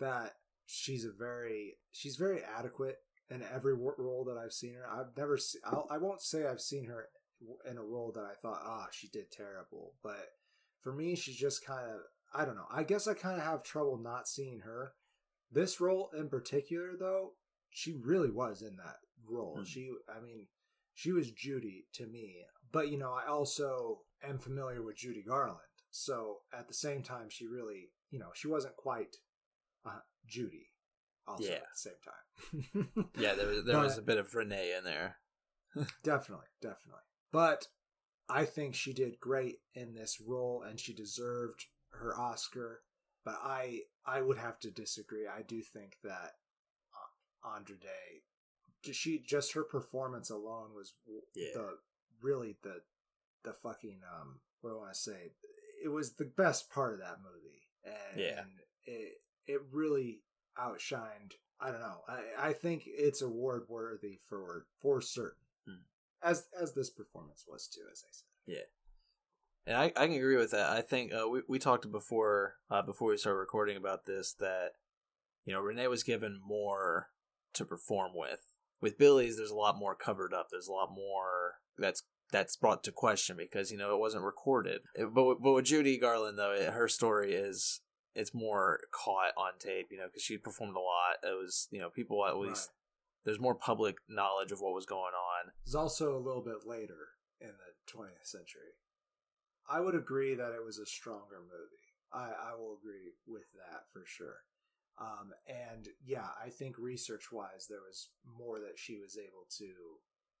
that 0.00 0.32
she's 0.66 1.04
a 1.04 1.12
very 1.12 1.76
she's 1.92 2.16
very 2.16 2.40
adequate 2.42 2.98
in 3.30 3.42
every 3.42 3.74
role 3.74 4.24
that 4.28 4.36
I've 4.36 4.52
seen 4.52 4.74
her. 4.74 4.86
I've 4.90 5.16
never 5.16 5.38
se- 5.38 5.60
I'll, 5.64 5.86
I 5.90 5.98
won't 5.98 6.20
say 6.20 6.46
I've 6.46 6.60
seen 6.60 6.86
her 6.86 7.08
in 7.70 7.76
a 7.78 7.82
role 7.82 8.12
that 8.14 8.24
I 8.24 8.34
thought 8.40 8.62
ah 8.64 8.86
she 8.90 9.08
did 9.08 9.30
terrible, 9.30 9.94
but 10.02 10.28
for 10.80 10.92
me 10.92 11.14
she's 11.16 11.36
just 11.36 11.64
kind 11.64 11.88
of 11.90 12.00
I 12.34 12.44
don't 12.44 12.56
know. 12.56 12.66
I 12.72 12.82
guess 12.82 13.06
I 13.06 13.14
kind 13.14 13.38
of 13.38 13.44
have 13.44 13.62
trouble 13.62 13.96
not 13.98 14.26
seeing 14.28 14.60
her. 14.60 14.94
This 15.52 15.80
role 15.80 16.10
in 16.18 16.28
particular, 16.28 16.92
though, 16.98 17.34
she 17.70 17.92
really 18.04 18.30
was 18.30 18.60
in 18.60 18.76
that 18.76 18.96
role. 19.24 19.54
Hmm. 19.58 19.64
She, 19.64 19.90
I 20.08 20.20
mean, 20.20 20.48
she 20.94 21.12
was 21.12 21.30
Judy 21.30 21.84
to 21.94 22.06
me, 22.06 22.38
but 22.72 22.88
you 22.90 22.98
know, 22.98 23.12
I 23.12 23.28
also 23.30 24.00
am 24.28 24.38
familiar 24.38 24.82
with 24.82 24.96
Judy 24.96 25.22
Garland. 25.22 25.58
So 25.92 26.38
at 26.52 26.66
the 26.66 26.74
same 26.74 27.02
time, 27.04 27.26
she 27.28 27.46
really, 27.46 27.90
you 28.10 28.18
know, 28.18 28.30
she 28.34 28.48
wasn't 28.48 28.74
quite 28.74 29.16
uh, 29.86 30.00
Judy. 30.26 30.70
Also 31.28 31.44
Yeah. 31.44 31.54
at 31.54 31.62
the 31.72 31.76
same 31.76 32.84
time. 33.04 33.08
Yeah, 33.16 33.34
there 33.34 33.46
was 33.46 33.64
there 33.64 33.74
But- 33.76 33.84
was 33.84 33.98
a 33.98 34.02
bit 34.02 34.18
of 34.18 34.34
Renee 34.34 34.74
in 34.76 34.82
there. 34.82 35.18
definitely, 36.02 36.46
definitely. 36.60 37.00
But 37.34 37.66
I 38.28 38.44
think 38.44 38.76
she 38.76 38.92
did 38.92 39.18
great 39.18 39.56
in 39.74 39.94
this 39.94 40.20
role, 40.24 40.62
and 40.62 40.78
she 40.78 40.94
deserved 40.94 41.66
her 41.90 42.16
Oscar. 42.16 42.82
But 43.24 43.38
I, 43.42 43.80
I 44.06 44.20
would 44.22 44.38
have 44.38 44.60
to 44.60 44.70
disagree. 44.70 45.26
I 45.26 45.42
do 45.42 45.60
think 45.62 45.96
that 46.04 46.36
uh, 46.94 47.48
Andra 47.56 47.76
Day, 47.76 48.92
she 48.92 49.18
just 49.18 49.54
her 49.54 49.64
performance 49.64 50.30
alone 50.30 50.74
was 50.76 50.92
Yeah. 51.34 51.48
the 51.54 51.78
really 52.22 52.56
the 52.62 52.82
the 53.42 53.52
fucking 53.52 54.00
um 54.18 54.40
what 54.60 54.70
do 54.70 54.76
I 54.76 54.78
want 54.78 54.94
to 54.94 55.00
say? 55.00 55.32
It 55.82 55.88
was 55.88 56.12
the 56.12 56.24
best 56.36 56.70
part 56.70 56.94
of 56.94 57.00
that 57.00 57.18
movie, 57.20 57.62
and, 57.84 58.20
Yeah. 58.20 58.40
and 58.42 58.50
it 58.84 59.12
it 59.46 59.60
really 59.72 60.20
outshined. 60.56 61.32
I 61.60 61.70
don't 61.72 61.80
know. 61.80 62.02
I 62.08 62.48
I 62.50 62.52
think 62.52 62.84
it's 62.86 63.22
award 63.22 63.64
worthy 63.68 64.18
for 64.28 64.66
for 64.80 65.00
certain. 65.00 65.43
As 66.24 66.46
as 66.60 66.74
this 66.74 66.90
performance 66.90 67.44
was 67.46 67.68
too, 67.68 67.82
as 67.92 68.02
I 68.06 68.10
said. 68.12 68.24
Yeah. 68.46 68.66
And 69.66 69.76
I, 69.76 69.84
I 69.96 70.06
can 70.06 70.16
agree 70.16 70.36
with 70.36 70.50
that. 70.50 70.70
I 70.70 70.80
think 70.82 71.12
uh, 71.12 71.28
we 71.28 71.42
we 71.48 71.58
talked 71.58 71.90
before 71.90 72.54
uh, 72.70 72.82
before 72.82 73.10
we 73.10 73.16
started 73.16 73.38
recording 73.38 73.76
about 73.76 74.04
this 74.06 74.34
that 74.40 74.72
you 75.44 75.52
know 75.52 75.60
Renee 75.60 75.88
was 75.88 76.02
given 76.02 76.40
more 76.46 77.08
to 77.54 77.64
perform 77.64 78.12
with. 78.14 78.40
With 78.80 78.98
Billie's, 78.98 79.36
there's 79.38 79.50
a 79.50 79.54
lot 79.56 79.78
more 79.78 79.94
covered 79.94 80.34
up. 80.34 80.48
There's 80.50 80.68
a 80.68 80.72
lot 80.72 80.90
more 80.94 81.54
that's 81.78 82.02
that's 82.32 82.56
brought 82.56 82.82
to 82.84 82.92
question 82.92 83.36
because 83.36 83.70
you 83.70 83.78
know 83.78 83.94
it 83.94 84.00
wasn't 84.00 84.24
recorded. 84.24 84.80
It- 84.94 85.14
but 85.14 85.24
with- 85.24 85.42
but 85.42 85.52
with 85.52 85.64
Judy 85.66 85.98
Garland 85.98 86.38
though, 86.38 86.52
it, 86.52 86.72
her 86.72 86.88
story 86.88 87.32
is 87.34 87.80
it's 88.14 88.34
more 88.34 88.80
caught 88.92 89.32
on 89.38 89.52
tape. 89.58 89.86
You 89.90 89.98
know 89.98 90.06
because 90.06 90.22
she 90.22 90.36
performed 90.36 90.76
a 90.76 90.80
lot. 90.80 91.16
It 91.22 91.34
was 91.40 91.68
you 91.70 91.80
know 91.80 91.88
people 91.90 92.26
at 92.26 92.36
least 92.36 92.70
there's 93.24 93.40
more 93.40 93.54
public 93.54 93.96
knowledge 94.08 94.52
of 94.52 94.60
what 94.60 94.74
was 94.74 94.86
going 94.86 95.14
on. 95.14 95.52
It's 95.64 95.74
also 95.74 96.16
a 96.16 96.20
little 96.24 96.42
bit 96.42 96.66
later 96.66 96.98
in 97.40 97.48
the 97.48 97.92
20th 97.92 98.24
century. 98.26 98.76
I 99.68 99.80
would 99.80 99.94
agree 99.94 100.34
that 100.34 100.52
it 100.52 100.64
was 100.64 100.78
a 100.78 100.86
stronger 100.86 101.40
movie. 101.40 101.88
I, 102.12 102.52
I 102.52 102.54
will 102.54 102.76
agree 102.78 103.12
with 103.26 103.50
that 103.54 103.84
for 103.92 104.02
sure. 104.06 104.44
Um, 105.00 105.32
and 105.48 105.88
yeah, 106.04 106.28
I 106.44 106.50
think 106.50 106.76
research 106.78 107.32
wise, 107.32 107.66
there 107.68 107.82
was 107.86 108.10
more 108.38 108.60
that 108.60 108.76
she 108.78 108.98
was 108.98 109.16
able 109.18 109.46
to 109.58 109.72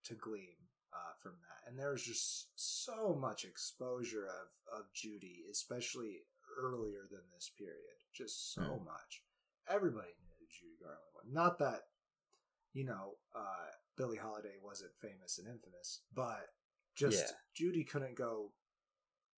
to 0.04 0.14
glean 0.14 0.60
uh, 0.92 1.14
from 1.20 1.32
that. 1.40 1.68
And 1.68 1.78
there 1.78 1.90
was 1.92 2.04
just 2.04 2.50
so 2.54 3.16
much 3.18 3.44
exposure 3.44 4.26
of, 4.26 4.78
of 4.78 4.92
Judy, 4.94 5.44
especially 5.50 6.18
earlier 6.60 7.08
than 7.10 7.22
this 7.34 7.50
period. 7.58 7.96
Just 8.14 8.52
so 8.54 8.60
Hmm. 8.78 8.84
much. 8.84 9.22
Everybody 9.68 10.12
knew 10.28 10.46
Judy 10.52 10.76
Garland. 10.78 11.32
Not 11.32 11.58
that 11.58 11.88
you 12.74 12.84
know, 12.84 13.12
uh, 13.34 13.70
Billie 13.96 14.18
Holiday 14.18 14.56
wasn't 14.62 14.92
famous 15.00 15.38
and 15.38 15.48
infamous, 15.48 16.02
but 16.12 16.50
just 16.94 17.18
Yeah. 17.18 17.36
Judy 17.54 17.84
couldn't 17.84 18.16
go 18.16 18.52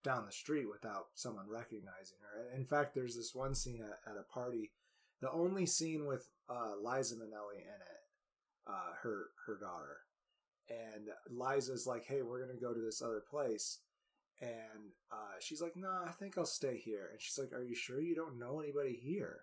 down 0.03 0.27
the 0.27 0.33
street 0.33 0.67
without 0.67 1.09
someone 1.15 1.49
recognizing 1.49 2.19
her. 2.21 2.51
In 2.51 2.65
fact, 2.65 2.95
there's 2.95 3.15
this 3.17 3.35
one 3.35 3.55
scene 3.55 3.83
at, 3.83 4.11
at 4.11 4.17
a 4.19 4.23
party, 4.23 4.73
the 5.21 5.31
only 5.31 5.67
scene 5.67 6.07
with 6.07 6.29
uh, 6.49 6.75
Liza 6.77 7.17
Minnelli 7.17 7.61
in 7.61 7.69
it, 7.69 8.03
uh, 8.67 8.93
her 9.03 9.31
her 9.47 9.59
daughter, 9.59 9.99
and 10.69 11.09
Liza's 11.29 11.87
like, 11.87 12.05
"Hey, 12.05 12.23
we're 12.23 12.41
gonna 12.45 12.59
go 12.59 12.73
to 12.73 12.81
this 12.81 13.03
other 13.03 13.21
place." 13.21 13.81
And 14.41 14.93
uh, 15.11 15.39
she's 15.41 15.61
like, 15.63 15.77
"No, 15.77 16.05
I 16.07 16.13
think 16.13 16.37
I'll 16.39 16.45
stay 16.47 16.77
here." 16.79 17.09
And 17.11 17.21
she's 17.21 17.39
like, 17.39 17.53
"Are 17.53 17.63
you 17.63 17.75
sure 17.75 18.01
you 18.01 18.15
don't 18.15 18.39
know 18.39 18.61
anybody 18.61 18.95
here?" 18.95 19.41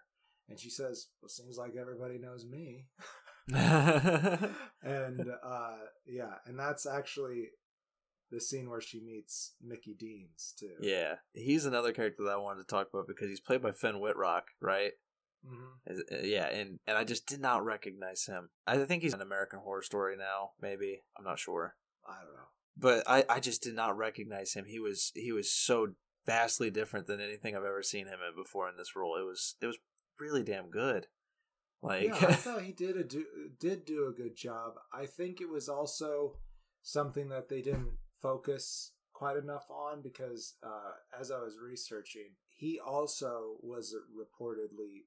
And 0.50 0.60
she 0.60 0.70
says, 0.70 1.08
"Well, 1.22 1.30
seems 1.30 1.58
like 1.58 1.76
everybody 1.76 2.18
knows 2.18 2.46
me." 2.46 2.88
and 3.54 5.28
uh 5.44 5.76
yeah 6.08 6.36
and 6.46 6.58
that's 6.58 6.86
actually 6.86 7.50
the 8.32 8.40
scene 8.40 8.70
where 8.70 8.82
she 8.82 9.00
meets 9.00 9.54
mickey 9.62 9.96
deans 9.98 10.54
too 10.58 10.72
Yeah, 10.82 11.16
he's 11.34 11.66
another 11.66 11.92
character 11.92 12.24
that 12.24 12.34
I 12.34 12.38
wanted 12.38 12.62
to 12.62 12.68
talk 12.68 12.88
about 12.92 13.08
because 13.08 13.30
he's 13.30 13.42
played 13.42 13.62
by 13.62 13.72
Finn 13.72 14.00
Wittrock, 14.00 14.46
right? 14.62 14.94
hmm 15.46 15.74
uh, 15.90 16.18
Yeah, 16.24 16.48
and 16.48 16.80
and 16.88 16.98
I 16.98 17.04
just 17.04 17.28
did 17.28 17.42
not 17.42 17.64
recognize 17.66 18.26
him. 18.26 18.50
I 18.66 18.78
think 18.78 19.04
he's 19.04 19.14
an 19.14 19.22
American 19.22 19.60
Horror 19.60 19.84
Story 19.84 20.16
now, 20.18 20.52
maybe 20.62 21.04
I'm 21.18 21.26
not 21.26 21.38
sure, 21.40 21.76
i 22.08 22.24
don't 22.24 22.34
know 22.34 22.48
but 22.78 23.04
I 23.08 23.26
I 23.30 23.40
just 23.40 23.62
did 23.62 23.76
not 23.76 23.98
recognize 23.98 24.54
him. 24.54 24.66
He 24.66 24.80
was 24.80 25.12
he 25.16 25.32
was 25.32 25.52
so 25.52 25.90
vastly 26.26 26.70
different 26.72 27.08
than 27.08 27.20
anything 27.20 27.56
I've 27.56 27.64
ever 27.64 27.84
seen 27.84 28.08
him 28.08 28.20
in 28.28 28.36
before 28.36 28.70
in 28.70 28.78
this 28.78 28.96
role. 28.96 29.16
It 29.18 29.24
was 29.24 29.56
it 29.62 29.68
was 29.68 29.78
really 30.20 30.44
damn 30.44 30.70
good. 30.70 31.08
Like 31.84 32.04
yeah 32.04 32.16
i 32.30 32.34
thought 32.46 32.62
he 32.64 32.72
did 32.72 32.96
a 32.98 33.04
do, 33.04 33.26
did 33.60 33.86
do 33.86 34.08
a 34.08 34.12
good 34.22 34.36
job. 34.36 34.74
I 34.94 35.06
think 35.06 35.42
it 35.42 35.50
was 35.50 35.68
also 35.70 36.38
something 36.82 37.30
that 37.30 37.50
they 37.50 37.62
didn't 37.62 37.92
focus 38.22 38.94
quite 39.14 39.38
enough 39.38 39.70
on 39.70 40.02
because 40.02 40.56
uh 40.64 40.94
as 41.20 41.30
i 41.30 41.38
was 41.40 41.58
researching 41.64 42.32
he 42.50 42.80
also 42.80 43.56
was 43.62 43.94
reportedly 44.18 45.04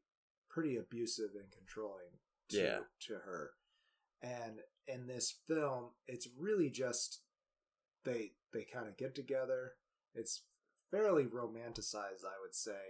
pretty 0.51 0.77
abusive 0.77 1.31
and 1.35 1.51
controlling 1.51 2.13
to, 2.51 2.57
Yeah. 2.59 2.79
to 3.07 3.15
her. 3.15 3.51
And 4.23 4.61
in 4.87 5.07
this 5.07 5.35
film 5.49 5.91
it's 6.07 6.29
really 6.39 6.71
just 6.71 7.23
they 8.05 8.33
they 8.53 8.65
kind 8.73 8.87
of 8.89 8.97
get 8.97 9.15
together. 9.15 9.73
It's 10.15 10.43
fairly 10.91 11.25
romanticized 11.25 12.25
i 12.25 12.37
would 12.43 12.55
say. 12.55 12.81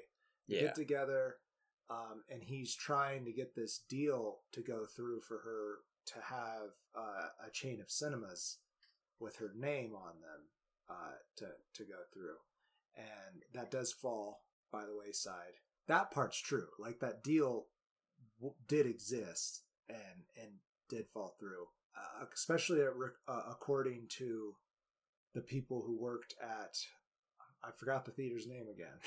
Yeah, 0.49 0.61
get 0.63 0.75
together 0.77 1.37
um, 1.91 2.23
and 2.31 2.43
he's 2.43 2.75
trying 2.75 3.25
to 3.25 3.33
get 3.33 3.55
this 3.55 3.83
deal 3.89 4.39
to 4.53 4.61
go 4.61 4.87
through 4.87 5.21
for 5.21 5.39
her 5.39 5.79
to 6.07 6.15
have 6.15 6.71
uh, 6.97 7.29
a 7.47 7.51
chain 7.53 7.81
of 7.81 7.91
cinemas 7.91 8.59
with 9.21 9.37
her 9.37 9.53
name 9.57 9.93
on 9.95 10.21
them 10.21 10.49
uh, 10.89 11.15
to 11.37 11.47
to 11.75 11.85
go 11.85 11.99
through, 12.13 12.37
and 12.97 13.43
that 13.55 13.71
does 13.71 13.93
fall 13.93 14.43
by 14.73 14.83
the 14.83 14.97
wayside. 14.97 15.55
That 15.89 16.11
part's 16.11 16.41
true. 16.41 16.69
Like 16.79 17.01
that 17.01 17.23
deal 17.23 17.67
w- 18.41 18.55
did 18.69 18.87
exist 18.87 19.63
and 19.89 20.25
and 20.41 20.53
did 20.89 21.07
fall 21.13 21.35
through, 21.39 21.67
uh, 21.97 22.25
especially 22.35 22.81
at, 22.83 22.93
uh, 23.29 23.43
according 23.51 24.07
to 24.19 24.55
the 25.35 25.41
people 25.41 25.83
who 25.87 25.97
worked 26.01 26.35
at. 26.43 26.77
I 27.65 27.71
forgot 27.77 28.05
the 28.05 28.13
theater's 28.13 28.47
name 28.47 28.67
again. 28.73 28.99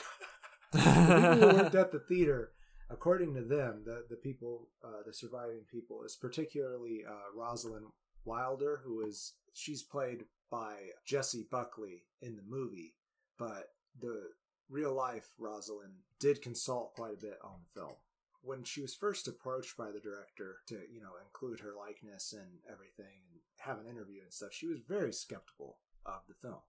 the 0.72 0.80
people 0.80 1.50
who 1.50 1.58
worked 1.58 1.76
at 1.76 1.92
the 1.92 2.00
theater, 2.00 2.52
according 2.90 3.34
to 3.36 3.42
them, 3.42 3.84
the 3.86 4.06
the 4.10 4.16
people, 4.16 4.70
uh, 4.84 5.04
the 5.06 5.14
surviving 5.14 5.62
people, 5.72 6.04
is 6.04 6.16
particularly 6.16 7.04
uh, 7.08 7.36
Rosalind 7.36 7.88
Wilder, 8.26 8.82
who 8.84 9.02
is 9.02 9.34
she's 9.54 9.84
played 9.84 10.26
by 10.52 10.76
Jessie 11.06 11.48
Buckley 11.50 12.06
in 12.22 12.36
the 12.36 12.44
movie, 12.48 12.96
but 13.38 13.70
the 14.00 14.32
real 14.70 14.94
life 14.94 15.30
Rosalind 15.38 15.94
did 16.20 16.42
consult 16.42 16.94
quite 16.94 17.14
a 17.14 17.22
bit 17.22 17.40
on 17.44 17.62
the 17.64 17.80
film. 17.80 17.96
When 18.42 18.64
she 18.64 18.82
was 18.82 18.96
first 18.96 19.28
approached 19.28 19.76
by 19.76 19.92
the 19.92 20.00
director 20.00 20.58
to, 20.68 20.76
you 20.92 21.02
know, 21.02 21.12
include 21.26 21.60
her 21.60 21.74
likeness 21.78 22.34
and 22.34 22.60
everything 22.72 23.20
and 23.32 23.42
have 23.60 23.80
an 23.80 23.90
interview 23.90 24.22
and 24.22 24.34
stuff, 24.34 24.54
she 24.54 24.68
was 24.68 24.80
very 24.88 25.12
skeptical 25.12 25.78
of 26.06 26.22
the 26.28 26.36
film 26.36 26.62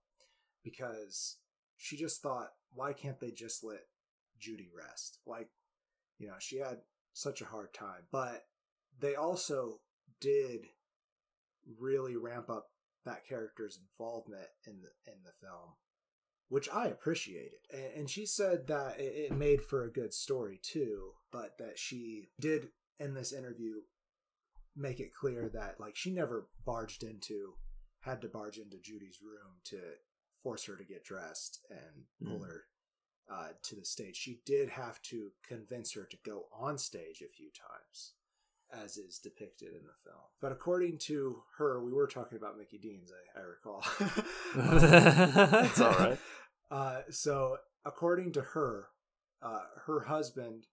because 0.65 1.37
she 1.77 1.97
just 1.97 2.21
thought, 2.21 2.51
why 2.75 2.93
can't 2.93 3.21
they 3.21 3.31
just 3.31 3.63
let 3.63 3.87
Judy 4.39 4.69
rest? 4.77 5.19
Like, 5.27 5.49
you 6.21 6.29
know, 6.29 6.35
she 6.39 6.59
had 6.59 6.79
such 7.13 7.41
a 7.41 7.47
hard 7.47 7.75
time. 7.75 8.05
But 8.13 8.45
they 9.01 9.17
also 9.17 9.81
did 10.21 10.67
really 11.79 12.17
ramp 12.17 12.49
up 12.51 12.67
that 13.05 13.27
character's 13.27 13.79
involvement 13.79 14.47
in 14.67 14.81
the 14.83 15.11
in 15.11 15.19
the 15.25 15.33
film, 15.41 15.75
which 16.49 16.69
I 16.71 16.87
appreciated. 16.87 17.61
And, 17.73 17.93
and 17.97 18.11
she 18.11 18.27
said 18.27 18.67
that 18.69 19.01
it, 19.01 19.31
it 19.31 19.37
made 19.37 19.63
for 19.63 19.85
a 19.85 19.93
good 19.93 20.13
story 20.13 20.61
too, 20.63 21.13
but 21.33 21.57
that 21.59 21.79
she 21.79 22.29
did 22.39 22.69
in 22.99 23.15
this 23.15 23.33
interview 23.33 23.77
make 24.77 25.01
it 25.01 25.15
clear 25.19 25.49
that 25.53 25.81
like 25.81 25.97
she 25.97 26.11
never 26.13 26.49
barged 26.65 27.03
into 27.03 27.55
had 28.01 28.21
to 28.23 28.29
barge 28.29 28.57
into 28.59 28.77
Judy's 28.83 29.19
room 29.23 29.57
to 29.65 29.79
force 30.43 30.65
her 30.67 30.77
to 30.77 30.85
get 30.85 31.05
dressed 31.05 31.59
and 31.71 32.05
pull 32.29 32.39
Mm. 32.41 32.47
her 32.47 32.63
uh, 33.31 33.49
to 33.63 33.77
the 33.77 33.85
stage. 33.85 34.17
She 34.17 34.41
did 34.45 34.69
have 34.71 35.01
to 35.03 35.31
convince 35.47 35.93
her 35.95 36.05
to 36.11 36.17
go 36.25 36.45
on 36.53 36.79
stage 36.79 37.23
a 37.23 37.29
few 37.33 37.49
times, 37.51 38.15
as 38.73 38.97
is 38.97 39.19
depicted 39.19 39.69
in 39.69 39.85
the 39.85 39.95
film. 40.11 40.23
But 40.41 40.53
according 40.53 40.99
to 41.07 41.43
her, 41.59 41.85
we 41.85 41.93
were 41.93 42.07
talking 42.09 42.39
about 42.39 42.59
Mickey 42.59 42.79
Deans, 42.79 43.13
I, 43.37 43.41
I 43.41 43.43
recall. 43.43 43.85
That's 44.55 45.81
all 45.81 45.93
right. 45.93 46.19
Uh, 46.73 47.01
so, 47.11 47.57
according 47.85 48.31
to 48.31 48.41
her, 48.41 48.87
uh, 49.43 49.63
her 49.87 50.03
husband, 50.05 50.69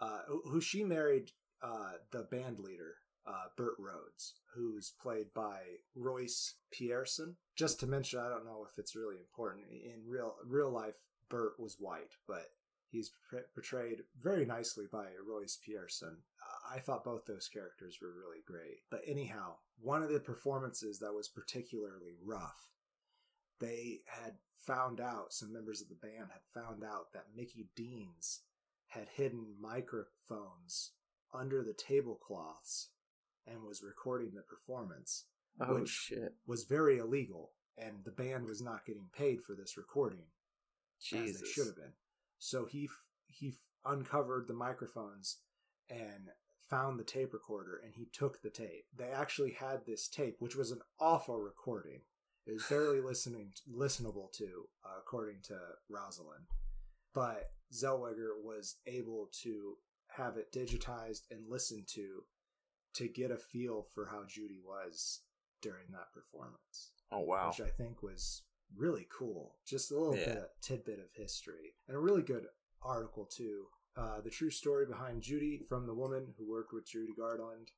uh, 0.00 0.22
who- 0.26 0.42
who 0.50 0.60
she 0.60 0.82
married, 0.82 1.30
uh, 1.62 1.92
the 2.10 2.24
band 2.24 2.58
leader 2.58 2.96
uh, 3.26 3.44
Burt 3.56 3.76
Rhodes, 3.78 4.34
who's 4.54 4.90
played 5.00 5.32
by 5.34 5.60
Royce 5.94 6.54
Pierreson. 6.74 7.36
Just 7.54 7.78
to 7.78 7.86
mention, 7.86 8.18
I 8.18 8.28
don't 8.28 8.44
know 8.44 8.66
if 8.68 8.76
it's 8.76 8.96
really 8.96 9.18
important 9.18 9.66
in 9.70 10.02
real 10.04 10.34
real 10.44 10.70
life. 10.72 10.96
Burt 11.28 11.58
was 11.58 11.76
white, 11.78 12.14
but 12.26 12.46
he's 12.90 13.12
portrayed 13.54 14.02
very 14.20 14.44
nicely 14.44 14.86
by 14.90 15.06
Royce 15.26 15.58
Pierreson. 15.66 16.16
Uh, 16.42 16.74
I 16.74 16.78
thought 16.78 17.04
both 17.04 17.26
those 17.26 17.48
characters 17.48 17.98
were 18.00 18.12
really 18.12 18.42
great. 18.46 18.80
But 18.90 19.02
anyhow, 19.06 19.56
one 19.80 20.02
of 20.02 20.12
the 20.12 20.20
performances 20.20 20.98
that 21.00 21.14
was 21.14 21.28
particularly 21.28 22.16
rough, 22.24 22.70
they 23.60 24.00
had 24.06 24.34
found 24.56 25.00
out, 25.00 25.32
some 25.32 25.52
members 25.52 25.80
of 25.80 25.88
the 25.88 25.94
band 25.94 26.30
had 26.32 26.62
found 26.62 26.82
out 26.82 27.12
that 27.12 27.34
Mickey 27.34 27.68
Deans 27.76 28.40
had 28.88 29.08
hidden 29.14 29.54
microphones 29.60 30.92
under 31.34 31.62
the 31.62 31.74
tablecloths 31.74 32.90
and 33.46 33.62
was 33.62 33.82
recording 33.82 34.32
the 34.34 34.42
performance. 34.42 35.24
Oh 35.60 35.80
which 35.80 35.88
shit! 35.88 36.34
Was 36.46 36.64
very 36.64 36.98
illegal, 36.98 37.52
and 37.78 38.04
the 38.04 38.10
band 38.10 38.46
was 38.46 38.60
not 38.60 38.84
getting 38.84 39.08
paid 39.16 39.42
for 39.42 39.54
this 39.54 39.76
recording, 39.76 40.26
Jesus. 41.00 41.36
as 41.36 41.40
they 41.40 41.48
should 41.48 41.66
have 41.66 41.76
been. 41.76 41.92
So 42.38 42.66
he 42.66 42.88
he 43.26 43.54
uncovered 43.84 44.48
the 44.48 44.54
microphones 44.54 45.38
and 45.88 46.30
found 46.68 46.98
the 46.98 47.04
tape 47.04 47.32
recorder, 47.32 47.80
and 47.84 47.94
he 47.94 48.08
took 48.12 48.42
the 48.42 48.50
tape. 48.50 48.86
They 48.96 49.10
actually 49.10 49.52
had 49.52 49.86
this 49.86 50.08
tape, 50.08 50.36
which 50.38 50.56
was 50.56 50.70
an 50.72 50.80
awful 50.98 51.38
recording. 51.38 52.00
It 52.46 52.52
was 52.52 52.64
barely 52.68 53.00
listening 53.00 53.52
listenable 53.72 54.32
to, 54.32 54.68
uh, 54.84 54.98
according 55.00 55.42
to 55.44 55.58
Rosalind. 55.88 56.44
But 57.14 57.50
Zellweger 57.72 58.30
was 58.42 58.76
able 58.86 59.28
to 59.42 59.76
have 60.08 60.36
it 60.36 60.52
digitized 60.52 61.22
and 61.30 61.48
listened 61.48 61.88
to 61.94 62.24
to 62.94 63.08
get 63.08 63.30
a 63.30 63.36
feel 63.36 63.86
for 63.94 64.06
how 64.06 64.22
Judy 64.26 64.60
was 64.64 65.20
during 65.60 65.86
that 65.90 66.12
performance. 66.14 66.92
Oh 67.10 67.20
wow! 67.20 67.48
Which 67.48 67.60
I 67.60 67.70
think 67.70 68.02
was 68.02 68.42
really 68.74 69.06
cool. 69.16 69.56
Just 69.66 69.90
a 69.90 69.98
little 69.98 70.16
yeah. 70.16 70.34
bit 70.34 70.44
tidbit 70.62 70.98
of 70.98 71.06
history 71.14 71.74
and 71.88 71.96
a 71.96 72.00
really 72.00 72.22
good 72.22 72.46
article 72.82 73.24
too. 73.24 73.66
Uh, 73.96 74.20
the 74.20 74.30
true 74.30 74.50
story 74.50 74.84
behind 74.86 75.22
Judy 75.22 75.62
from 75.68 75.86
the 75.86 75.94
woman 75.94 76.34
who 76.36 76.50
worked 76.50 76.72
with 76.72 76.86
Judy 76.86 77.14
Garland, 77.16 77.70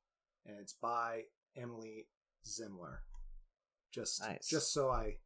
and 0.45 0.57
it's 0.59 0.73
by 0.73 1.23
Emily 1.55 2.07
Zemler. 2.45 2.99
Just 3.93 4.21
nice. 4.21 4.47
just 4.47 4.73
so 4.73 4.89
I 4.89 5.17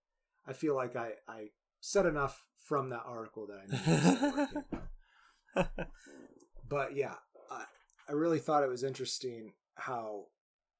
I 0.45 0.53
feel 0.53 0.76
like 0.76 0.95
I 0.95 1.14
I 1.28 1.49
said 1.82 2.05
enough 2.05 2.43
from 2.64 2.89
that 2.89 3.03
article 3.05 3.47
that 3.47 3.59
I 3.59 4.53
knew. 5.55 5.66
but 6.70 6.95
yeah, 6.95 7.16
I, 7.51 7.64
I 8.07 8.11
really 8.14 8.39
thought 8.39 8.64
it 8.64 8.70
was 8.70 8.84
interesting 8.84 9.53
how 9.76 10.26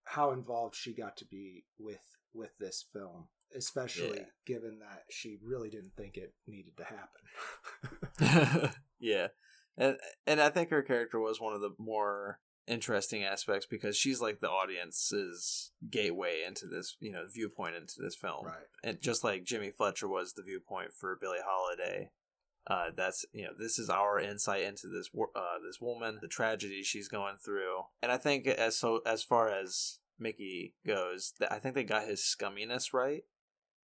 how 0.06 0.32
involved 0.32 0.76
she 0.76 0.94
got 0.94 1.18
to 1.18 1.26
be 1.26 1.66
with 1.80 2.18
with 2.44 2.58
this 2.60 2.86
film 2.92 3.28
especially 3.56 4.18
yeah. 4.18 4.26
given 4.46 4.80
that 4.80 5.04
she 5.10 5.38
really 5.44 5.70
didn't 5.70 5.94
think 5.96 6.18
it 6.18 6.34
needed 6.48 6.74
to 6.78 6.84
happen. 6.84 8.70
Yeah. 9.00 9.28
And 9.78 9.98
and 10.26 10.40
i 10.40 10.48
think 10.50 10.70
her 10.70 10.82
character 10.82 11.20
was 11.20 11.42
one 11.42 11.54
of 11.54 11.60
the 11.60 11.72
more 11.78 12.40
interesting 12.68 13.24
aspects 13.24 13.66
because 13.70 13.98
she's 13.98 14.22
like 14.22 14.40
the 14.40 14.50
audience's 14.50 15.74
gateway 15.90 16.42
into 16.48 16.68
this 16.68 16.96
you 17.02 17.12
know 17.12 17.26
viewpoint 17.34 17.76
into 17.76 17.96
this 18.00 18.16
film. 18.16 18.46
Right. 18.46 18.68
And 18.82 19.02
just 19.02 19.24
like 19.24 19.44
jimmy 19.44 19.72
fletcher 19.72 20.08
was 20.08 20.34
the 20.34 20.44
viewpoint 20.44 20.92
for 20.98 21.18
billie 21.20 21.40
holiday 21.46 22.12
uh, 22.68 22.92
that's 22.96 23.26
you 23.34 23.44
know 23.44 23.52
this 23.60 23.78
is 23.78 23.90
our 23.90 24.20
insight 24.20 24.64
into 24.64 24.88
this 24.88 25.10
uh, 25.36 25.60
this 25.66 25.82
woman, 25.82 26.20
the 26.22 26.30
tragedy 26.30 26.82
she's 26.82 27.10
going 27.10 27.36
through, 27.44 27.82
and 28.02 28.10
I 28.10 28.18
think 28.18 28.48
as 28.48 28.78
so 28.78 29.02
as 29.06 29.22
far 29.22 29.50
as 29.50 30.00
Mickey 30.24 30.74
goes, 30.88 31.34
I 31.52 31.60
think 31.60 31.76
they 31.76 31.84
got 31.84 32.08
his 32.08 32.22
scumminess 32.22 32.94
right. 32.94 33.24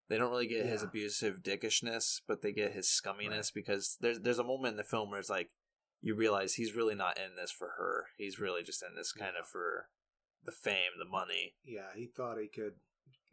They 0.09 0.17
don't 0.17 0.31
really 0.31 0.47
get 0.47 0.65
yeah. 0.65 0.71
his 0.71 0.83
abusive 0.83 1.43
dickishness, 1.43 2.21
but 2.25 2.41
they 2.41 2.53
get 2.53 2.71
his 2.71 2.87
scumminess 2.87 3.31
right. 3.31 3.51
because 3.53 3.97
there's 3.99 4.21
there's 4.21 4.39
a 4.39 4.43
moment 4.43 4.73
in 4.73 4.77
the 4.77 4.83
film 4.83 5.09
where 5.09 5.19
it's 5.19 5.29
like 5.29 5.49
you 6.01 6.15
realize 6.15 6.53
he's 6.53 6.75
really 6.75 6.95
not 6.95 7.17
in 7.17 7.35
this 7.35 7.51
for 7.51 7.71
her. 7.77 8.05
He's 8.17 8.39
really 8.39 8.63
just 8.63 8.83
in 8.83 8.95
this 8.95 9.11
kind 9.11 9.31
yeah. 9.33 9.41
of 9.41 9.47
for 9.47 9.89
the 10.45 10.53
fame, 10.53 10.95
the 10.97 11.09
money. 11.09 11.55
Yeah, 11.65 11.89
he 11.93 12.05
thought 12.05 12.37
he 12.39 12.47
could 12.47 12.75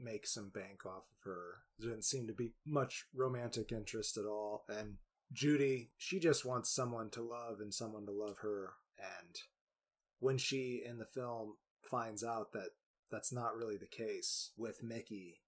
make 0.01 0.27
some 0.27 0.49
bank 0.49 0.85
off 0.85 1.05
of 1.05 1.25
her. 1.25 1.59
There 1.79 1.91
didn't 1.91 2.05
seem 2.05 2.27
to 2.27 2.33
be 2.33 2.55
much 2.67 3.05
romantic 3.15 3.71
interest 3.71 4.17
at 4.17 4.25
all, 4.25 4.65
and 4.69 4.97
Judy, 5.33 5.91
she 5.97 6.19
just 6.19 6.45
wants 6.45 6.75
someone 6.75 7.11
to 7.11 7.23
love 7.23 7.61
and 7.61 7.73
someone 7.73 8.07
to 8.07 8.13
love 8.13 8.39
her. 8.39 8.73
And 8.99 9.37
when 10.19 10.39
she 10.39 10.83
in 10.85 10.99
the 10.99 11.07
film 11.07 11.57
finds 11.83 12.25
out 12.25 12.53
that 12.53 12.71
that's 13.15 13.33
not 13.33 13.57
really 13.57 13.77
the 13.77 13.87
case 13.87 14.51
with 14.57 14.83
Mickey, 14.83 15.41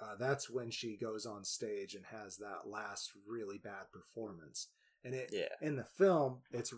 uh, 0.00 0.14
that's 0.18 0.48
when 0.50 0.70
she 0.70 0.96
goes 0.96 1.26
on 1.26 1.44
stage 1.44 1.94
and 1.94 2.04
has 2.06 2.36
that 2.36 2.70
last 2.70 3.12
really 3.26 3.58
bad 3.58 3.90
performance. 3.92 4.68
And 5.04 5.14
it 5.14 5.30
yeah. 5.32 5.48
in 5.60 5.76
the 5.76 5.84
film, 5.84 6.40
it's 6.52 6.74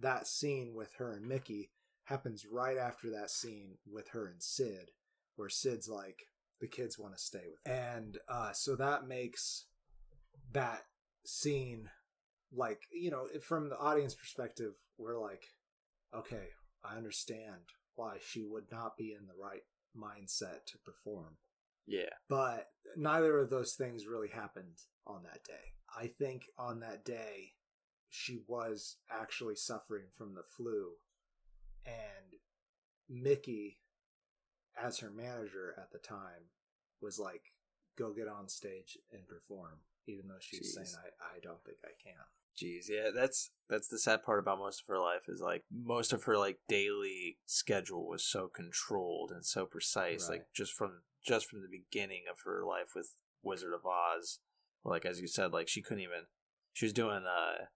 that 0.00 0.26
scene 0.26 0.72
with 0.74 0.94
her 0.98 1.12
and 1.12 1.26
Mickey 1.26 1.70
happens 2.04 2.46
right 2.50 2.78
after 2.78 3.10
that 3.10 3.30
scene 3.30 3.78
with 3.90 4.08
her 4.10 4.26
and 4.26 4.42
Sid, 4.42 4.90
where 5.36 5.48
Sid's 5.48 5.88
like, 5.88 6.20
the 6.60 6.68
kids 6.68 6.98
want 6.98 7.16
to 7.16 7.22
stay 7.22 7.42
with. 7.50 7.60
Her. 7.66 7.72
And 7.72 8.18
uh, 8.28 8.52
so 8.52 8.76
that 8.76 9.06
makes 9.06 9.66
that 10.52 10.82
scene 11.24 11.88
like 12.54 12.82
you 12.92 13.10
know 13.10 13.26
from 13.40 13.68
the 13.68 13.78
audience 13.78 14.14
perspective 14.14 14.72
we're 14.98 15.18
like 15.18 15.44
okay 16.14 16.48
i 16.84 16.96
understand 16.96 17.62
why 17.94 18.16
she 18.24 18.44
would 18.44 18.64
not 18.70 18.96
be 18.96 19.14
in 19.18 19.26
the 19.26 19.34
right 19.40 19.62
mindset 19.96 20.66
to 20.66 20.78
perform. 20.84 21.36
Yeah. 21.86 22.10
But 22.28 22.68
neither 22.96 23.38
of 23.38 23.50
those 23.50 23.74
things 23.74 24.06
really 24.06 24.28
happened 24.28 24.78
on 25.06 25.22
that 25.24 25.44
day. 25.44 25.74
I 25.96 26.06
think 26.06 26.44
on 26.58 26.80
that 26.80 27.04
day 27.04 27.52
she 28.08 28.38
was 28.46 28.96
actually 29.10 29.56
suffering 29.56 30.06
from 30.16 30.34
the 30.34 30.42
flu 30.56 30.92
and 31.86 32.36
mickey 33.08 33.78
as 34.80 34.98
her 34.98 35.10
manager 35.10 35.74
at 35.78 35.90
the 35.92 35.98
time 35.98 36.50
was 37.00 37.18
like 37.18 37.42
go 37.98 38.12
get 38.12 38.28
on 38.28 38.48
stage 38.48 38.96
and 39.12 39.26
perform 39.26 39.80
even 40.06 40.28
though 40.28 40.40
she 40.40 40.58
was 40.58 40.74
saying 40.74 40.88
I, 40.96 41.36
I 41.36 41.40
don't 41.42 41.62
think 41.64 41.78
I 41.84 41.92
can. 42.02 42.24
Jeez, 42.60 42.86
yeah, 42.88 43.10
that's 43.14 43.50
that's 43.68 43.88
the 43.88 43.98
sad 43.98 44.22
part 44.22 44.38
about 44.38 44.58
most 44.58 44.82
of 44.82 44.86
her 44.88 44.98
life 44.98 45.22
is 45.28 45.40
like 45.40 45.64
most 45.72 46.12
of 46.12 46.24
her 46.24 46.36
like 46.36 46.58
daily 46.68 47.38
schedule 47.46 48.06
was 48.06 48.24
so 48.24 48.48
controlled 48.48 49.30
and 49.30 49.44
so 49.44 49.64
precise, 49.64 50.28
right. 50.28 50.38
like 50.38 50.46
just 50.54 50.72
from 50.72 51.02
just 51.24 51.48
from 51.48 51.62
the 51.62 51.68
beginning 51.68 52.24
of 52.30 52.40
her 52.44 52.62
life 52.64 52.90
with 52.94 53.12
Wizard 53.42 53.72
of 53.72 53.86
Oz. 53.86 54.40
Like 54.84 55.06
as 55.06 55.20
you 55.20 55.28
said, 55.28 55.52
like 55.52 55.68
she 55.68 55.80
couldn't 55.80 56.02
even 56.02 56.26
she 56.72 56.84
was 56.84 56.92
doing 56.92 57.24
a 57.24 57.68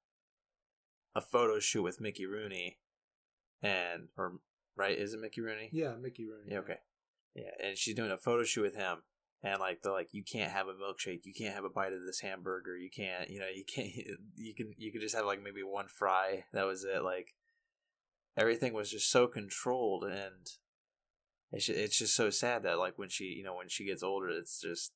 a 1.18 1.20
photo 1.22 1.58
shoot 1.58 1.82
with 1.82 2.00
Mickey 2.00 2.26
Rooney 2.26 2.78
and 3.62 4.08
or 4.18 4.34
right, 4.76 4.98
is 4.98 5.14
it 5.14 5.20
Mickey 5.20 5.40
Rooney? 5.40 5.70
Yeah, 5.72 5.94
Mickey 6.00 6.26
Rooney. 6.26 6.52
Yeah, 6.52 6.58
okay. 6.58 6.78
Yeah, 7.34 7.50
and 7.64 7.78
she's 7.78 7.94
doing 7.94 8.10
a 8.10 8.18
photo 8.18 8.44
shoot 8.44 8.62
with 8.62 8.76
him 8.76 8.98
and 9.42 9.60
like 9.60 9.82
they're 9.82 9.92
like 9.92 10.08
you 10.12 10.24
can't 10.24 10.52
have 10.52 10.66
a 10.68 10.72
milkshake. 10.72 11.20
You 11.24 11.34
can't 11.34 11.54
have 11.54 11.64
a 11.64 11.70
bite 11.70 11.92
of 11.92 12.04
this 12.04 12.20
hamburger. 12.20 12.76
You 12.76 12.90
can't 12.90 13.30
you 13.30 13.38
know 13.38 13.46
you 13.52 13.64
can't 13.64 13.90
you 14.36 14.54
can 14.54 14.72
you 14.76 14.92
could 14.92 15.00
just 15.00 15.14
have 15.14 15.26
like 15.26 15.42
maybe 15.42 15.62
one 15.62 15.88
fry. 15.88 16.44
That 16.52 16.66
was 16.66 16.84
it. 16.84 17.02
Like 17.02 17.34
everything 18.36 18.72
was 18.72 18.90
just 18.90 19.10
so 19.10 19.26
controlled 19.26 20.04
and 20.04 20.50
it's 21.52 21.66
just, 21.66 21.78
it's 21.78 21.98
just 21.98 22.14
so 22.14 22.28
sad 22.28 22.62
that 22.64 22.78
like 22.78 22.98
when 22.98 23.08
she 23.08 23.24
you 23.24 23.44
know 23.44 23.54
when 23.54 23.68
she 23.68 23.86
gets 23.86 24.02
older 24.02 24.28
it's 24.28 24.60
just 24.60 24.92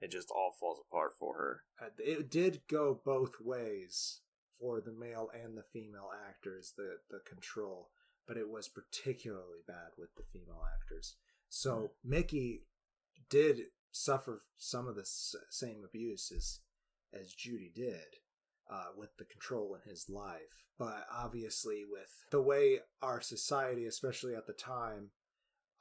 it 0.00 0.10
just 0.10 0.30
all 0.30 0.52
falls 0.58 0.80
apart 0.90 1.12
for 1.18 1.34
her. 1.36 1.60
Uh, 1.80 1.88
it 1.98 2.30
did 2.30 2.60
go 2.68 3.00
both 3.04 3.34
ways 3.40 4.20
for 4.58 4.80
the 4.80 4.92
male 4.92 5.28
and 5.32 5.56
the 5.56 5.64
female 5.72 6.10
actors 6.28 6.74
the 6.76 6.96
the 7.10 7.20
control 7.28 7.90
but 8.26 8.36
it 8.36 8.48
was 8.48 8.68
particularly 8.68 9.60
bad 9.66 9.92
with 9.98 10.08
the 10.16 10.24
female 10.32 10.62
actors. 10.74 11.16
So 11.48 11.92
mickey 12.02 12.62
did 13.30 13.60
suffer 13.90 14.42
some 14.58 14.88
of 14.88 14.96
the 14.96 15.06
same 15.50 15.82
abuse 15.84 16.32
as 16.34 16.60
as 17.12 17.32
Judy 17.32 17.70
did 17.72 18.18
uh, 18.70 18.88
with 18.96 19.16
the 19.18 19.24
control 19.24 19.76
in 19.76 19.88
his 19.88 20.06
life. 20.08 20.64
But 20.78 21.06
obviously, 21.12 21.82
with 21.88 22.10
the 22.30 22.42
way 22.42 22.80
our 23.00 23.20
society, 23.20 23.86
especially 23.86 24.34
at 24.34 24.46
the 24.46 24.52
time, 24.52 25.10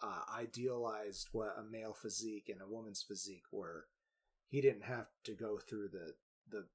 uh, 0.01 0.21
idealized 0.37 1.29
what 1.31 1.55
a 1.57 1.63
male 1.63 1.95
physique 1.99 2.49
and 2.49 2.61
a 2.61 2.71
woman's 2.71 3.03
physique 3.07 3.45
were, 3.51 3.85
he 4.49 4.61
didn't 4.61 4.83
have 4.83 5.07
to 5.23 5.33
go 5.33 5.57
through 5.57 5.89
the 5.89 6.13
the 6.49 6.65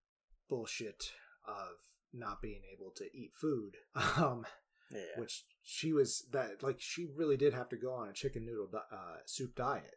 bullshit 0.48 1.12
of 1.46 1.76
not 2.12 2.42
being 2.42 2.62
able 2.72 2.90
to 2.96 3.04
eat 3.14 3.32
food. 3.34 3.76
Um, 4.16 4.44
yeah. 4.90 5.20
Which 5.20 5.44
she 5.62 5.92
was 5.92 6.24
that 6.32 6.62
like 6.62 6.80
she 6.80 7.06
really 7.14 7.36
did 7.36 7.52
have 7.52 7.68
to 7.68 7.76
go 7.76 7.92
on 7.92 8.08
a 8.08 8.12
chicken 8.14 8.46
noodle 8.46 8.70
uh, 8.74 9.18
soup 9.26 9.54
diet 9.54 9.96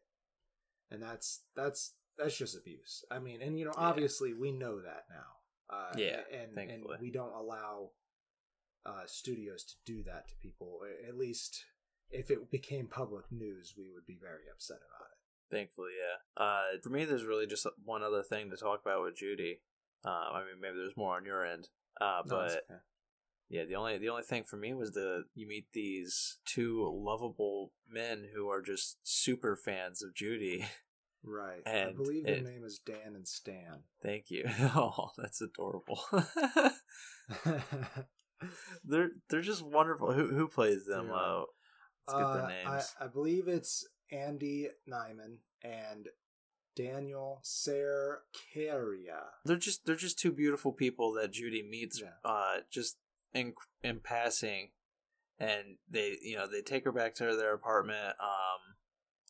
and 0.92 1.02
that's 1.02 1.44
that's 1.56 1.94
that's 2.18 2.38
just 2.38 2.56
abuse. 2.56 3.04
I 3.10 3.20
mean, 3.20 3.42
and 3.42 3.58
you 3.58 3.66
know, 3.66 3.74
obviously 3.76 4.34
we 4.34 4.52
know 4.52 4.82
that 4.82 5.06
now. 5.10 5.76
Uh, 5.76 5.94
yeah, 5.98 6.20
and 6.32 6.70
and 6.70 6.84
we 7.00 7.12
don't 7.12 7.34
allow 7.34 7.92
uh, 8.86 9.04
studios 9.06 9.64
to 9.64 9.74
do 9.86 10.04
that 10.04 10.28
to 10.28 10.36
people. 10.42 10.80
At 11.08 11.18
least 11.18 11.64
if 12.10 12.30
it 12.30 12.52
became 12.52 12.88
public 12.88 13.26
news, 13.32 13.74
we 13.78 13.90
would 13.94 14.06
be 14.06 14.18
very 14.20 14.44
upset 14.54 14.78
about 14.78 15.08
it. 15.12 15.56
Thankfully, 15.56 15.92
yeah. 15.98 16.44
Uh, 16.44 16.80
for 16.82 16.90
me, 16.90 17.06
there's 17.06 17.26
really 17.26 17.48
just 17.48 17.66
one 17.84 18.04
other 18.04 18.24
thing 18.24 18.50
to 18.50 18.58
talk 18.58 18.82
about 18.84 19.04
with 19.04 19.16
Judy. 19.16 19.60
Uh, 20.06 20.10
I 20.10 20.40
mean, 20.40 20.62
maybe 20.62 20.78
there's 20.78 20.98
more 20.98 21.16
on 21.16 21.26
your 21.26 21.46
end, 21.46 21.70
uh, 22.00 22.22
No, 22.26 22.36
but 22.36 22.52
okay. 22.52 22.80
Yeah, 23.54 23.66
the 23.66 23.76
only 23.76 23.98
the 23.98 24.08
only 24.10 24.24
thing 24.24 24.44
for 24.44 24.56
me 24.56 24.74
was 24.74 24.92
the 24.92 25.24
you 25.36 25.46
meet 25.46 25.66
these 25.74 26.38
two 26.46 26.90
lovable 26.94 27.74
men 27.90 28.30
who 28.34 28.48
are 28.50 28.62
just 28.62 28.98
super 29.04 29.58
fans 29.58 30.02
of 30.02 30.16
Judy. 30.16 30.66
right. 31.24 31.62
I 31.66 31.70
and 31.70 31.96
believe 31.98 32.26
it- 32.26 32.44
their 32.44 32.52
name 32.54 32.64
is 32.64 32.80
Dan 32.80 33.14
and 33.16 33.28
Stan. 33.28 33.84
Thank 34.02 34.32
you. 34.32 34.46
Oh, 34.76 35.10
that's 35.18 35.42
adorable. 35.42 36.00
they're 38.86 39.10
they're 39.30 39.42
just 39.42 39.64
wonderful. 39.66 40.14
Who 40.14 40.28
who 40.34 40.48
plays 40.48 40.86
them? 40.86 41.08
They 41.08 41.14
Uh, 41.14 41.44
let's 42.08 42.20
get 42.20 42.34
their 42.34 42.44
Uh, 42.44 42.48
names. 42.48 42.94
I, 43.00 43.06
I 43.06 43.08
believe 43.08 43.48
it's 43.48 43.86
Andy 44.12 44.70
Nyman 44.90 45.38
and 45.64 46.08
Daniel 46.76 47.42
Cerqueira. 47.44 49.26
they're 49.46 49.58
just 49.58 49.86
they're 49.86 49.96
just 49.96 50.18
two 50.20 50.32
beautiful 50.32 50.72
people 50.72 51.12
that 51.14 51.32
Judy 51.32 51.62
meets 51.70 52.00
Yeah. 52.02 52.14
uh 52.24 52.62
just 52.72 52.98
in 53.34 53.54
in 53.84 54.00
passing 54.00 54.70
and 55.40 55.78
they 55.90 56.18
you 56.22 56.36
know 56.36 56.48
they 56.48 56.62
take 56.62 56.84
her 56.86 56.92
back 56.92 57.16
to 57.16 57.36
their 57.36 57.54
apartment 57.54 58.16
um 58.20 58.76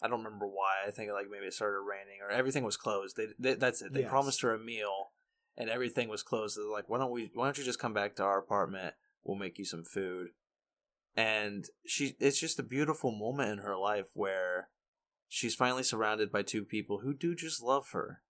I 0.04 0.08
don't 0.08 0.24
remember 0.24 0.48
why 0.48 0.88
I 0.88 0.92
think 0.92 1.12
like 1.12 1.28
maybe 1.30 1.46
it 1.46 1.54
started 1.54 1.80
raining 1.80 2.22
or 2.24 2.32
everything 2.32 2.64
was 2.64 2.76
closed. 2.76 3.18
They, 3.18 3.28
they 3.38 3.54
that's 3.54 3.84
it. 3.84 3.94
They 3.94 4.02
Yes. 4.02 4.10
promised 4.10 4.42
her 4.42 4.52
a 4.54 4.60
meal 4.60 5.12
and 5.56 5.70
everything 5.70 6.10
was 6.10 6.24
closed. 6.24 6.58
They're 6.58 6.66
like 6.66 6.90
why 6.90 6.98
don't 6.98 7.12
we 7.12 7.30
why 7.34 7.46
don't 7.46 7.58
you 7.58 7.64
just 7.64 7.80
come 7.80 7.94
back 7.94 8.16
to 8.16 8.24
our 8.24 8.40
apartment? 8.40 8.96
We'll 9.24 9.38
make 9.38 9.60
you 9.60 9.66
some 9.66 9.84
food. 9.84 10.30
And 11.16 11.66
she 11.86 12.16
it's 12.20 12.40
just 12.40 12.60
a 12.60 12.64
beautiful 12.64 13.12
moment 13.12 13.52
in 13.52 13.58
her 13.60 13.78
life 13.78 14.08
where 14.16 14.70
she's 15.28 15.56
finally 15.56 15.84
surrounded 15.84 16.32
by 16.32 16.42
two 16.42 16.66
people 16.66 17.00
who 17.00 17.14
do 17.14 17.36
just 17.36 17.62
love 17.62 17.90
her 17.92 18.22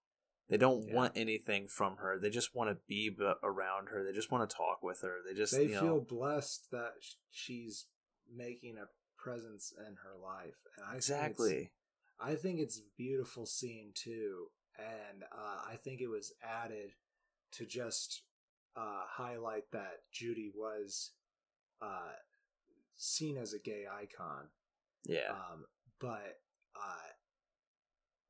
they 0.48 0.56
don't 0.56 0.86
Yeah. 0.88 0.94
want 0.94 1.12
anything 1.16 1.68
from 1.68 1.96
her 1.96 2.18
they 2.18 2.30
just 2.30 2.54
want 2.54 2.70
to 2.70 2.76
be 2.86 3.08
b- 3.08 3.32
around 3.42 3.88
her 3.88 4.04
they 4.04 4.12
just 4.12 4.30
want 4.30 4.48
to 4.48 4.56
talk 4.56 4.82
with 4.82 5.00
her 5.00 5.18
they 5.26 5.34
just 5.34 5.52
They 5.54 5.68
feel 5.68 5.82
know 5.82 6.00
blessed 6.00 6.70
that 6.70 6.92
she's 7.30 7.86
making 8.34 8.76
a 8.78 8.86
presence 9.18 9.72
in 9.78 9.94
her 10.02 10.16
life. 10.20 10.56
And 10.76 10.84
I 10.86 10.90
think 10.92 10.96
exactly 10.96 11.70
I 12.20 12.34
think 12.34 12.60
it's 12.60 12.78
a 12.78 12.82
beautiful 12.96 13.46
scene 13.46 13.92
too, 13.94 14.46
and 14.78 15.24
uh, 15.32 15.60
I 15.70 15.76
think 15.76 16.00
it 16.00 16.08
was 16.08 16.32
added 16.42 16.90
to 17.52 17.66
just 17.66 18.22
uh, 18.76 19.02
highlight 19.08 19.70
that 19.72 20.00
Judy 20.12 20.50
was 20.54 21.12
uh, 21.80 22.12
seen 22.96 23.36
as 23.36 23.52
a 23.52 23.58
gay 23.58 23.84
icon. 23.92 24.48
yeah 25.04 25.30
Um, 25.30 25.64
but 26.00 26.40
uh, 26.76 27.08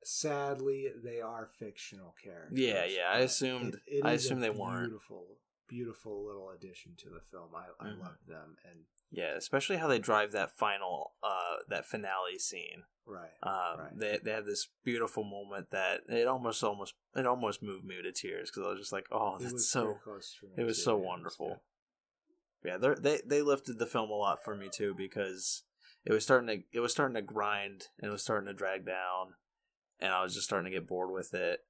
sadly, 0.05 0.89
they 1.03 1.21
are 1.21 1.49
fictional 1.59 2.15
characters. 2.23 2.59
Yeah, 2.59 2.85
yeah, 2.85 3.11
I 3.11 3.19
assumed- 3.21 3.75
it- 3.87 3.99
it 3.99 4.05
I 4.05 4.13
is 4.13 4.25
a 4.25 4.27
assumed 4.27 4.43
they 4.43 4.51
weren't. 4.51 4.89
Beautiful, 4.89 5.39
beautiful 5.69 6.25
little 6.27 6.51
addition 6.51 6.95
to 6.99 7.09
the 7.11 7.21
film. 7.31 7.55
I, 7.55 7.67
I 7.81 7.89
Mhm. 7.91 8.01
love 8.01 8.19
them, 8.27 8.57
and 8.65 8.85
yeah 9.15 9.35
especially 9.35 9.77
how 9.77 9.87
they 9.89 9.99
drive 9.99 10.33
that 10.33 10.51
final 10.57 11.15
uh 11.23 11.57
that 11.69 11.85
finale 11.85 12.39
scene 12.39 12.83
right, 13.05 13.29
um 13.43 13.79
Right. 13.79 13.91
they 13.99 14.17
they 14.25 14.31
have 14.31 14.47
this 14.47 14.69
beautiful 14.85 15.23
moment 15.23 15.69
that 15.71 16.01
it 16.09 16.27
almost 16.27 16.65
almost 16.65 16.95
it 17.15 17.27
almost 17.27 17.63
moved 17.63 17.85
me 17.85 18.01
to 18.01 18.11
tears 18.11 18.51
because 18.51 18.67
i 18.67 18.71
was 18.71 18.79
just 18.81 18.91
like 18.93 19.07
oh 19.11 19.37
that's 19.39 19.69
so 19.69 19.85
very 19.85 19.99
close 20.03 20.33
for 20.41 20.59
it 20.59 20.65
was 20.65 20.83
so 20.83 20.97
yeah, 20.99 21.07
wonderful. 21.07 21.63
yeah 22.65 22.79
they're- 22.79 22.95
they 22.97 23.21
they 23.27 23.43
lifted 23.43 23.79
the 23.79 23.85
film 23.87 24.09
a 24.09 24.15
lot 24.15 24.43
for 24.43 24.57
me 24.57 24.71
too 24.73 24.95
because 24.95 25.65
it 26.07 26.13
was 26.15 26.25
starting 26.25 26.49
to 26.49 26.65
it 26.73 26.81
was 26.81 26.93
starting 26.93 27.15
to 27.15 27.21
grind 27.21 27.89
and 27.99 28.09
it 28.09 28.13
was 28.13 28.23
starting 28.23 28.47
to 28.47 28.55
drag 28.55 28.87
down 28.87 29.35
and 30.03 30.13
i 30.13 30.23
was 30.23 30.35
just 30.35 30.47
starting 30.47 30.71
to 30.71 30.79
get 30.79 30.87
bored 30.87 31.11
with 31.11 31.33
it 31.33 31.61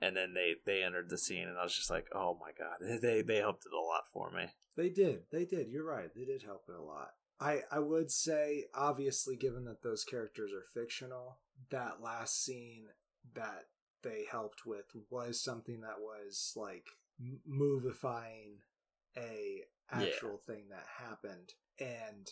and 0.00 0.16
then 0.16 0.34
they 0.34 0.54
they 0.66 0.82
entered 0.82 1.08
the 1.08 1.18
scene 1.18 1.46
and 1.46 1.56
i 1.56 1.62
was 1.62 1.74
just 1.76 1.90
like 1.90 2.06
oh 2.14 2.36
my 2.40 2.50
god 2.58 2.98
they 3.02 3.22
they 3.22 3.36
helped 3.36 3.64
it 3.66 3.72
a 3.72 3.80
lot 3.80 4.02
for 4.12 4.30
me 4.30 4.46
They 4.76 4.90
did. 4.90 5.20
They 5.32 5.44
did. 5.46 5.68
You're 5.70 5.86
right. 5.86 6.10
They 6.14 6.26
did 6.26 6.42
help 6.42 6.64
it 6.68 6.74
a 6.78 6.82
lot. 6.82 7.10
I 7.40 7.60
I 7.70 7.78
would 7.78 8.10
say 8.10 8.64
obviously 8.74 9.36
given 9.36 9.64
that 9.64 9.82
those 9.82 10.04
characters 10.04 10.50
are 10.52 10.64
fictional, 10.78 11.38
that 11.70 12.02
last 12.02 12.44
scene 12.44 12.84
that 13.34 13.64
they 14.02 14.24
helped 14.30 14.66
with 14.66 14.84
was 15.10 15.42
something 15.42 15.80
that 15.80 15.98
was 16.00 16.52
like 16.56 16.84
m- 17.18 17.40
movifying 17.48 18.60
a 19.16 19.62
actual 19.90 20.38
thing 20.46 20.64
that 20.70 20.86
happened 21.06 21.54
and 21.80 22.26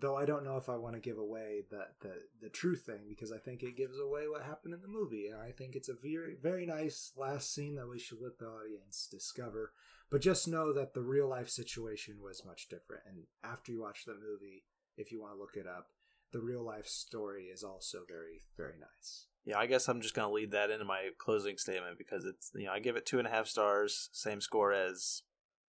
though 0.00 0.16
I 0.16 0.24
don't 0.24 0.44
know 0.44 0.56
if 0.56 0.68
I 0.68 0.76
want 0.76 0.94
to 0.94 1.00
give 1.00 1.18
away 1.18 1.62
the, 1.70 1.86
the 2.00 2.14
the 2.42 2.48
true 2.48 2.76
thing 2.76 3.00
because 3.08 3.32
I 3.32 3.38
think 3.38 3.62
it 3.62 3.76
gives 3.76 3.98
away 3.98 4.28
what 4.28 4.42
happened 4.42 4.74
in 4.74 4.82
the 4.82 4.88
movie 4.88 5.28
and 5.28 5.40
I 5.40 5.50
think 5.50 5.74
it's 5.74 5.88
a 5.88 5.94
very 5.94 6.36
very 6.40 6.66
nice 6.66 7.12
last 7.16 7.54
scene 7.54 7.74
that 7.76 7.88
we 7.88 7.98
should 7.98 8.18
let 8.22 8.38
the 8.38 8.46
audience 8.46 9.08
discover 9.10 9.72
but 10.10 10.20
just 10.20 10.48
know 10.48 10.72
that 10.72 10.92
the 10.92 11.02
real 11.02 11.28
life 11.28 11.48
situation 11.48 12.16
was 12.22 12.44
much 12.44 12.68
different. 12.68 13.04
And 13.06 13.24
after 13.44 13.70
you 13.70 13.80
watch 13.80 14.04
the 14.04 14.14
movie, 14.14 14.64
if 14.96 15.12
you 15.12 15.20
want 15.20 15.34
to 15.34 15.38
look 15.38 15.54
it 15.54 15.66
up, 15.68 15.86
the 16.32 16.40
real 16.40 16.64
life 16.64 16.86
story 16.86 17.44
is 17.44 17.62
also 17.62 18.00
very, 18.08 18.40
very 18.56 18.78
nice. 18.78 19.26
yeah, 19.44 19.58
I 19.58 19.66
guess 19.66 19.88
I'm 19.88 20.00
just 20.00 20.14
gonna 20.14 20.32
lead 20.32 20.50
that 20.50 20.70
into 20.70 20.84
my 20.84 21.10
closing 21.18 21.56
statement 21.56 21.96
because 21.96 22.24
it's 22.24 22.50
you 22.54 22.66
know 22.66 22.72
I 22.72 22.78
give 22.78 22.96
it 22.96 23.06
two 23.06 23.18
and 23.18 23.26
a 23.26 23.30
half 23.30 23.46
stars, 23.46 24.10
same 24.12 24.40
score 24.40 24.72
as 24.72 25.22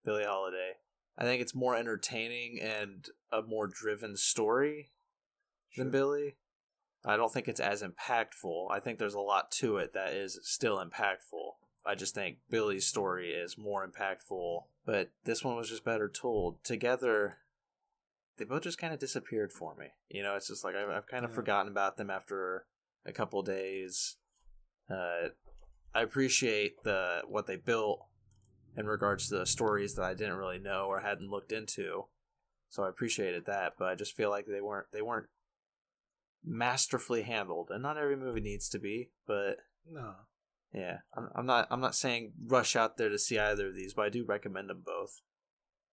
Billie 0.03 0.25
Holiday. 0.25 0.73
I 1.21 1.23
think 1.23 1.39
it's 1.39 1.53
more 1.53 1.75
entertaining 1.75 2.59
and 2.59 3.07
a 3.31 3.43
more 3.43 3.67
driven 3.67 4.17
story 4.17 4.89
than 5.77 5.91
Billie. 5.91 6.37
I 7.05 7.15
don't 7.15 7.31
think 7.31 7.47
it's 7.47 7.59
as 7.59 7.83
impactful. 7.83 8.71
I 8.71 8.79
think 8.79 8.97
there's 8.97 9.13
a 9.13 9.19
lot 9.19 9.51
to 9.59 9.77
it 9.77 9.93
that 9.93 10.13
is 10.13 10.39
still 10.41 10.83
impactful. 10.83 11.51
I 11.85 11.93
just 11.93 12.15
think 12.15 12.37
Billie's 12.49 12.87
story 12.87 13.33
is 13.33 13.55
more 13.55 13.87
impactful, 13.87 14.63
but 14.83 15.11
this 15.23 15.43
one 15.43 15.55
was 15.55 15.69
just 15.69 15.85
better 15.85 16.09
told. 16.09 16.63
Together, 16.63 17.37
they 18.37 18.45
both 18.45 18.63
just 18.63 18.79
kind 18.79 18.91
of 18.91 18.99
disappeared 18.99 19.53
for 19.53 19.75
me. 19.75 19.89
You 20.09 20.23
know, 20.23 20.35
it's 20.35 20.47
just 20.47 20.63
like 20.63 20.73
I've, 20.73 20.89
I've 20.89 21.07
kind 21.07 21.23
of 21.23 21.29
Yeah. 21.29 21.35
forgotten 21.35 21.71
about 21.71 21.97
them 21.97 22.09
after 22.09 22.65
a 23.05 23.11
couple 23.11 23.43
days. 23.43 24.15
Uh, 24.89 25.29
I 25.93 26.01
appreciate 26.01 26.81
the 26.81 27.21
what 27.27 27.45
they 27.45 27.57
built 27.57 28.07
in 28.77 28.85
regards 28.87 29.27
to 29.29 29.37
the 29.37 29.45
stories 29.45 29.95
that 29.95 30.03
I 30.03 30.13
didn't 30.13 30.37
really 30.37 30.59
know 30.59 30.85
or 30.87 30.99
hadn't 31.01 31.29
looked 31.29 31.51
into. 31.51 32.05
So 32.69 32.83
I 32.83 32.89
appreciated 32.89 33.45
that, 33.45 33.73
but 33.77 33.89
I 33.89 33.95
just 33.95 34.15
feel 34.15 34.29
like 34.29 34.45
they 34.45 34.61
weren't 34.61 34.87
they 34.93 35.01
weren't 35.01 35.27
masterfully 36.43 37.23
handled, 37.23 37.69
and 37.71 37.83
not 37.83 37.97
every 37.97 38.15
movie 38.15 38.41
needs 38.41 38.69
to 38.69 38.79
be. 38.79 39.09
But 39.27 39.57
No. 39.89 40.15
yeah, 40.73 40.99
I'm, 41.15 41.29
I'm 41.35 41.45
not 41.45 41.67
I'm 41.69 41.81
not 41.81 41.95
saying 41.95 42.33
rush 42.45 42.75
out 42.75 42.97
there 42.97 43.09
to 43.09 43.19
see 43.19 43.37
either 43.37 43.67
of 43.67 43.75
these, 43.75 43.93
but 43.93 44.03
I 44.05 44.09
do 44.09 44.25
recommend 44.25 44.69
them 44.69 44.83
both. 44.85 45.21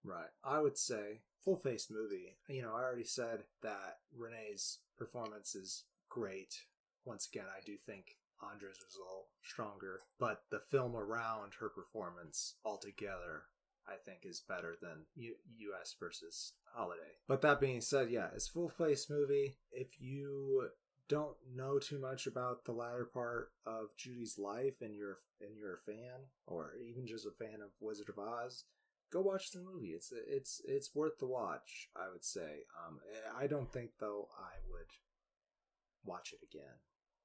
Right. 0.04 0.28
I 0.44 0.60
would 0.60 0.78
say 0.78 1.22
full 1.44 1.56
face 1.56 1.88
movie. 1.90 2.38
You 2.48 2.62
know, 2.62 2.70
I 2.74 2.82
already 2.82 3.04
said 3.04 3.40
that 3.62 3.98
Renee's 4.16 4.78
performance 4.96 5.54
is 5.54 5.84
great. 6.08 6.54
Once 7.04 7.26
again, 7.30 7.46
I 7.50 7.60
do 7.64 7.76
think 7.86 8.17
Andra's 8.42 8.78
was 8.84 8.96
a 8.96 9.00
little 9.00 9.26
stronger, 9.42 10.00
but 10.18 10.42
the 10.50 10.60
film 10.60 10.94
around 10.94 11.54
her 11.60 11.68
performance 11.68 12.54
altogether, 12.64 13.44
I 13.86 13.94
think, 13.96 14.20
is 14.24 14.40
better 14.40 14.76
than 14.80 15.06
U- 15.16 15.36
U.S. 15.58 15.94
versus 15.98 16.52
Holiday. 16.74 17.18
But 17.26 17.42
that 17.42 17.60
being 17.60 17.80
said, 17.80 18.10
yeah, 18.10 18.28
it's 18.34 18.48
full 18.48 18.68
face 18.68 19.08
movie. 19.10 19.56
If 19.72 20.00
you 20.00 20.70
don't 21.08 21.36
know 21.54 21.78
too 21.78 21.98
much 21.98 22.26
about 22.26 22.64
the 22.64 22.72
latter 22.72 23.08
part 23.12 23.50
of 23.66 23.96
Judy's 23.96 24.38
life 24.38 24.76
and 24.82 24.94
you're 24.94 25.18
and 25.40 25.56
you're 25.56 25.74
a 25.74 25.90
fan, 25.90 26.28
or 26.46 26.72
even 26.86 27.06
just 27.06 27.26
a 27.26 27.30
fan 27.30 27.60
of 27.62 27.70
Wizard 27.80 28.10
of 28.10 28.18
Oz, 28.18 28.64
go 29.10 29.20
watch 29.22 29.50
the 29.50 29.60
movie. 29.60 29.88
It's 29.88 30.12
it's 30.28 30.60
it's 30.66 30.94
worth 30.94 31.18
the 31.18 31.26
watch. 31.26 31.88
I 31.96 32.10
would 32.12 32.24
say. 32.24 32.64
Um, 32.86 33.00
I 33.36 33.46
don't 33.46 33.72
think 33.72 33.90
though 33.98 34.28
I 34.38 34.58
would 34.70 34.92
watch 36.04 36.32
it 36.32 36.40
again, 36.44 36.76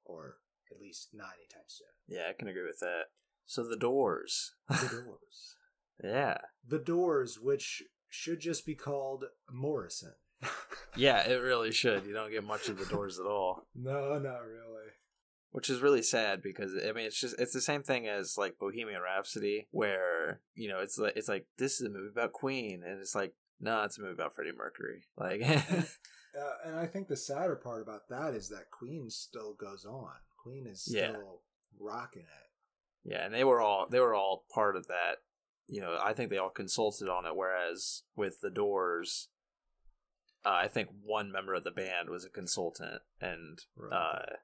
or 0.06 0.38
at 0.72 0.80
least 0.80 1.10
not 1.14 1.30
anytime 1.38 1.68
soon. 1.68 1.88
Yeah, 2.08 2.30
I 2.30 2.34
can 2.34 2.48
agree 2.48 2.66
with 2.66 2.80
that. 2.80 3.04
So 3.46 3.68
the 3.68 3.76
Doors, 3.78 4.54
The 4.70 4.76
Doors. 5.06 5.56
yeah, 6.04 6.38
the 6.68 6.80
Doors, 6.80 7.40
which 7.42 7.84
should 8.10 8.40
just 8.40 8.66
be 8.66 8.76
called 8.76 9.26
Morrison. 9.52 10.14
yeah, 10.96 11.28
it 11.28 11.36
really 11.42 11.72
should. 11.72 12.06
You 12.06 12.14
don't 12.14 12.32
get 12.32 12.44
much 12.44 12.70
of 12.70 12.78
the 12.78 12.86
Doors 12.86 13.20
at 13.20 13.26
all. 13.26 13.68
no, 13.76 14.18
not 14.20 14.40
really. 14.46 14.90
which 15.52 15.70
is 15.70 15.82
really 15.82 16.02
sad 16.02 16.42
because 16.42 16.74
I 16.88 16.92
mean 16.94 17.06
it's 17.06 17.20
just 17.20 17.40
it's 17.40 17.54
the 17.54 17.62
same 17.62 17.84
thing 17.84 18.08
as 18.08 18.38
like 18.38 18.58
Bohemian 18.60 19.02
Rhapsody 19.02 19.68
where 19.72 20.42
you 20.56 20.68
know 20.70 20.80
it's 20.80 20.98
like 20.98 21.14
it's 21.16 21.28
like 21.30 21.46
this 21.58 21.80
is 21.80 21.88
a 21.88 21.90
movie 21.90 22.10
about 22.12 22.34
Queen 22.34 22.82
and 22.86 23.00
it's 23.00 23.14
like 23.16 23.34
no 23.62 23.84
it's 23.84 23.98
a 23.98 24.02
movie 24.02 24.14
about 24.14 24.34
Freddie 24.36 24.52
Mercury 24.58 25.04
like 25.18 25.42
Uh, 26.36 26.68
and 26.68 26.76
I 26.80 26.88
think 26.88 27.08
the 27.08 27.16
sadder 27.16 27.56
part 27.56 27.84
about 27.84 28.10
that 28.10 28.34
is 28.34 28.50
that 28.50 28.72
Queen 28.72 29.08
still 29.12 29.54
goes 29.54 29.86
on. 29.86 30.10
Queen 30.44 30.68
is 30.68 30.84
still 30.84 31.00
Yeah. 31.00 31.16
rocking 31.80 32.24
it. 32.24 32.50
yeah 33.10 33.26
and 33.26 33.34
they 33.34 33.44
were 33.44 33.60
all 33.62 33.88
they 33.90 34.00
were 34.00 34.14
all 34.14 34.46
part 34.54 34.76
of 34.76 34.88
that 34.88 35.24
you 35.68 35.80
know 35.82 35.98
I 36.02 36.14
think 36.14 36.30
they 36.30 36.38
all 36.38 36.50
consulted 36.50 37.08
on 37.10 37.26
it 37.26 37.36
whereas 37.36 38.04
with 38.16 38.42
the 38.42 38.50
Doors 38.52 39.30
uh, 40.46 40.50
I 40.52 40.68
think 40.68 40.90
one 41.02 41.32
member 41.32 41.54
of 41.54 41.64
the 41.64 41.72
band 41.72 42.10
was 42.10 42.26
a 42.26 42.30
consultant, 42.30 43.02
and 43.22 43.60
Right. 43.78 43.96
uh, 43.96 44.36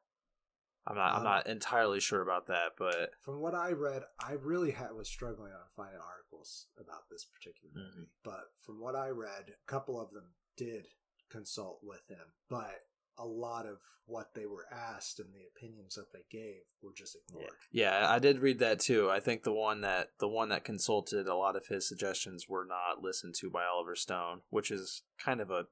I'm 0.88 0.96
not 0.96 1.12
I'm 1.12 1.18
Um, 1.18 1.24
not 1.26 1.48
entirely 1.48 2.00
sure 2.00 2.22
about 2.22 2.48
that, 2.48 2.78
but 2.78 3.12
From 3.20 3.42
what 3.42 3.54
I 3.54 3.74
read, 3.74 4.06
I 4.18 4.32
really 4.34 4.72
had, 4.72 4.94
was 4.94 5.10
struggling 5.10 5.52
on 5.52 5.68
finding 5.76 6.00
articles 6.00 6.68
about 6.78 7.10
this 7.10 7.26
particular 7.26 7.74
Mhm. 7.74 7.96
movie. 7.96 8.12
But 8.24 8.54
from 8.66 8.80
what 8.80 8.96
I 8.96 9.10
read, 9.10 9.50
a 9.50 9.66
couple 9.70 10.00
of 10.00 10.12
them 10.12 10.36
did 10.56 10.88
consult 11.28 11.84
with 11.84 12.08
him, 12.08 12.34
but 12.48 12.88
a 13.20 13.26
lot 13.26 13.66
of 13.66 13.78
what 14.06 14.34
they 14.34 14.46
were 14.46 14.66
asked 14.72 15.20
and 15.20 15.30
the 15.34 15.46
opinions 15.56 15.96
that 15.96 16.12
they 16.12 16.26
gave 16.32 16.62
were 16.82 16.94
just 16.96 17.16
ignored. 17.16 17.52
yeah, 17.72 18.10
I 18.10 18.18
did 18.18 18.40
read 18.40 18.60
that 18.60 18.80
too. 18.80 19.10
I 19.10 19.20
think 19.20 19.44
the 19.44 19.54
one 19.54 19.82
that 19.82 20.12
the 20.20 20.28
one 20.28 20.50
that 20.50 20.64
consulted 20.64 21.28
a 21.28 21.36
lot 21.36 21.56
of 21.56 21.68
his 21.68 21.88
suggestions 21.88 22.48
were 22.50 22.66
not 22.66 23.04
listened 23.04 23.36
to 23.36 23.50
by 23.50 23.66
Oliver 23.66 23.96
Stone, 23.96 24.42
which 24.50 24.72
is 24.72 25.04
kind 25.24 25.42
of 25.42 25.52
a 25.52 25.68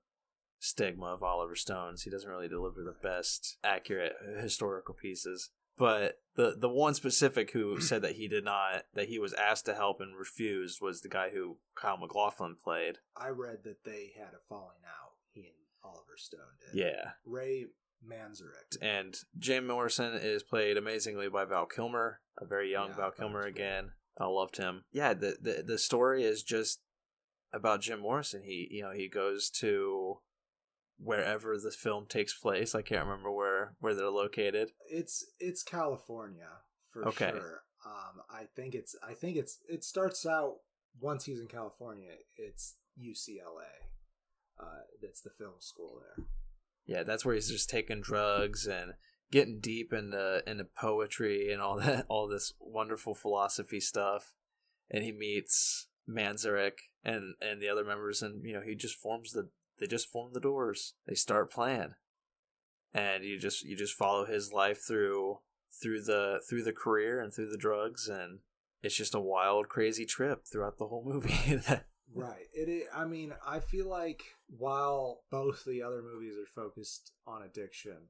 stigma 0.60 1.08
of 1.08 1.24
Oliver 1.24 1.56
Stone's. 1.56 2.04
He 2.04 2.12
doesn't 2.12 2.30
really 2.30 2.48
deliver 2.48 2.84
the 2.84 2.95
best 3.02 3.58
accurate 3.64 4.14
historical 4.39 4.93
pieces. 4.93 5.50
But 5.78 6.20
the 6.36 6.56
the 6.58 6.70
one 6.70 6.93
specific 6.93 7.52
who 7.52 7.80
said 7.82 8.02
that 8.02 8.16
he 8.16 8.28
did 8.28 8.43
not 8.43 8.86
that 8.93 9.10
he 9.10 9.20
was 9.20 9.34
asked 9.34 9.66
to 9.66 9.76
help 9.76 10.02
and 10.02 10.18
refused 10.18 10.80
was 10.82 11.02
the 11.02 11.10
guy 11.10 11.30
who 11.32 11.58
Kyle 11.76 11.98
MacLachlan 11.98 12.58
played. 12.64 12.98
I 13.16 13.30
read 13.30 13.64
that 13.64 13.84
they 13.84 14.12
had 14.18 14.34
a 14.34 14.41
falling 14.50 14.84
out. 14.86 15.07
Stone 16.18 16.39
did. 16.74 16.80
Yeah. 16.80 17.11
Ray 17.26 17.65
Manzarek. 18.05 18.78
And 18.82 19.15
Jim 19.38 19.68
Morrison 19.68 20.13
is 20.15 20.43
played 20.43 20.78
amazingly 20.78 21.30
by 21.30 21.45
Val 21.45 21.65
Kilmer, 21.65 22.20
a 22.39 22.45
very 22.45 22.72
young 22.72 22.89
Yeah, 22.89 22.95
Val 22.97 23.11
Kilmer 23.11 23.41
again. 23.41 23.91
I 24.20 24.26
loved 24.26 24.57
him. 24.57 24.84
Yeah, 24.91 25.13
the, 25.13 25.38
the 25.41 25.63
the 25.65 25.78
story 25.78 26.24
is 26.24 26.41
just 26.43 26.82
about 27.53 27.82
Jim 27.82 27.99
Morrison. 28.01 28.41
He 28.43 28.68
you 28.72 28.82
know 28.84 28.91
he 28.91 29.07
goes 29.07 29.49
to 29.59 30.20
wherever 30.99 31.57
the 31.57 31.72
film 31.72 32.05
takes 32.07 32.34
place. 32.34 32.74
I 32.74 32.82
can't 32.82 33.05
remember 33.05 33.32
where 33.32 33.76
where 33.80 33.93
they're 33.93 34.09
located. 34.09 34.72
It's 34.89 35.26
it's 35.39 35.63
California 35.63 36.49
for 36.89 37.07
Okay. 37.09 37.30
sure. 37.32 37.61
Um, 37.86 38.22
I 38.30 38.45
think 38.55 38.74
it's 38.74 38.95
I 39.07 39.13
think 39.13 39.38
it's 39.38 39.59
it 39.70 39.84
starts 39.84 40.26
out 40.26 40.55
once 40.99 41.26
he's 41.26 41.39
in 41.39 41.47
California. 41.47 42.09
It's 42.38 42.76
UCLA. 42.99 43.70
Uh, 44.60 44.84
that's 45.01 45.22
the 45.22 45.30
film 45.30 45.55
school 45.60 46.01
there. 46.01 46.26
Yeah, 46.86 47.03
that's 47.03 47.26
where 47.26 47.36
he's 47.36 47.49
just 47.49 47.70
taking 47.70 48.01
drugs 48.01 48.66
and 48.66 48.93
getting 49.32 49.60
deep 49.60 49.91
into 49.93 50.41
into 50.47 50.66
poetry 50.66 51.51
and 51.51 51.62
all 51.62 51.78
that 51.80 52.05
all 52.10 52.28
this 52.28 52.53
wonderful 52.60 53.14
philosophy 53.14 53.80
stuff. 53.80 54.34
And 54.89 55.03
he 55.03 55.12
meets 55.12 55.88
Manzarek 56.10 56.78
and 57.03 57.36
and 57.41 57.62
the 57.62 57.70
other 57.70 57.84
members 57.84 58.22
and 58.22 58.43
you 58.43 58.53
know, 58.53 58.62
he 58.62 58.76
just 58.76 58.95
forms 58.95 59.32
the 59.32 59.49
they 59.80 59.88
just 59.88 60.08
form 60.08 60.34
the 60.34 60.39
doors. 60.39 60.93
They 61.08 61.16
start 61.16 61.51
playing. 61.51 61.93
And 62.93 63.24
you 63.24 63.38
just 63.38 63.64
you 63.64 63.76
just 63.76 63.93
follow 63.93 64.26
his 64.26 64.51
life 64.51 64.80
through 64.88 65.39
through 65.82 66.01
the 66.03 66.41
through 66.49 66.64
the 66.64 66.74
career 66.74 67.22
and 67.22 67.34
through 67.34 67.49
the 67.49 67.58
drugs 67.58 68.08
and 68.08 68.39
it's 68.82 68.95
just 68.95 69.14
a 69.14 69.20
wild 69.20 69.68
crazy 69.68 70.05
trip 70.05 70.45
throughout 70.51 70.78
the 70.78 70.88
whole 70.88 71.03
movie 71.05 71.60
Right. 72.14 72.47
It. 72.53 72.88
i 72.93 73.01
I 73.01 73.05
mean, 73.05 73.34
I 73.45 73.60
feel 73.60 73.89
like 73.89 74.24
while 74.47 75.22
both 75.30 75.64
the 75.66 75.84
other 75.84 76.01
movies 76.01 76.36
are 76.38 76.62
focused 76.62 77.12
on 77.26 77.43
addiction, 77.43 78.10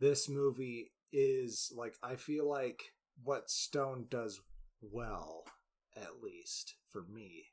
this 0.00 0.28
movie 0.28 0.92
is 1.12 1.72
like 1.76 1.94
I 2.02 2.16
feel 2.16 2.48
like 2.48 2.82
what 3.22 3.50
Stone 3.50 4.06
does 4.10 4.40
well, 4.80 5.44
at 5.96 6.22
least 6.22 6.76
for 6.90 7.04
me, 7.12 7.44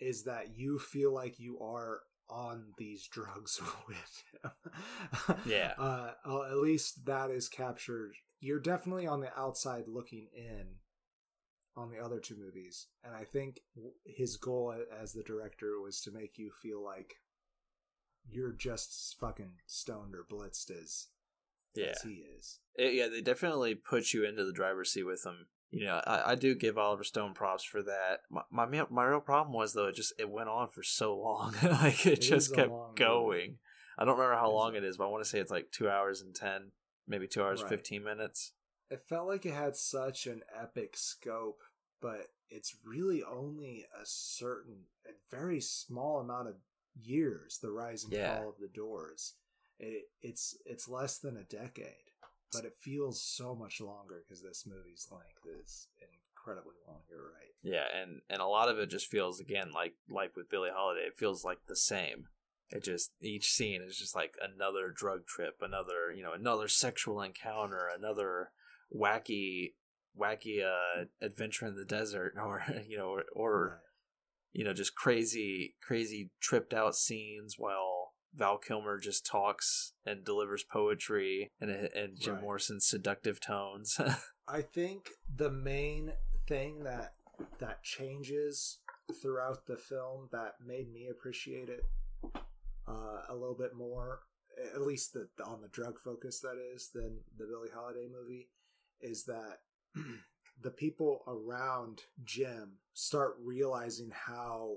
is 0.00 0.24
that 0.24 0.56
you 0.56 0.78
feel 0.78 1.12
like 1.12 1.38
you 1.38 1.58
are 1.60 2.00
on 2.28 2.72
these 2.78 3.06
drugs 3.06 3.60
with 3.88 4.22
him. 4.32 5.36
Yeah. 5.46 5.72
Uh, 5.78 6.12
uh, 6.26 6.42
at 6.50 6.56
least 6.56 7.04
that 7.06 7.30
is 7.30 7.48
captured. 7.48 8.14
You're 8.40 8.60
definitely 8.60 9.06
on 9.06 9.20
the 9.20 9.38
outside 9.38 9.84
looking 9.86 10.28
in 10.34 10.76
on 11.76 11.90
the 11.90 11.98
other 11.98 12.20
two 12.20 12.36
movies, 12.36 12.88
and 13.04 13.14
I 13.14 13.24
think 13.24 13.60
his 14.04 14.36
goal 14.36 14.74
as 15.00 15.12
the 15.12 15.22
director 15.22 15.80
was 15.82 16.00
to 16.02 16.10
make 16.10 16.36
you 16.38 16.50
feel 16.62 16.82
like 16.84 17.14
you're 18.28 18.52
just 18.52 18.90
as 18.90 19.16
fucking 19.18 19.52
stoned 19.66 20.14
or 20.14 20.24
blitzed 20.30 20.70
as 20.70 21.08
yeah. 21.74 21.86
as 21.86 22.02
he 22.02 22.24
is. 22.38 22.60
It- 22.76 22.94
yeah, 22.94 23.08
they 23.08 23.20
definitely 23.20 23.74
put 23.74 24.12
you 24.12 24.24
into 24.24 24.44
the 24.44 24.52
driver's 24.52 24.92
seat 24.92 25.04
with 25.04 25.22
them. 25.22 25.46
You 25.70 25.86
know, 25.86 26.02
I, 26.06 26.32
I 26.32 26.34
do 26.34 26.54
give 26.54 26.76
Oliver 26.76 27.02
Stone 27.04 27.32
props 27.32 27.64
for 27.64 27.82
that. 27.82 28.20
My, 28.30 28.42
my 28.50 28.84
my 28.90 29.04
real 29.04 29.20
problem 29.20 29.54
was 29.54 29.72
though 29.72 29.86
it 29.86 29.94
just 29.94 30.12
it 30.18 30.28
went 30.28 30.50
on 30.50 30.68
for 30.68 30.82
so 30.82 31.16
long, 31.16 31.54
like 31.62 32.04
it, 32.06 32.18
It 32.18 32.20
just 32.20 32.54
kept 32.54 32.70
going. 32.96 33.38
movie. 33.50 33.58
I 33.98 34.04
don't 34.04 34.18
remember 34.18 34.36
how 34.36 34.50
long 34.50 34.74
it 34.74 34.84
is, 34.84 34.98
but 34.98 35.04
I 35.06 35.10
want 35.10 35.24
to 35.24 35.28
say 35.30 35.38
it's 35.38 35.50
like 35.50 35.70
two 35.72 35.88
hours 35.88 36.20
and 36.20 36.34
ten, 36.34 36.72
maybe 37.08 37.26
two 37.26 37.42
hours 37.42 37.62
Right. 37.62 37.70
fifteen 37.70 38.04
minutes. 38.04 38.52
It 38.92 39.00
felt 39.08 39.26
like 39.26 39.46
it 39.46 39.54
had 39.54 39.74
such 39.74 40.26
an 40.26 40.42
epic 40.54 40.98
scope, 40.98 41.62
but 42.02 42.26
it's 42.50 42.76
really 42.84 43.22
only 43.24 43.86
a 43.98 44.04
certain, 44.04 44.84
a 45.06 45.12
very 45.34 45.62
small 45.62 46.20
amount 46.20 46.48
of 46.48 46.56
years. 46.94 47.58
The 47.58 47.70
rise 47.70 48.04
and 48.04 48.12
Yeah. 48.12 48.36
fall 48.36 48.50
of 48.50 48.58
the 48.60 48.68
Doors. 48.68 49.34
It, 49.78 50.10
it's 50.20 50.58
it's 50.66 50.88
less 50.88 51.18
than 51.18 51.38
a 51.38 51.42
decade, 51.42 52.12
but 52.52 52.66
it 52.66 52.74
feels 52.74 53.22
so 53.22 53.54
much 53.54 53.80
longer 53.80 54.22
because 54.22 54.42
this 54.42 54.66
movie's 54.66 55.08
length 55.10 55.46
is 55.46 55.88
incredibly 56.36 56.76
long. 56.86 57.00
You're 57.08 57.32
right. 57.32 57.54
Yeah, 57.62 57.86
and 57.98 58.20
and 58.28 58.42
a 58.42 58.46
lot 58.46 58.68
of 58.68 58.78
it 58.78 58.90
just 58.90 59.06
feels 59.06 59.40
again 59.40 59.72
like 59.72 59.94
like 60.10 60.36
with 60.36 60.50
Billie 60.50 60.70
Holiday, 60.70 61.06
it 61.06 61.16
feels 61.16 61.44
like 61.44 61.60
the 61.66 61.76
same. 61.76 62.26
It 62.68 62.84
just 62.84 63.10
each 63.22 63.50
scene 63.50 63.80
is 63.80 63.96
just 63.96 64.14
like 64.14 64.36
another 64.42 64.90
drug 64.90 65.26
trip, 65.26 65.62
another 65.62 66.12
you 66.14 66.22
know 66.22 66.34
another 66.34 66.68
sexual 66.68 67.22
encounter, 67.22 67.88
another 67.88 68.50
wacky 68.94 69.74
wacky 70.18 70.62
uh 70.64 71.04
adventure 71.20 71.66
in 71.66 71.76
the 71.76 71.84
desert, 71.84 72.34
or 72.36 72.62
you 72.88 72.96
know 72.98 73.08
or, 73.08 73.24
or 73.34 73.80
you 74.52 74.64
know 74.64 74.72
just 74.72 74.94
crazy 74.94 75.74
crazy 75.82 76.30
tripped 76.40 76.74
out 76.74 76.94
scenes 76.94 77.54
while 77.58 78.12
Val 78.34 78.56
Kilmer 78.58 78.98
just 78.98 79.26
talks 79.26 79.92
and 80.06 80.24
delivers 80.24 80.64
poetry 80.64 81.50
and 81.60 81.70
and 81.70 82.18
Jim 82.18 82.34
Right. 82.34 82.42
Morrison's 82.42 82.86
seductive 82.86 83.40
tones. 83.40 84.00
I 84.48 84.62
think 84.62 85.10
the 85.34 85.50
main 85.50 86.12
thing 86.48 86.84
that 86.84 87.14
that 87.58 87.82
changes 87.82 88.78
throughout 89.20 89.66
the 89.66 89.76
film 89.76 90.28
that 90.32 90.54
made 90.64 90.92
me 90.92 91.08
appreciate 91.10 91.68
it 91.68 91.84
uh, 92.88 93.22
a 93.28 93.34
little 93.34 93.54
bit 93.56 93.74
more, 93.74 94.20
at 94.74 94.80
least 94.82 95.12
the, 95.12 95.28
the- 95.36 95.44
on 95.44 95.60
the 95.60 95.68
drug 95.68 95.98
focus 95.98 96.40
that 96.40 96.56
is, 96.74 96.90
than 96.94 97.18
the 97.38 97.46
Billie 97.46 97.68
Holiday 97.74 98.08
movie, 98.10 98.48
is 99.02 99.24
that 99.24 99.58
the 100.62 100.70
people 100.70 101.22
around 101.26 102.02
Jim 102.24 102.78
start 102.94 103.34
realizing 103.42 104.10
how 104.26 104.76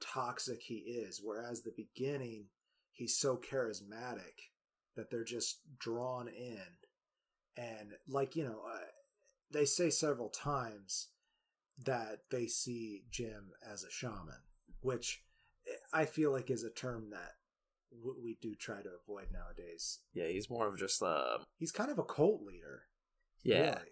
toxic 0.00 0.60
he 0.62 0.76
is. 0.76 1.20
Whereas 1.22 1.62
the 1.62 1.74
beginning, 1.76 2.46
he's 2.92 3.16
so 3.16 3.36
charismatic 3.36 4.50
that 4.96 5.10
they're 5.10 5.24
just 5.24 5.60
drawn 5.78 6.28
in 6.28 6.62
and 7.56 7.92
like 8.08 8.36
you 8.36 8.44
know 8.44 8.60
uh, 8.70 8.78
they 9.50 9.64
say 9.64 9.90
several 9.90 10.28
times 10.28 11.08
that 11.84 12.18
they 12.30 12.46
see 12.46 13.02
jim 13.10 13.50
as 13.66 13.82
a 13.82 13.90
shaman 13.90 14.42
which 14.80 15.22
i 15.92 16.04
feel 16.04 16.32
like 16.32 16.50
is 16.50 16.64
a 16.64 16.70
term 16.70 17.10
that 17.10 17.32
we 18.22 18.38
do 18.40 18.54
try 18.54 18.82
to 18.82 18.90
avoid 19.02 19.26
nowadays 19.32 20.00
yeah, 20.14 20.28
he's 20.28 20.50
more 20.50 20.68
of 20.68 20.78
just 20.78 21.02
uh 21.02 21.38
he's 21.56 21.72
kind 21.72 21.90
of 21.90 21.98
a 21.98 22.04
cult 22.04 22.42
leader 22.42 22.82
yeah 23.42 23.58
really. 23.76 23.88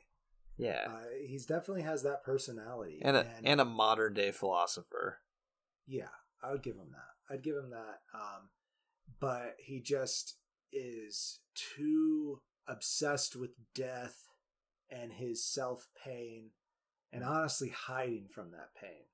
yeah. 0.56 0.86
uh, 0.88 0.98
he's 1.26 1.46
definitely 1.46 1.82
has 1.82 2.02
that 2.02 2.22
personality 2.24 3.00
and 3.02 3.16
a 3.16 3.26
and 3.44 3.60
a 3.60 3.64
modern 3.64 4.14
day 4.14 4.30
philosopher. 4.30 5.18
yeah 5.86 6.08
i 6.42 6.50
would 6.52 6.62
give 6.62 6.76
him 6.76 6.90
that 6.92 7.34
i'd 7.34 7.42
give 7.42 7.56
him 7.56 7.70
that 7.70 8.00
um 8.14 8.48
but 9.20 9.54
he 9.58 9.80
just 9.80 10.36
is 10.72 11.40
too 11.54 12.40
obsessed 12.66 13.34
with 13.34 13.50
death 13.74 14.24
and 14.90 15.12
his 15.14 15.44
self 15.44 15.88
pain 16.04 16.50
and 17.12 17.24
honestly 17.24 17.70
hiding 17.70 18.26
from 18.32 18.50
that 18.50 18.68
pain 18.80 19.04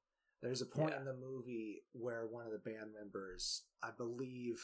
there's 0.43 0.61
a 0.63 0.67
point 0.67 0.91
Yeah. 0.91 0.99
in 1.01 1.05
the 1.05 1.15
movie 1.15 1.83
where 1.93 2.27
one 2.27 2.45
of 2.47 2.53
the 2.53 2.59
band 2.59 2.91
members 2.99 3.63
i 3.83 3.91
believe 3.97 4.61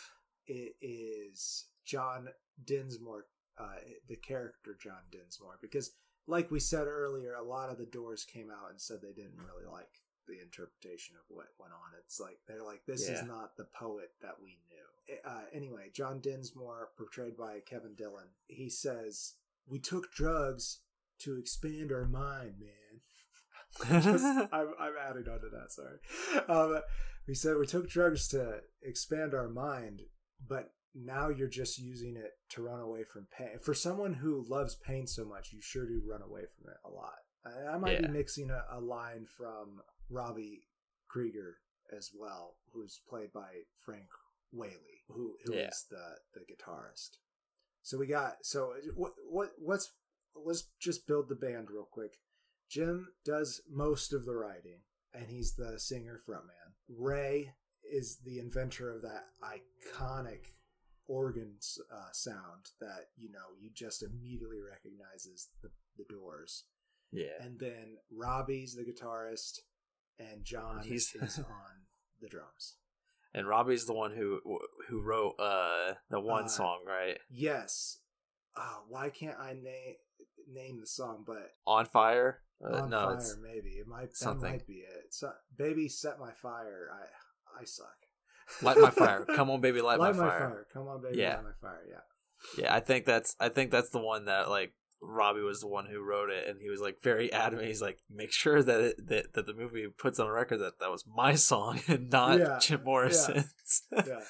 it 0.47 0.75
is 0.81 1.67
john 1.87 2.29
densmore 2.65 3.27
uh, 3.61 3.81
the 4.09 4.17
character 4.17 4.77
john 4.83 5.03
densmore 5.13 5.59
because 5.61 5.93
like 6.27 6.51
we 6.51 6.61
said 6.61 6.87
earlier 6.87 7.35
a 7.35 7.43
lot 7.43 7.71
of 7.71 7.79
the 7.79 7.87
doors 7.87 8.25
came 8.25 8.51
out 8.51 8.71
and 8.71 8.81
said 8.81 8.99
they 9.03 9.13
didn't 9.13 9.39
really 9.39 9.71
like 9.71 9.89
the 10.31 10.41
interpretation 10.41 11.17
of 11.17 11.25
what 11.29 11.47
went 11.59 11.73
on. 11.73 11.99
It's 11.99 12.21
like 12.21 12.39
they're 12.47 12.65
like, 12.65 12.83
this 12.87 13.09
is 13.09 13.23
not 13.25 13.57
the 13.57 13.67
poet 13.75 14.13
that 14.23 14.37
we 14.43 14.59
knew. 14.69 15.19
Uh, 15.27 15.43
anyway, 15.53 15.91
John 15.93 16.21
Densmore, 16.21 16.89
portrayed 16.97 17.37
by 17.37 17.59
Kevin 17.69 17.95
Dillon, 17.97 18.29
he 18.47 18.71
says, 18.71 19.35
"We 19.67 19.81
took 19.81 20.13
drugs 20.13 20.81
to 21.21 21.37
expand 21.37 21.91
our 21.91 22.07
mind, 22.07 22.55
man." 22.61 24.03
Just, 24.03 24.25
I'm, 24.53 24.75
I'm 24.79 24.95
adding 25.09 25.29
on 25.29 25.41
to 25.41 25.49
that. 25.51 25.73
Sorry. 25.73 25.99
Um, 26.49 26.81
we 27.27 27.35
said 27.35 27.57
we 27.59 27.67
took 27.67 27.89
drugs 27.89 28.29
to 28.29 28.61
expand 28.83 29.35
our 29.35 29.49
mind, 29.49 30.03
but 30.47 30.73
now 30.95 31.29
you're 31.29 31.49
just 31.49 31.79
using 31.79 32.17
it 32.17 32.33
to 32.51 32.63
run 32.63 32.81
away 32.81 33.05
from 33.05 33.27
pain. 33.37 33.59
For 33.63 33.75
someone 33.75 34.15
who 34.15 34.45
loves 34.49 34.75
pain 34.77 35.07
so 35.07 35.25
much, 35.25 35.53
you 35.53 35.61
sure 35.63 35.87
do 35.87 36.03
run 36.05 36.23
away 36.23 36.43
from 36.57 36.71
it 36.71 36.79
a 36.85 36.91
lot. 36.91 37.15
I, 37.45 37.75
I 37.75 37.79
might 37.79 38.01
Yeah. 38.01 38.07
be 38.07 38.13
mixing 38.13 38.51
a, 38.51 38.65
a 38.71 38.81
line 38.81 39.27
from 39.37 39.81
Robbie 40.09 40.63
Krieger 41.09 41.59
as 41.97 42.11
well, 42.17 42.57
who's 42.73 43.01
played 43.09 43.33
by 43.33 43.63
Frank 43.85 44.09
Whaley, 44.53 45.05
who 45.09 45.37
who 45.45 45.53
is 45.55 45.87
Yeah. 45.91 45.97
the 45.99 46.41
the 46.41 46.45
guitarist. 46.53 47.19
So 47.83 47.99
we 47.99 48.07
got 48.07 48.45
so 48.45 48.75
what 48.95 49.13
what 49.29 49.51
what's 49.59 49.93
let's 50.35 50.69
just 50.81 51.07
build 51.07 51.29
the 51.29 51.35
band 51.35 51.71
real 51.71 51.89
quick. 51.91 52.19
Jim 52.69 53.09
does 53.25 53.61
most 53.69 54.13
of 54.13 54.25
the 54.25 54.35
writing, 54.35 54.81
and 55.15 55.27
he's 55.29 55.55
the 55.55 55.79
singer 55.81 56.21
frontman. 56.29 56.75
Ray 56.89 57.55
is 57.83 58.19
the 58.25 58.39
inventor 58.39 58.95
of 58.95 59.03
that 59.03 59.25
iconic 59.43 60.47
organ 61.11 61.57
uh, 61.93 62.13
sound 62.13 62.71
that 62.81 63.07
you 63.17 63.31
know 63.31 63.47
you 63.61 63.71
just 63.75 64.03
immediately 64.03 64.61
recognizes 64.61 65.49
the, 65.63 65.71
the 65.99 66.05
Doors. 66.09 66.65
yeah. 67.13 67.37
And 67.45 67.59
then 67.59 67.97
Robbie's 68.17 68.75
the 68.77 68.85
guitarist, 68.85 69.59
and 70.19 70.45
John 70.45 70.83
He's- 70.85 71.15
is 71.15 71.39
on 71.61 71.75
the 72.21 72.29
drums. 72.29 72.77
And 73.35 73.47
Robbie's 73.47 73.87
the 73.87 73.95
one 73.95 74.13
who 74.13 74.41
who 74.89 75.01
wrote 75.01 75.35
uh 75.39 75.95
the 76.11 76.21
one 76.21 76.45
Uh, 76.45 76.49
song, 76.49 76.79
right? 76.87 77.19
Yes. 77.29 77.99
Uh, 78.57 78.79
why 78.89 79.11
can't 79.11 79.39
I 79.39 79.53
name 79.55 79.95
name 80.53 80.81
the 80.81 80.87
song? 80.87 81.23
But 81.27 81.53
On 81.67 81.87
fire. 81.87 82.41
Uh, 82.63 82.83
on 82.83 82.91
no, 82.91 83.17
fire, 83.19 83.37
maybe 83.43 83.71
it 83.71 83.87
might. 83.87 84.15
something. 84.17 84.43
That 84.43 84.51
might 84.59 84.67
be 84.67 84.83
it. 84.83 85.15
So, 85.15 85.31
baby, 85.57 85.89
set 85.89 86.19
my 86.19 86.33
fire. 86.33 86.89
I 86.93 87.61
I 87.61 87.65
suck. 87.65 87.97
Light 88.63 88.79
my 88.79 88.91
fire. 88.91 89.25
Come 89.37 89.51
on, 89.51 89.61
baby, 89.61 89.81
light, 89.81 89.99
light 89.99 90.17
my 90.17 90.29
fire. 90.29 90.67
Come 90.73 90.89
on, 90.89 91.03
baby, 91.03 91.19
Yeah. 91.19 91.37
light 91.37 91.45
my 91.45 91.69
fire. 91.69 91.83
Yeah. 91.89 92.63
Yeah, 92.65 92.75
I 92.75 92.81
think 92.81 93.05
that's 93.05 93.37
I 93.39 93.49
think 93.51 93.71
that's 93.71 93.91
the 93.91 93.99
one 94.01 94.25
that 94.27 94.49
like 94.49 94.73
Robbie 95.03 95.41
was 95.43 95.61
the 95.61 95.67
one 95.69 95.87
who 95.87 96.03
wrote 96.03 96.31
it, 96.31 96.49
and 96.49 96.59
he 96.61 96.69
was 96.71 96.81
like 96.81 97.03
very 97.03 97.33
adamant. 97.45 97.69
He's 97.69 97.83
like, 97.83 97.99
make 98.11 98.33
sure 98.33 98.63
that 98.63 98.81
it, 98.81 99.09
that 99.09 99.33
that 99.35 99.47
the 99.47 99.55
movie 99.55 99.87
puts 99.97 100.19
on 100.19 100.29
record 100.29 100.59
that 100.59 100.79
that 100.81 100.91
was 100.91 101.05
my 101.07 101.35
song 101.35 101.81
and 101.89 102.11
not 102.11 102.39
Yeah, 102.39 102.59
Jim 102.61 102.83
Morrison's. 102.85 103.83
yeah. 103.93 104.21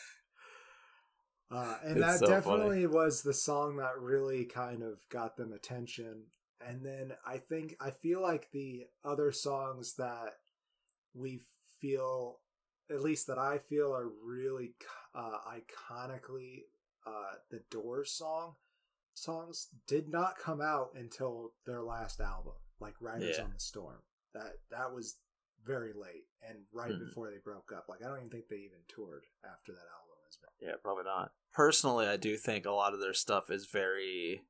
Uh, 1.52 1.76
and 1.84 1.96
It's 1.96 2.06
that 2.06 2.18
so 2.20 2.26
funny. 2.26 2.34
definitely 2.40 2.86
was 2.86 3.22
the 3.22 3.34
song 3.34 3.76
that 3.78 3.98
really 3.98 4.44
kind 4.44 4.82
of 4.82 4.98
got 5.10 5.36
them 5.36 5.52
attention. 5.52 6.24
And 6.64 6.84
then 6.84 7.12
I 7.26 7.38
think 7.38 7.74
I 7.80 7.90
feel 7.90 8.22
like 8.22 8.48
the 8.52 8.84
other 9.04 9.32
songs 9.32 9.94
that 9.96 10.34
we 11.14 11.40
feel, 11.80 12.38
at 12.90 13.00
least 13.00 13.26
that 13.28 13.38
I 13.38 13.58
feel, 13.58 13.94
are 13.94 14.08
really 14.24 14.74
uh, 15.14 15.38
iconically 15.48 16.62
uh, 17.06 17.34
the 17.50 17.62
Doors 17.70 18.12
song 18.12 18.54
songs 19.14 19.68
did 19.86 20.08
not 20.08 20.38
come 20.38 20.60
out 20.60 20.90
until 20.94 21.52
their 21.66 21.82
last 21.82 22.20
album, 22.20 22.52
like 22.78 22.94
Riders 23.00 23.36
Yeah. 23.38 23.44
on 23.44 23.52
the 23.52 23.60
Storm. 23.60 24.02
That 24.34 24.52
that 24.70 24.92
was 24.94 25.18
very 25.64 25.92
late 25.92 26.26
and 26.42 26.58
right 26.72 26.92
Mhm. 26.92 27.06
before 27.06 27.30
they 27.30 27.38
broke 27.38 27.72
up. 27.72 27.86
Like 27.88 28.02
I 28.02 28.06
don't 28.08 28.18
even 28.18 28.30
think 28.30 28.48
they 28.48 28.56
even 28.56 28.80
toured 28.88 29.26
after 29.44 29.72
that 29.72 29.80
album 29.98 30.16
was 30.24 30.38
made. 30.42 30.66
Yeah, 30.68 30.76
probably 30.82 31.04
not. 31.04 31.32
Personally, 31.52 32.06
I 32.06 32.16
do 32.16 32.36
think 32.36 32.64
a 32.66 32.70
lot 32.70 32.94
of 32.94 33.00
their 33.00 33.14
stuff 33.14 33.50
is 33.50 33.66
very. 33.66 34.46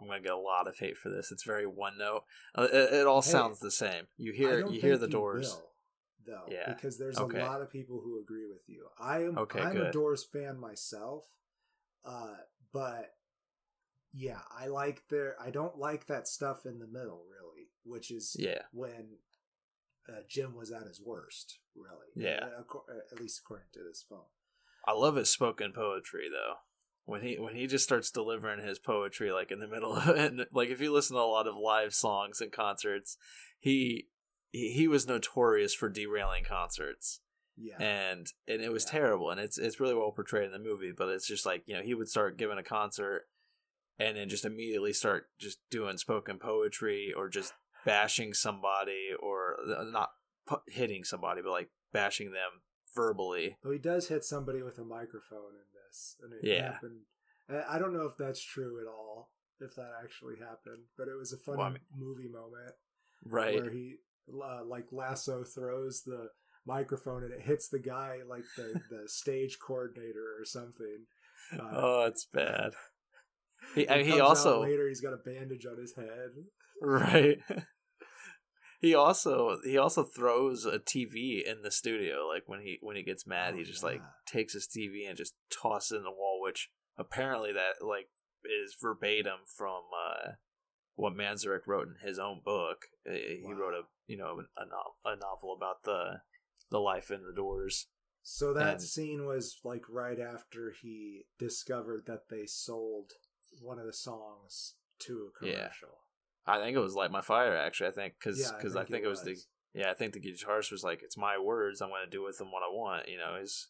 I'm 0.00 0.06
gonna 0.06 0.20
get 0.20 0.32
a 0.32 0.36
lot 0.36 0.66
of 0.66 0.78
hate 0.78 0.96
for 0.96 1.08
this. 1.08 1.30
It's 1.30 1.44
very 1.44 1.66
one 1.66 1.98
note. 1.98 2.24
Uh, 2.54 2.68
It, 2.72 2.92
it 2.94 3.06
all 3.06 3.22
Hey, 3.22 3.30
sounds 3.30 3.60
the 3.60 3.70
same. 3.70 4.08
You 4.16 4.32
hear 4.32 4.66
you 4.68 4.80
hear 4.80 4.96
the 4.98 5.06
Doors. 5.08 5.50
will, 5.54 5.73
though, 6.26 6.46
Yeah. 6.50 6.72
because 6.72 6.98
there's 6.98 7.18
Okay. 7.18 7.40
a 7.40 7.44
lot 7.44 7.60
of 7.60 7.70
people 7.70 8.00
who 8.00 8.20
agree 8.20 8.46
with 8.46 8.68
you. 8.68 8.88
I 8.98 9.24
am 9.24 9.38
Okay, 9.38 9.60
I'm 9.60 9.76
a. 9.80 9.92
Doors 9.92 10.24
fan 10.24 10.58
myself, 10.58 11.24
uh, 12.04 12.36
but 12.72 13.16
yeah, 14.12 14.40
I 14.56 14.66
like 14.68 15.08
their. 15.08 15.36
I 15.40 15.50
don't 15.50 15.76
like 15.78 16.06
that 16.06 16.28
stuff 16.28 16.66
in 16.66 16.78
the 16.78 16.86
middle, 16.86 17.24
really, 17.30 17.68
which 17.84 18.10
is 18.10 18.36
Yeah, 18.38 18.62
when 18.72 19.18
uh, 20.08 20.20
Jim 20.28 20.54
was 20.54 20.70
at 20.70 20.86
his 20.86 21.00
worst, 21.00 21.58
really. 21.74 22.08
Yeah. 22.14 22.46
Uh, 22.58 22.78
uh, 22.78 22.94
at 23.12 23.20
least 23.20 23.40
according 23.44 23.68
to 23.72 23.80
this 23.82 24.04
film. 24.08 24.26
I 24.86 24.92
love 24.92 25.16
his 25.16 25.30
spoken 25.30 25.72
poetry 25.72 26.28
though. 26.30 26.56
When 27.06 27.22
he 27.22 27.38
when 27.38 27.54
he 27.54 27.66
just 27.66 27.84
starts 27.84 28.10
delivering 28.10 28.64
his 28.64 28.78
poetry 28.78 29.30
like 29.32 29.50
in 29.50 29.58
the 29.58 29.68
middle 29.68 29.94
of 29.94 30.08
and 30.08 30.46
like 30.52 30.68
if 30.70 30.80
you 30.80 30.92
listen 30.92 31.16
to 31.16 31.22
a 31.22 31.24
lot 31.24 31.46
of 31.46 31.54
live 31.56 31.92
songs 31.94 32.40
and 32.40 32.52
concerts, 32.52 33.16
he 33.58 34.08
he, 34.56 34.88
was 34.88 35.06
notorious 35.08 35.74
for 35.74 35.88
derailing 35.88 36.44
concerts. 36.44 37.20
Yeah, 37.56 37.76
and 37.80 38.26
and 38.48 38.60
it 38.62 38.72
was 38.72 38.84
Yeah. 38.84 38.90
terrible 38.98 39.30
and 39.30 39.38
it's 39.40 39.58
it's 39.58 39.78
really 39.78 39.94
well 39.94 40.10
portrayed 40.10 40.46
in 40.46 40.50
the 40.50 40.58
movie 40.58 40.90
but 40.96 41.08
it's 41.08 41.26
just 41.28 41.46
like 41.46 41.62
you 41.66 41.74
know 41.76 41.82
he 41.82 41.94
would 41.94 42.08
start 42.08 42.36
giving 42.36 42.58
a 42.58 42.64
concert 42.64 43.28
and 43.96 44.16
then 44.16 44.28
just 44.28 44.44
immediately 44.44 44.92
start 44.92 45.28
just 45.38 45.58
doing 45.70 45.96
spoken 45.96 46.40
poetry 46.40 47.12
or 47.16 47.28
just 47.28 47.52
bashing 47.86 48.34
somebody 48.34 49.10
or 49.20 49.56
uh, 49.72 49.84
not 49.84 50.10
hitting 50.66 51.04
somebody 51.04 51.42
but 51.42 51.52
like 51.52 51.70
bashing 51.92 52.32
them 52.32 52.62
verbally 52.92 53.56
Though 53.62 53.70
he 53.70 53.78
does 53.78 54.08
hit 54.08 54.24
somebody 54.24 54.60
with 54.62 54.78
a 54.78 54.84
microphone 54.84 55.54
in 55.54 55.66
this, 55.86 56.16
and 56.22 56.32
it 56.32 56.40
Yeah. 56.42 56.72
happened. 56.72 57.02
I 57.48 57.76
I 57.76 57.78
don't 57.78 57.92
know 57.92 58.06
if 58.06 58.16
that's 58.16 58.42
true 58.42 58.80
at 58.80 58.88
all, 58.88 59.30
if 59.60 59.76
that 59.76 59.92
actually 60.02 60.38
happened, 60.40 60.86
but 60.96 61.06
it 61.06 61.14
was 61.16 61.32
a 61.32 61.38
funny 61.38 61.58
Well, 61.58 61.66
I 61.68 61.70
mean- 61.70 61.86
movie 61.96 62.28
moment 62.28 62.74
right 63.24 63.54
where 63.62 63.70
he, 63.70 63.98
uh, 64.28 64.64
like 64.64 64.86
Lasso, 64.92 65.44
throws 65.44 66.02
the 66.04 66.28
microphone 66.66 67.24
and 67.24 67.32
it 67.32 67.42
hits 67.42 67.68
the 67.68 67.78
guy, 67.78 68.18
like 68.28 68.44
the 68.56 68.80
the 68.90 69.02
stage 69.06 69.58
coordinator 69.64 70.34
or 70.38 70.44
something. 70.44 71.06
Uh, 71.52 71.70
oh 71.72 72.04
it's 72.06 72.26
bad 72.32 72.72
he, 73.74 73.86
he 74.02 74.20
also 74.20 74.62
later 74.62 74.88
he's 74.88 75.00
got 75.00 75.12
a 75.12 75.18
bandage 75.18 75.66
on 75.66 75.78
his 75.78 75.94
head. 75.94 76.30
right 76.80 77.38
he 78.80 78.94
also 78.94 79.58
he 79.64 79.78
also 79.78 80.02
throws 80.02 80.64
a 80.64 80.78
tv 80.78 81.42
in 81.44 81.62
the 81.62 81.70
studio 81.70 82.26
like 82.26 82.42
when 82.46 82.60
he 82.60 82.78
when 82.80 82.96
he 82.96 83.02
gets 83.02 83.26
mad 83.26 83.54
Oh, 83.54 83.56
he 83.58 83.64
just 83.64 83.82
like 83.82 84.00
takes 84.26 84.52
his 84.52 84.66
tv 84.68 85.08
and 85.08 85.16
just 85.16 85.34
tosses 85.50 85.92
it 85.92 85.96
in 85.98 86.02
the 86.02 86.10
wall 86.10 86.40
which 86.42 86.70
apparently 86.98 87.52
that 87.52 87.84
like 87.86 88.08
is 88.44 88.76
verbatim 88.80 89.40
from 89.56 89.82
uh 89.94 90.32
what 90.96 91.14
Manzarek 91.14 91.66
wrote 91.66 91.88
in 91.88 92.06
his 92.06 92.18
own 92.18 92.40
book 92.44 92.86
Uh, 93.08 93.12
he 93.12 93.42
Wow. 93.44 93.52
wrote 93.52 93.74
a 93.74 93.82
you 94.06 94.16
know 94.16 94.42
a, 94.56 94.62
a 95.08 95.16
novel 95.16 95.54
about 95.56 95.82
the 95.84 96.20
the 96.70 96.78
life 96.80 97.10
in 97.10 97.24
the 97.24 97.32
doors 97.32 97.86
So 98.22 98.54
that 98.54 98.74
And- 98.74 98.82
scene 98.82 99.26
was 99.26 99.60
like 99.64 99.82
right 99.88 100.18
after 100.18 100.70
he 100.82 101.26
discovered 101.38 102.04
that 102.06 102.28
they 102.30 102.46
sold 102.46 103.12
one 103.60 103.78
of 103.78 103.86
the 103.86 103.92
songs 103.92 104.76
to 105.00 105.30
a 105.42 105.46
Yeah. 105.46 105.54
commercial. 105.68 105.98
i 106.46 106.58
think 106.58 106.76
it 106.76 106.80
was 106.80 106.94
light 106.94 107.10
my 107.10 107.20
fire 107.22 107.56
actually 107.56 107.88
i 107.88 107.92
think 107.92 108.14
because 108.18 108.38
Yeah, 108.40 108.52
because 108.56 108.76
I, 108.76 108.84
think 108.84 109.04
it 109.04 109.08
was, 109.08 109.22
the 109.22 109.36
yeah 109.74 109.90
i 109.90 109.94
think 109.94 110.12
the 110.14 110.20
guitarist 110.20 110.70
was 110.72 110.82
like 110.84 111.02
it's 111.02 111.16
my 111.16 111.36
words 111.38 111.80
i'm 111.80 111.88
going 111.90 112.04
to 112.04 112.10
do 112.10 112.22
with 112.22 112.38
them 112.38 112.50
what 112.52 112.62
i 112.62 112.68
want 112.70 113.08
you 113.08 113.18
know 113.18 113.34
is 113.36 113.68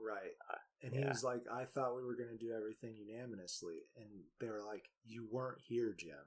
Right. 0.00 0.34
And 0.80 0.92
he 0.92 1.00
Uh, 1.00 1.02
yeah. 1.02 1.08
was 1.08 1.24
like, 1.24 1.42
I 1.50 1.64
thought 1.64 1.96
we 1.96 2.04
were 2.04 2.14
going 2.14 2.30
to 2.30 2.36
do 2.38 2.52
everything 2.52 2.94
unanimously. 2.94 3.78
And 3.96 4.06
they 4.38 4.48
were 4.48 4.62
like, 4.62 4.84
You 5.04 5.26
weren't 5.28 5.60
here, 5.60 5.92
Jim. 5.98 6.22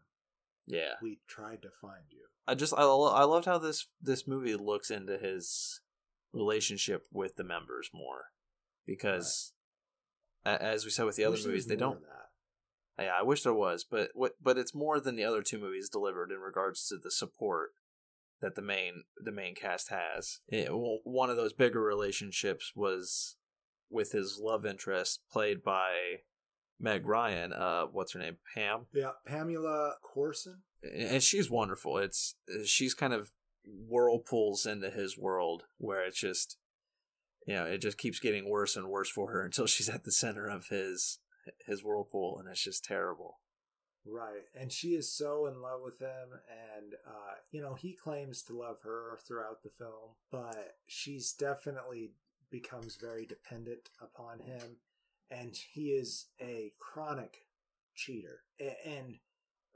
Yeah. 0.68 0.93
We 1.01 1.20
tried 1.28 1.62
to 1.64 1.70
find 1.82 2.03
you. 2.09 2.26
I 2.47 2.55
just 2.55 2.74
I, 2.76 2.84
lo- 2.84 3.14
I 3.14 3.24
loved 3.24 3.45
how 3.45 3.57
this 3.57 3.88
this 4.01 4.28
movie 4.28 4.55
looks 4.55 4.89
into 4.91 5.18
his 5.18 5.82
relationship 6.34 7.05
with 7.12 7.36
the 7.36 7.43
members 7.43 7.89
more 7.93 8.26
because 8.86 9.53
a 10.45 10.62
as 10.62 10.86
we 10.86 10.91
said 10.91 11.05
with 11.05 11.16
the 11.18 11.26
other 11.26 11.36
movies 11.49 11.68
they 11.68 11.76
don't 11.76 12.01
yeah 12.99 13.14
I 13.20 13.24
wish 13.24 13.43
there 13.43 13.53
was 13.53 13.84
but 13.84 14.09
what 14.14 14.34
but 14.41 14.57
it's 14.57 14.74
more 14.74 14.99
than 14.99 15.16
the 15.16 15.24
other 15.26 15.41
two 15.41 15.59
movies 15.59 15.89
delivered 15.89 16.32
in 16.32 16.39
regards 16.39 16.88
to 16.88 16.97
the 16.97 17.12
support 17.12 17.72
that 18.41 18.55
the 18.55 18.62
main 18.62 19.03
the 19.24 19.32
main 19.32 19.55
cast 19.55 19.89
has. 19.89 20.39
It- 20.47 20.72
well, 20.72 20.99
one 21.03 21.30
of 21.30 21.36
those 21.38 21.53
bigger 21.53 21.82
relationships 21.82 22.72
was 22.76 23.36
with 23.89 24.14
his 24.14 24.39
love 24.41 24.66
interest 24.66 25.20
played 25.32 25.62
by 25.64 26.22
Meg 26.82 27.05
Ryan 27.05 27.53
uh 27.53 27.84
what's 27.91 28.13
her 28.13 28.19
name 28.19 28.38
Pam 28.53 28.88
Yeah. 28.93 29.11
Pamela 29.25 29.95
Courson. 30.01 30.63
and 30.84 31.21
she's 31.21 31.49
wonderful. 31.49 31.97
It's 31.97 32.36
she's 32.65 32.93
kind 32.93 33.13
of 33.13 33.32
whirlpools 33.65 34.65
into 34.65 34.89
his 34.89 35.17
world 35.17 35.63
where 35.77 36.03
it's 36.03 36.19
just 36.19 36.57
you 37.45 37.53
know 37.55 37.65
it 37.65 37.77
just 37.79 37.97
keeps 37.97 38.19
getting 38.19 38.49
worse 38.49 38.75
and 38.75 38.88
worse 38.88 39.09
for 39.09 39.32
her 39.32 39.43
until 39.43 39.67
she's 39.73 39.89
at 39.89 40.03
the 40.03 40.11
center 40.11 40.47
of 40.47 40.67
his 40.67 41.19
his 41.65 41.84
whirlpool 41.84 42.38
and 42.39 42.49
it's 42.49 42.63
just 42.63 42.84
terrible. 42.84 43.39
Right. 44.03 44.45
And 44.59 44.71
she 44.71 44.89
is 44.95 45.15
so 45.15 45.45
in 45.45 45.61
love 45.61 45.82
with 45.84 45.99
him. 45.99 46.29
And, 46.75 46.93
uh, 47.07 47.36
you 47.51 47.61
know, 47.61 47.75
he 47.75 47.93
claims 47.93 48.41
to 48.43 48.57
love 48.57 48.77
her 48.84 49.19
throughout 49.27 49.61
the 49.63 49.69
film, 49.69 50.15
but 50.32 50.77
she's 50.88 51.34
definitely 51.34 52.13
becomes 52.49 52.95
very 52.99 53.27
dependent 53.27 53.89
upon 54.01 54.39
him. 54.39 54.77
And 55.32 55.57
he 55.73 55.91
is 55.91 56.27
a 56.41 56.73
chronic 56.79 57.45
cheater. 57.95 58.41
And 58.86 59.15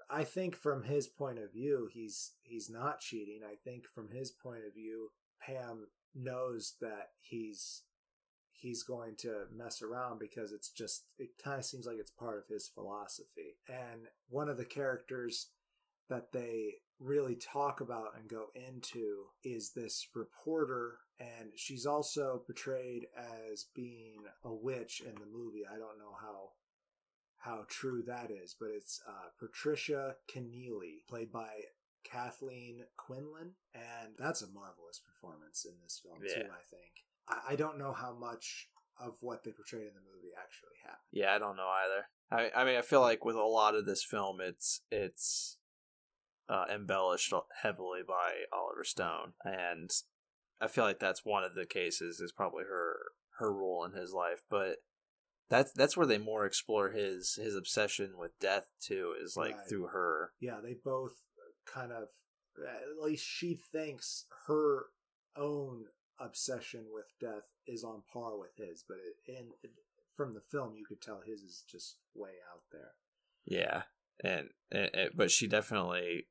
I 0.09 0.23
think 0.23 0.55
from 0.55 0.83
his 0.83 1.07
point 1.07 1.39
of 1.39 1.53
view, 1.53 1.89
he's 1.91 2.33
he's 2.43 2.69
not 2.69 2.99
cheating. 2.99 3.39
I 3.43 3.55
think 3.63 3.85
from 3.93 4.09
his 4.09 4.31
point 4.31 4.61
of 4.67 4.73
view, 4.73 5.09
Pam 5.41 5.87
knows 6.13 6.75
that 6.81 7.09
he's 7.19 7.83
he's 8.51 8.83
going 8.83 9.15
to 9.17 9.45
mess 9.55 9.81
around 9.81 10.19
because 10.19 10.51
it's 10.51 10.69
just 10.69 11.05
it 11.17 11.29
kind 11.43 11.59
of 11.59 11.65
seems 11.65 11.85
like 11.85 11.97
it's 11.99 12.11
part 12.11 12.37
of 12.37 12.47
his 12.47 12.67
philosophy. 12.67 13.57
And 13.67 14.07
one 14.29 14.49
of 14.49 14.57
the 14.57 14.65
characters 14.65 15.49
that 16.09 16.31
they 16.31 16.75
really 16.99 17.35
talk 17.35 17.81
about 17.81 18.17
and 18.17 18.29
go 18.29 18.45
into 18.55 19.25
is 19.43 19.71
this 19.75 20.07
reporter 20.15 20.99
and 21.19 21.51
she's 21.55 21.85
also 21.85 22.41
portrayed 22.45 23.07
as 23.17 23.65
being 23.75 24.23
a 24.43 24.53
witch 24.53 25.01
in 25.01 25.15
the 25.15 25.25
movie. 25.31 25.63
I 25.65 25.77
don't 25.77 25.97
know 25.97 26.15
how 26.19 26.51
how 27.37 27.65
true 27.69 28.03
that 28.07 28.31
is, 28.31 28.55
but 28.59 28.69
it's 28.75 29.01
uh, 29.07 29.29
Patricia 29.39 30.15
Kennealy, 30.27 31.05
played 31.07 31.31
by 31.31 31.49
Kathleen 32.03 32.81
Quinlan, 32.97 33.51
and 33.75 34.13
that's 34.17 34.41
a 34.41 34.47
marvelous 34.47 34.99
performance 34.99 35.65
in 35.65 35.73
this 35.83 36.01
film 36.03 36.17
yeah. 36.25 36.33
too. 36.33 36.49
I 36.49 36.63
think. 36.69 36.91
I, 37.29 37.53
I 37.53 37.55
don't 37.55 37.77
know 37.77 37.93
how 37.93 38.13
much 38.13 38.69
of 38.99 39.17
what 39.21 39.43
they 39.43 39.51
portrayed 39.51 39.87
in 39.87 39.93
the 39.93 40.11
movie 40.11 40.33
actually 40.37 40.77
happened. 40.81 41.11
Yeah, 41.11 41.35
I 41.35 41.39
don't 41.39 41.55
know 41.55 41.69
either. 41.85 42.51
I 42.55 42.61
I 42.61 42.65
mean, 42.65 42.77
I 42.77 42.81
feel 42.81 43.01
like 43.01 43.23
with 43.23 43.35
a 43.35 43.43
lot 43.43 43.75
of 43.75 43.85
this 43.85 44.03
film, 44.03 44.41
it's 44.41 44.81
it's 44.91 45.57
uh, 46.49 46.65
embellished 46.73 47.33
heavily 47.61 48.01
by 48.07 48.43
Oliver 48.53 48.83
Stone, 48.83 49.33
and 49.43 49.89
I 50.61 50.67
feel 50.67 50.83
like 50.83 50.99
that's 50.99 51.25
one 51.25 51.43
of 51.43 51.55
the 51.55 51.65
cases 51.65 52.19
is 52.19 52.31
probably 52.31 52.63
her 52.63 52.97
her 53.39 53.51
role 53.51 53.83
in 53.83 53.93
his 53.93 54.13
life, 54.13 54.43
but 54.49 54.77
that's 55.49 55.71
that's 55.73 55.95
where 55.95 56.07
they 56.07 56.17
more 56.17 56.45
explore 56.45 56.89
his 56.91 57.37
his 57.41 57.55
obsession 57.55 58.13
with 58.17 58.39
death 58.39 58.67
too 58.81 59.13
is 59.21 59.35
like 59.37 59.55
right. 59.55 59.69
through 59.69 59.87
her. 59.87 60.31
Yeah 60.39 60.59
they 60.63 60.75
both 60.83 61.13
kind 61.65 61.91
of 61.91 62.07
at 62.57 63.03
least 63.03 63.25
she 63.25 63.59
thinks 63.71 64.25
her 64.47 64.85
own 65.35 65.85
obsession 66.19 66.85
with 66.91 67.05
death 67.19 67.43
is 67.67 67.83
on 67.83 68.01
par 68.11 68.37
with 68.37 68.55
his 68.57 68.83
but 68.87 68.97
it, 68.97 69.31
in 69.31 69.47
from 70.15 70.33
the 70.33 70.41
film 70.49 70.73
you 70.75 70.85
could 70.87 71.01
tell 71.01 71.21
his 71.25 71.41
is 71.41 71.63
just 71.69 71.97
way 72.15 72.31
out 72.51 72.61
there. 72.71 72.93
Yeah 73.45 73.83
and, 74.23 74.49
and, 74.71 75.11
but 75.13 75.29
she 75.29 75.47
definitely 75.47 76.27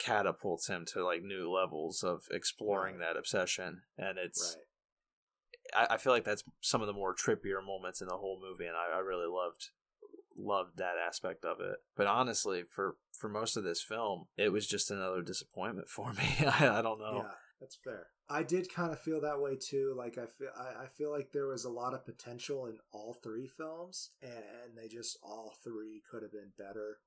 catapults 0.00 0.68
him 0.68 0.84
to 0.84 1.04
like 1.04 1.22
new 1.22 1.50
levels 1.50 2.02
of 2.02 2.24
exploring 2.32 2.98
that 2.98 3.16
obsession 3.16 3.82
and 3.98 4.18
it's 4.18 4.56
right 4.56 4.64
I, 5.74 5.94
I, 5.94 5.96
feel 5.98 6.12
like 6.12 6.24
that's 6.24 6.44
some 6.60 6.80
of 6.80 6.86
the 6.86 6.92
more 6.92 7.14
trippier 7.14 7.64
moments 7.64 8.00
in 8.00 8.08
the 8.08 8.16
whole 8.16 8.40
movie, 8.40 8.66
and 8.66 8.76
I, 8.76 8.96
I 8.96 9.00
really 9.00 9.26
loved 9.26 9.70
loved 10.36 10.78
that 10.78 10.94
aspect 11.06 11.44
of 11.44 11.60
it. 11.60 11.76
But 11.96 12.06
honestly, 12.06 12.62
for 12.62 12.96
for 13.12 13.28
most 13.28 13.56
of 13.56 13.64
this 13.64 13.82
film, 13.82 14.26
it 14.36 14.52
was 14.52 14.66
just 14.66 14.90
another 14.90 15.22
disappointment 15.22 15.88
for 15.88 16.12
me. 16.12 16.28
I, 16.40 16.78
I 16.78 16.82
don't 16.82 16.98
know. 16.98 17.22
Yeah, 17.24 17.34
that's 17.60 17.78
fair. 17.82 18.06
I 18.28 18.42
did 18.42 18.72
kind 18.72 18.92
of 18.92 19.00
feel 19.00 19.20
that 19.22 19.40
way 19.40 19.56
too. 19.56 19.94
Like 19.96 20.18
I 20.18 20.26
feel 20.26 20.50
I, 20.56 20.84
I 20.84 20.86
feel 20.86 21.10
like 21.10 21.32
there 21.32 21.48
was 21.48 21.64
a 21.64 21.70
lot 21.70 21.94
of 21.94 22.04
potential 22.04 22.66
in 22.66 22.78
all 22.92 23.14
three 23.22 23.48
films, 23.48 24.10
and 24.22 24.76
they 24.76 24.88
just 24.88 25.18
all 25.22 25.54
three 25.62 26.02
could 26.10 26.22
have 26.22 26.32
been 26.32 26.52
better. 26.58 26.98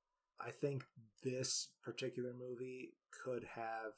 I 0.46 0.52
think 0.52 0.84
this 1.24 1.70
particular 1.84 2.34
movie 2.34 2.94
could 3.24 3.46
have 3.56 3.94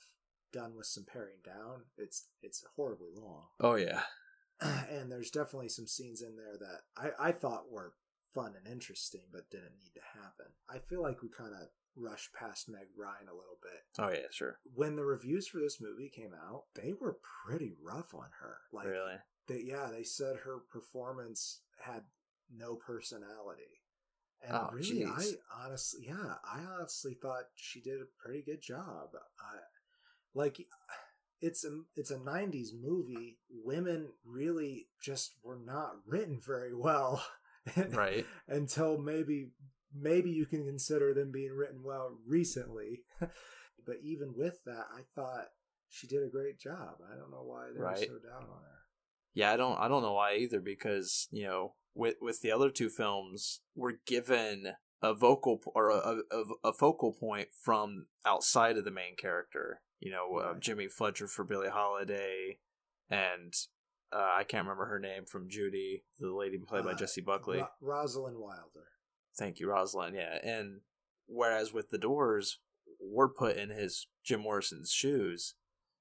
done 0.52 0.76
with 0.76 0.86
some 0.88 1.06
paring 1.06 1.42
down. 1.44 1.84
It's 1.98 2.28
it's 2.42 2.64
horribly 2.76 3.12
long. 3.16 3.46
Oh 3.60 3.76
yeah. 3.76 4.02
and 4.62 5.12
there's 5.12 5.32
definitely 5.32 5.70
some 5.70 5.88
scenes 5.88 6.22
in 6.22 6.36
there 6.36 6.58
that 6.58 7.12
I, 7.20 7.30
I 7.30 7.32
thought 7.32 7.72
were 7.72 7.94
fun 8.34 8.54
and 8.58 8.72
interesting, 8.72 9.22
but 9.32 9.50
didn't 9.50 9.80
need 9.84 9.94
to 9.96 10.20
happen. 10.20 10.48
I 10.70 10.80
feel 10.80 11.02
like 11.02 11.22
we 11.22 11.30
kind 11.30 11.54
of 11.54 11.68
rushed 11.96 12.34
past 12.34 12.70
Meg 12.70 12.88
Ryan 12.98 13.28
a 13.30 13.36
little 13.36 13.60
bit. 13.62 13.82
Oh 14.00 14.10
yeah, 14.10 14.28
sure. 14.32 14.60
When 14.74 14.96
the 14.96 15.06
reviews 15.06 15.48
for 15.48 15.60
this 15.60 15.80
movie 15.82 16.12
came 16.14 16.34
out, 16.34 16.64
they 16.76 16.94
were 17.00 17.18
pretty 17.46 17.72
rough 17.82 18.14
on 18.14 18.28
her. 18.42 18.58
Like, 18.72 18.88
really? 18.88 19.16
They, 19.48 19.62
yeah, 19.66 19.90
they 19.92 20.04
said 20.04 20.38
her 20.38 20.60
performance 20.72 21.62
had 21.84 22.04
no 22.54 22.76
personality. 22.76 23.82
And 24.48 24.56
oh, 24.56 24.70
really, 24.72 24.84
geez. 24.84 25.38
I 25.52 25.66
honestly, 25.66 26.06
yeah, 26.08 26.36
I 26.44 26.62
honestly 26.78 27.18
thought 27.20 27.46
she 27.56 27.82
did 27.82 28.02
a 28.02 28.24
pretty 28.24 28.44
good 28.44 28.62
job. 28.62 29.10
I, 29.40 29.58
like 30.36 30.60
it's 31.42 31.64
a 31.64 31.82
it's 31.96 32.12
a 32.12 32.18
90s 32.18 32.70
movie 32.80 33.38
women 33.64 34.08
really 34.26 34.88
just 35.02 35.34
were 35.44 35.60
not 35.64 35.94
written 36.06 36.40
very 36.46 36.74
well 36.74 37.24
right 37.90 38.26
until 38.48 38.98
maybe 38.98 39.50
maybe 39.94 40.30
you 40.30 40.46
can 40.46 40.66
consider 40.66 41.14
them 41.14 41.32
being 41.32 41.52
written 41.52 41.82
well 41.84 42.18
recently 42.28 43.02
but 43.20 43.98
even 44.04 44.34
with 44.36 44.64
that 44.66 44.86
i 44.96 45.02
thought 45.16 45.48
she 45.90 46.08
did 46.08 46.24
a 46.24 46.30
great 46.30 46.60
job 46.60 46.96
i 47.12 47.16
don't 47.16 47.32
know 47.32 47.44
why 47.44 47.68
they 47.74 47.82
right. 47.82 48.00
were 48.00 48.06
so 48.06 48.30
down 48.30 48.44
on 48.44 48.62
her 48.64 48.80
yeah 49.34 49.52
i 49.52 49.58
don't 49.58 49.80
i 49.80 49.88
don't 49.88 50.04
know 50.04 50.14
why 50.14 50.36
either 50.36 50.60
because 50.60 51.28
you 51.32 51.44
know 51.44 51.74
with 51.96 52.16
with 52.22 52.42
the 52.42 52.52
other 52.52 52.70
two 52.70 52.90
films 52.90 53.62
we're 53.76 53.98
given 54.06 54.74
a 55.02 55.14
vocal 55.14 55.60
or 55.74 55.90
a, 55.90 56.18
a, 56.32 56.44
a 56.70 56.74
focal 56.74 57.14
point 57.14 57.50
from 57.52 58.08
outside 58.26 58.78
of 58.78 58.86
the 58.86 58.92
main 58.92 59.16
character 59.18 59.82
you 60.00 60.12
know, 60.12 60.38
uh, 60.38 60.54
Jimmy 60.60 60.88
Fletcher 60.88 61.28
for 61.28 61.44
Billie 61.44 61.70
Holiday, 61.70 62.60
and 63.10 63.54
uh, 64.14 64.36
I 64.38 64.44
can't 64.44 64.66
remember 64.66 64.86
her 64.86 65.00
name 65.00 65.26
from 65.26 65.50
Judy, 65.50 66.04
the 66.20 66.32
lady 66.32 66.58
played 66.60 66.84
by 66.84 66.92
uh, 66.92 66.96
Jessie 66.96 67.22
Buckley. 67.22 67.60
Ro- 67.60 67.68
Rosalind 67.82 68.38
Wilder. 68.38 68.90
Thank 69.38 69.60
you, 69.60 69.70
Rosalind. 69.70 70.16
Yeah, 70.16 70.38
and 70.44 70.82
whereas 71.28 71.74
with 71.74 71.90
the 71.90 71.98
Doors, 71.98 72.60
we're 73.02 73.30
put 73.30 73.58
in 73.58 73.70
his 73.70 74.08
Jim 74.24 74.42
Morrison's 74.42 74.92
shoes. 74.92 75.56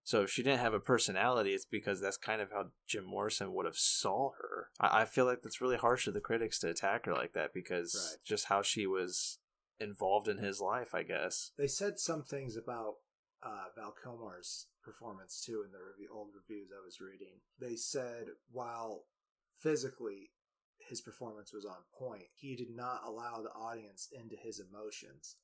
So 0.05 0.23
if 0.23 0.31
she 0.31 0.43
didn't 0.43 0.61
have 0.61 0.75
a 0.75 0.81
personality, 0.81 1.51
it's 1.51 1.65
because 1.65 2.01
that's 2.01 2.19
kind 2.19 2.43
of 2.43 2.51
how 2.51 2.67
Jim 2.87 3.05
Morrison 3.05 3.55
would 3.55 3.65
have 3.65 3.77
saw 3.77 4.33
her. 4.39 4.69
I, 4.79 5.01
I 5.01 5.05
feel 5.07 5.25
like 5.25 5.41
that's 5.43 5.63
really 5.63 5.79
harsh 5.79 6.07
of 6.07 6.15
the 6.15 6.21
critics 6.21 6.59
to 6.61 6.69
attack 6.69 7.07
her 7.07 7.15
like 7.15 7.33
that 7.33 7.55
because 7.55 7.95
right. 8.13 8.19
just 8.23 8.47
how 8.47 8.61
she 8.61 8.87
was 8.87 9.39
involved 9.81 10.29
in 10.29 10.39
his 10.39 10.61
life, 10.61 10.95
I 10.95 11.03
guess. 11.03 11.53
They 11.57 11.67
said 11.67 11.99
some 11.99 12.23
things 12.23 12.57
about 12.57 12.97
uh, 13.43 13.67
Val 13.77 13.95
Kilmer's 14.03 14.67
performance 14.83 15.43
too 15.45 15.63
in 15.65 15.73
the 15.73 15.79
review, 15.79 16.09
old 16.13 16.29
reviews 16.35 16.69
I 16.71 16.85
was 16.85 17.01
reading. 17.01 17.41
They 17.59 17.77
said 17.77 18.27
while 18.53 19.05
physically 19.59 20.33
his 20.89 21.01
performance 21.01 21.53
was 21.53 21.65
on 21.65 21.77
point, 21.99 22.25
he 22.35 22.57
did 22.57 22.77
not 22.77 23.01
allow 23.07 23.41
the 23.43 23.51
audience 23.51 24.09
into 24.13 24.37
his 24.37 24.61
emotions. 24.61 25.37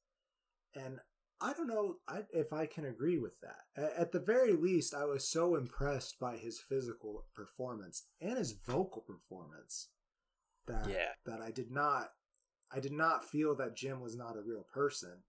And 0.75 1.01
I 1.43 1.53
don't 1.55 1.69
know 1.69 1.97
if 2.33 2.53
I 2.53 2.67
can 2.67 2.85
agree 2.85 3.19
with 3.19 3.41
that. 3.41 3.93
At 3.97 4.13
the 4.13 4.21
very 4.21 4.53
least, 4.53 4.95
I 4.95 5.05
was 5.05 5.27
so 5.27 5.55
impressed 5.57 6.19
by 6.21 6.37
his 6.37 6.61
physical 6.61 7.25
performance 7.35 8.05
and 8.21 8.37
his 8.37 8.53
vocal 8.53 9.03
performance 9.03 9.89
that 10.67 10.87
yeah. 10.89 11.13
that 11.25 11.41
I 11.41 11.51
did 11.51 11.71
not 11.71 12.11
I 12.73 12.81
did 12.81 12.93
not 12.93 13.25
feel 13.25 13.57
that 13.57 13.77
Jim 13.77 14.01
was 14.01 14.17
not 14.17 14.37
a 14.37 14.43
real 14.43 14.67
person. 14.73 15.23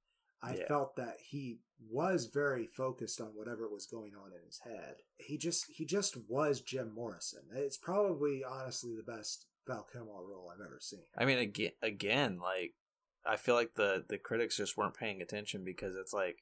I 0.44 0.56
yeah. 0.56 0.68
felt 0.68 0.96
that 0.96 1.18
he 1.30 1.60
was 1.90 2.30
very 2.32 2.68
focused 2.68 3.22
on 3.22 3.28
whatever 3.28 3.70
was 3.70 3.86
going 3.86 4.12
on 4.16 4.32
in 4.32 4.46
his 4.46 4.60
head. 4.64 4.96
He 5.18 5.38
just 5.38 5.66
he 5.70 5.86
just 5.86 6.18
was 6.28 6.62
Jim 6.62 6.94
Morrison. 6.94 7.44
It's 7.56 7.78
probably 7.78 8.44
honestly 8.44 8.96
the 8.96 9.12
best 9.12 9.46
Val 9.68 9.88
Kilmer 9.92 10.12
role 10.12 10.52
I've 10.52 10.66
ever 10.66 10.80
seen. 10.82 11.04
I 11.18 11.26
mean, 11.26 11.38
again, 11.38 11.72
again, 11.82 12.40
like 12.42 12.74
I 13.26 13.38
feel 13.38 13.56
like 13.56 13.76
the 13.76 14.04
the 14.08 14.18
critics 14.18 14.58
just 14.58 14.78
weren't 14.78 14.98
paying 14.98 15.22
attention 15.22 15.64
because 15.64 15.96
it's 15.96 16.14
like, 16.14 16.38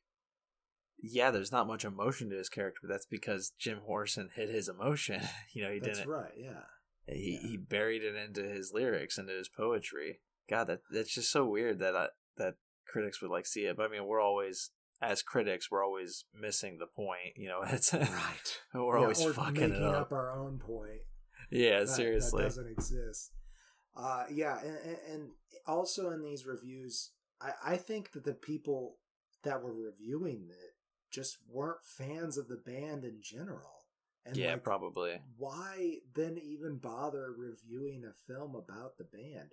yeah, 1.01 1.32
there's 1.32 1.51
not 1.51 1.67
much 1.67 1.86
emotion 1.86 2.30
to 2.30 2.38
his 2.38 2.49
character, 2.49 2.80
but 2.84 2.89
that's 2.89 3.05
because 3.05 3.53
Jim 3.59 3.80
Morrison 3.88 4.30
hid 4.34 4.49
his 4.49 4.69
emotion. 4.69 5.21
you 5.53 5.63
know, 5.63 5.71
he 5.71 5.80
that's 5.80 5.99
didn't. 5.99 6.11
right. 6.11 6.34
Yeah. 6.38 6.63
He 7.07 7.39
yeah. 7.41 7.49
he 7.49 7.57
buried 7.57 8.03
it 8.03 8.15
into 8.15 8.43
his 8.43 8.71
lyrics, 8.73 9.17
into 9.17 9.34
his 9.34 9.49
poetry. 9.49 10.19
God, 10.49 10.67
that 10.67 10.82
that's 10.91 11.13
just 11.13 11.32
so 11.32 11.45
weird 11.45 11.80
that 11.80 11.95
I, 11.95 12.07
that 12.38 12.55
critics 12.88 13.21
would 13.21 13.32
like 13.32 13.45
see 13.45 13.61
it. 13.61 13.77
But 13.77 13.88
I 13.88 13.89
mean, 13.89 14.05
we're 14.05 14.21
always 14.21 14.71
as 15.01 15.21
critics, 15.21 15.71
we're 15.71 15.84
always 15.84 16.25
missing 16.34 16.77
the 16.77 16.88
point. 16.88 17.36
You 17.36 17.49
know, 17.49 17.61
it's 17.67 17.93
right. 17.93 18.59
we're 18.73 18.97
yeah, 18.97 19.03
always 19.03 19.23
fucking 19.23 19.73
it 19.73 19.82
up. 19.82 20.03
up. 20.03 20.11
our 20.11 20.32
own 20.32 20.59
point. 20.59 21.01
Yeah, 21.51 21.80
that, 21.80 21.89
seriously, 21.89 22.43
that 22.43 22.49
doesn't 22.49 22.71
exist. 22.71 23.32
Uh, 24.00 24.24
yeah, 24.32 24.60
and, 24.62 24.97
and 25.12 25.30
also 25.68 26.12
in 26.12 26.24
these 26.24 26.45
reviews, 26.45 27.10
I, 27.41 27.74
I 27.74 27.78
think 27.78 28.14
that 28.14 28.24
the 28.24 28.34
people 28.34 28.95
that 29.43 29.62
were 29.62 29.74
reviewing 29.74 30.47
it 30.50 30.76
just 31.12 31.38
weren't 31.50 31.84
fans 31.84 32.38
of 32.38 32.47
the 32.47 32.62
band 32.66 33.04
in 33.04 33.18
general. 33.22 33.88
And 34.26 34.38
yeah, 34.38 34.54
like, 34.54 34.64
probably. 34.64 35.20
Why 35.38 35.97
then 36.16 36.39
even 36.41 36.78
bother 36.78 37.34
reviewing 37.38 38.06
a 38.06 38.14
film 38.32 38.56
about 38.56 38.97
the 38.97 39.06
band? 39.06 39.50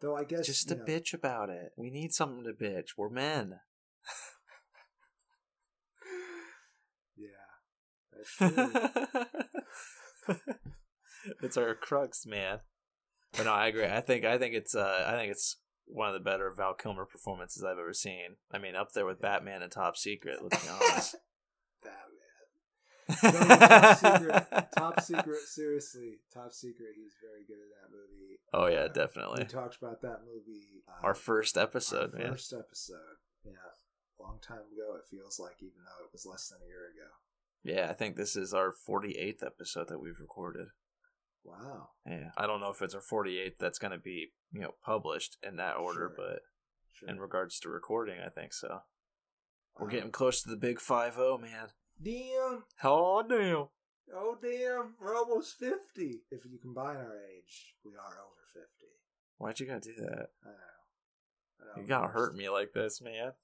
Though 0.00 0.16
I 0.16 0.24
guess 0.24 0.46
just 0.46 0.68
to 0.68 0.76
know, 0.76 0.84
bitch 0.84 1.12
about 1.12 1.50
it. 1.50 1.72
We 1.76 1.90
need 1.90 2.14
something 2.14 2.44
to 2.44 2.52
bitch. 2.52 2.90
We're 2.96 3.10
men. 3.10 3.60
yeah, 7.16 7.26
that's 8.16 8.36
true. 10.26 10.36
it's 11.42 11.58
our 11.58 11.74
crux, 11.74 12.24
man. 12.24 12.60
But 13.36 13.44
no, 13.44 13.52
I 13.52 13.68
agree. 13.68 13.84
I 13.86 14.00
think 14.00 14.24
I 14.24 14.38
think 14.38 14.54
it's 14.54 14.74
uh 14.74 15.04
I 15.06 15.12
think 15.12 15.30
it's 15.30 15.56
one 15.86 16.08
of 16.08 16.14
the 16.14 16.20
better 16.20 16.52
Val 16.56 16.74
Kilmer 16.74 17.04
performances 17.04 17.64
I've 17.64 17.78
ever 17.78 17.92
seen. 17.92 18.36
I 18.52 18.58
mean, 18.58 18.74
up 18.76 18.92
there 18.92 19.06
with 19.06 19.20
Batman 19.20 19.62
and 19.62 19.70
Top 19.72 19.96
Secret. 19.96 20.38
Let's 20.42 20.62
be 20.64 20.68
honest. 20.70 21.16
Batman. 21.82 22.00
No, 23.22 23.56
top 23.66 23.98
secret. 23.98 24.68
Top 24.76 25.00
secret. 25.00 25.40
Seriously, 25.46 26.18
top 26.32 26.52
secret. 26.52 26.90
He's 26.96 27.14
very 27.20 27.42
good 27.46 27.58
at 27.58 27.70
that 27.74 27.90
movie. 27.90 28.38
oh 28.54 28.66
yeah, 28.66 28.86
Uh, 28.88 28.92
definitely. 28.92 29.42
We 29.44 29.48
talked 29.48 29.76
about 29.82 30.00
that 30.02 30.20
movie. 30.24 30.84
Uh, 30.88 31.06
Our 31.06 31.14
first 31.14 31.56
episode, 31.58 32.12
our 32.14 32.18
man. 32.20 32.30
First 32.32 32.52
episode. 32.56 33.18
Yeah, 33.44 33.52
long 34.20 34.38
time 34.46 34.58
ago. 34.58 34.94
It 34.96 35.08
feels 35.10 35.40
like, 35.40 35.56
even 35.60 35.82
though 35.84 36.04
it 36.04 36.12
was 36.12 36.24
less 36.26 36.48
than 36.48 36.58
a 36.64 36.68
year 36.68 36.86
ago. 36.86 37.10
Yeah, 37.62 37.90
I 37.90 37.94
think 37.94 38.16
this 38.16 38.36
is 38.36 38.54
our 38.54 38.72
48th 38.88 39.44
episode 39.44 39.88
that 39.88 39.98
we've 40.00 40.20
recorded. 40.20 40.68
Wow. 41.44 41.88
Yeah, 42.06 42.30
I 42.36 42.46
don't 42.46 42.60
know 42.60 42.70
if 42.70 42.82
it's 42.82 42.94
a 42.94 43.00
48 43.00 43.54
that's 43.58 43.78
going 43.78 43.92
to 43.92 43.98
be, 43.98 44.28
you 44.52 44.60
know, 44.60 44.74
published 44.84 45.36
in 45.42 45.56
that 45.56 45.76
order, 45.76 46.12
Sure. 46.14 46.14
but 46.16 46.40
Sure. 46.92 47.08
in 47.08 47.18
regards 47.20 47.58
to 47.60 47.68
recording, 47.70 48.20
I 48.24 48.28
think 48.28 48.52
so. 48.52 48.80
We're 49.78 49.88
getting 49.88 50.10
close 50.12 50.42
to 50.42 50.50
the 50.50 50.56
big 50.56 50.78
5-0, 50.78 51.40
man. 51.40 51.68
Damn. 52.02 52.64
Oh, 52.84 53.22
damn. 53.26 53.68
Oh 54.12 54.36
damn. 54.42 54.96
We're 55.00 55.14
almost 55.16 55.56
fifty. 55.56 56.22
If 56.32 56.44
you 56.44 56.58
combine 56.60 56.96
our 56.96 57.16
age, 57.32 57.76
we 57.84 57.92
are 57.92 58.18
over 58.18 58.42
fifty. 58.52 58.90
Why'd 59.38 59.60
you 59.60 59.66
gotta 59.68 59.80
do 59.80 59.94
that? 59.98 60.30
I 60.44 60.48
know. 60.48 60.52
I 61.60 61.76
know. 61.76 61.82
You 61.82 61.86
gotta 61.86 62.08
hurt 62.08 62.34
me 62.34 62.48
like 62.48 62.72
this, 62.74 63.00
man. 63.00 63.34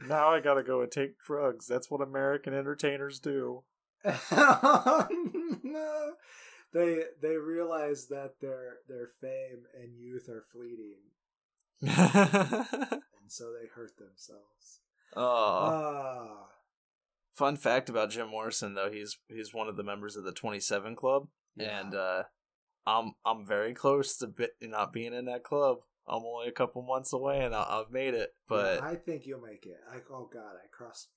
now 0.06 0.28
I 0.28 0.40
gotta 0.40 0.62
go 0.62 0.82
and 0.82 0.90
take 0.92 1.18
drugs. 1.18 1.66
That's 1.66 1.90
what 1.90 2.02
American 2.02 2.52
entertainers 2.52 3.18
do. 3.18 3.64
They 6.72 7.04
they 7.22 7.36
realize 7.36 8.08
that 8.08 8.34
their 8.40 8.78
their 8.86 9.08
fame 9.20 9.64
and 9.80 9.96
youth 9.98 10.28
are 10.28 10.44
fleeting, 10.52 11.04
and 11.80 13.00
so 13.28 13.52
they 13.52 13.68
hurt 13.74 13.96
themselves. 13.96 14.80
oh. 15.14 15.22
Ah, 15.22 16.48
Fun 17.32 17.56
fact 17.56 17.88
about 17.88 18.10
Jim 18.10 18.28
Morrison 18.28 18.74
though, 18.74 18.90
he's 18.90 19.16
he's 19.28 19.54
one 19.54 19.68
of 19.68 19.76
the 19.76 19.84
members 19.84 20.16
of 20.16 20.24
the 20.24 20.32
27 20.32 20.96
Club, 20.96 21.28
yeah. 21.54 21.80
and 21.80 21.94
uh, 21.94 22.22
I'm 22.86 23.12
I'm 23.24 23.46
very 23.46 23.72
close 23.72 24.16
to 24.18 24.26
bit, 24.26 24.50
not 24.60 24.92
being 24.92 25.14
in 25.14 25.26
that 25.26 25.44
club. 25.44 25.78
I'm 26.08 26.24
only 26.24 26.48
a 26.48 26.52
couple 26.52 26.82
months 26.82 27.12
away, 27.12 27.40
and 27.44 27.54
I, 27.54 27.62
I've 27.62 27.90
made 27.90 28.14
it. 28.14 28.30
But 28.48 28.80
Yeah, 28.80 28.88
I 28.88 28.94
think 28.96 29.26
you'll 29.26 29.40
make 29.40 29.66
it. 29.66 29.78
I 29.90 29.98
oh 30.10 30.28
god, 30.32 30.56
I 30.62 30.66
crossed. 30.70 31.08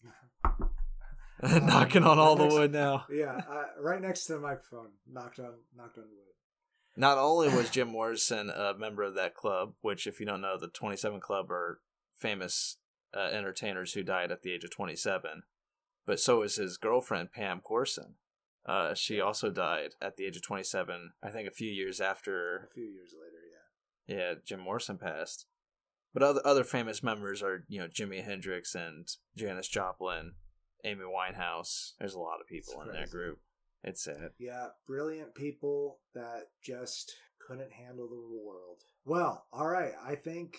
knocking 1.64 2.04
on 2.04 2.20
all 2.20 2.36
the 2.36 2.48
wood 2.48 2.72
now. 2.72 3.06
yeah, 3.12 3.42
uh, 3.50 3.82
right 3.82 4.02
next 4.02 4.26
to 4.26 4.34
the 4.34 4.40
microphone, 4.40 4.90
knocked 5.12 5.40
on 5.40 5.54
knocked 5.76 5.98
on 5.98 6.04
wood. 6.04 6.30
Not 6.98 7.18
only 7.18 7.48
was 7.48 7.70
Jim 7.72 7.90
Morrison 7.90 8.50
a 8.50 8.74
member 8.78 9.04
of 9.04 9.16
that 9.16 9.36
club, 9.36 9.74
which, 9.82 10.06
if 10.06 10.20
you 10.20 10.26
don't 10.26 10.42
know, 10.42 10.58
the 10.60 10.68
27 10.68 11.22
Club 11.22 11.50
are 11.50 11.80
famous 12.18 12.78
uh, 13.16 13.30
entertainers 13.32 13.94
who 13.94 14.04
died 14.04 14.32
at 14.32 14.42
the 14.42 14.52
age 14.52 14.64
of 14.66 14.72
27, 14.72 15.44
but 16.06 16.20
so 16.20 16.42
is 16.42 16.58
his 16.58 16.78
girlfriend, 16.78 17.32
Pam 17.32 17.62
Courson. 17.62 18.16
Uh, 18.66 18.94
she 18.94 19.22
also 19.22 19.50
died 19.50 19.92
at 20.02 20.18
the 20.18 20.26
age 20.26 20.36
of 20.36 20.44
27, 20.44 21.12
I 21.24 21.30
think 21.30 21.48
a 21.48 21.52
few 21.52 21.72
years 21.72 22.02
after. 22.02 22.68
A 22.70 22.74
few 22.74 22.84
years 22.84 23.14
later, 23.14 24.18
yeah. 24.20 24.30
yeah, 24.30 24.34
Jim 24.46 24.60
Morrison 24.60 24.98
passed. 24.98 25.46
But 26.14 26.24
other 26.24 26.42
other 26.44 26.64
famous 26.64 27.02
members 27.02 27.42
are, 27.42 27.64
you 27.68 27.80
know, 27.80 27.88
Jimi 27.88 28.24
Hendrix 28.24 28.76
and 28.76 29.08
Janis 29.38 29.68
Joplin, 29.68 30.34
Amy 30.84 31.04
Winehouse. 31.04 31.94
There's 32.00 32.14
a 32.14 32.20
lot 32.20 32.40
of 32.42 32.48
people 32.48 32.74
It's 32.82 32.90
in 32.90 33.00
that 33.00 33.10
group. 33.12 33.40
It's 33.84 34.04
sad. 34.04 34.32
Yeah, 34.38 34.68
brilliant 34.88 35.36
people 35.36 36.00
that 36.14 36.48
just 36.64 37.16
couldn't 37.46 37.72
handle 37.72 38.08
the 38.08 38.16
world. 38.46 38.84
Well, 39.06 39.46
all 39.54 39.68
right. 39.68 39.94
I 40.06 40.16
think 40.16 40.58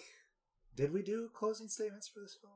did 0.77 0.93
we 0.93 1.03
do 1.03 1.29
closing 1.35 1.69
statements 1.69 2.09
for 2.09 2.21
this 2.21 2.37
film? 2.41 2.55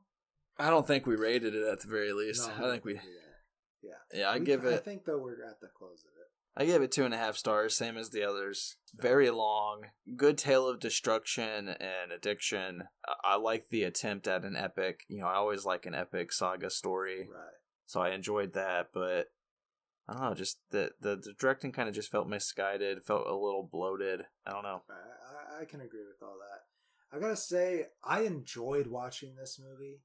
I 0.59 0.71
don't 0.71 0.87
think 0.87 1.07
we 1.07 1.17
rated 1.17 1.55
it 1.55 1.67
at 1.67 1.81
the 1.81 1.89
very 1.89 2.13
least. 2.13 2.49
No, 2.59 2.67
I 2.67 2.71
think 2.71 2.85
we 2.85 2.93
didn't 2.95 3.05
do 3.07 3.11
that. 3.13 3.89
Yeah, 4.13 4.21
Yeah, 4.21 4.31
I 4.31 4.39
We- 4.39 4.45
give 4.47 4.65
it. 4.65 4.73
I 4.75 4.79
think 4.79 5.05
though 5.05 5.19
we're 5.19 5.45
at 5.45 5.61
the 5.61 5.69
close 5.69 6.05
of 6.05 6.13
it. 6.19 6.31
I 6.57 6.67
gave 6.67 6.83
it 6.83 6.93
two 6.93 7.05
and 7.05 7.13
a 7.13 7.19
half 7.19 7.37
stars, 7.37 7.77
same 7.77 7.97
as 7.97 8.11
the 8.11 8.23
others. 8.23 8.77
Very 8.95 9.29
long, 9.31 9.87
good 10.17 10.39
tale 10.39 10.69
of 10.69 10.79
destruction 10.79 11.69
and 11.69 12.13
addiction. 12.13 12.85
I- 13.07 13.15
I 13.25 13.37
like 13.37 13.69
the 13.71 13.83
attempt 13.83 14.29
at 14.29 14.45
an 14.45 14.55
epic. 14.55 15.01
You 15.09 15.21
know, 15.21 15.27
I 15.27 15.35
always 15.35 15.65
like 15.65 15.85
an 15.87 15.95
epic 15.97 16.33
saga 16.33 16.71
story, 16.71 17.29
Right. 17.29 17.55
so 17.87 18.01
I 18.01 18.11
enjoyed 18.11 18.53
that. 18.53 18.91
But 18.93 19.33
I 20.07 20.13
don't 20.13 20.23
know, 20.23 20.35
just 20.35 20.61
the 20.71 20.93
the, 21.01 21.17
the 21.17 21.33
directing 21.39 21.73
kind 21.73 21.89
of 21.89 21.95
just 21.95 22.11
felt 22.11 22.29
misguided, 22.29 23.05
felt 23.05 23.27
a 23.27 23.35
little 23.35 23.69
bloated. 23.71 24.27
I 24.47 24.53
don't 24.53 24.63
know. 24.63 24.83
I, 24.89 25.57
I, 25.59 25.63
I 25.63 25.65
can 25.65 25.81
agree 25.81 26.05
with 26.07 26.23
all 26.23 26.37
that. 26.39 27.17
I 27.17 27.21
gotta 27.21 27.37
say, 27.37 27.87
I 28.05 28.21
enjoyed 28.23 28.87
watching 28.87 29.35
this 29.35 29.59
movie 29.61 30.03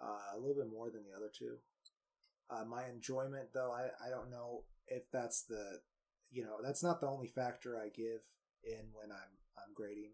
uh, 0.00 0.36
a 0.36 0.38
little 0.38 0.54
bit 0.54 0.70
more 0.70 0.90
than 0.90 1.02
the 1.04 1.14
other 1.16 1.30
two. 1.36 1.56
Uh, 2.50 2.64
my 2.64 2.86
enjoyment, 2.88 3.48
though, 3.54 3.72
I, 3.72 3.88
I 4.06 4.10
don't 4.10 4.30
know 4.30 4.64
if 4.96 5.10
that's 5.12 5.44
the, 5.44 5.80
you 6.30 6.42
know, 6.42 6.56
that's 6.62 6.82
not 6.82 7.00
the 7.00 7.08
only 7.08 7.28
factor 7.28 7.76
I 7.76 7.88
give 7.88 8.22
in 8.64 8.86
when 8.92 9.10
I'm 9.10 9.38
I'm 9.56 9.74
grading 9.74 10.12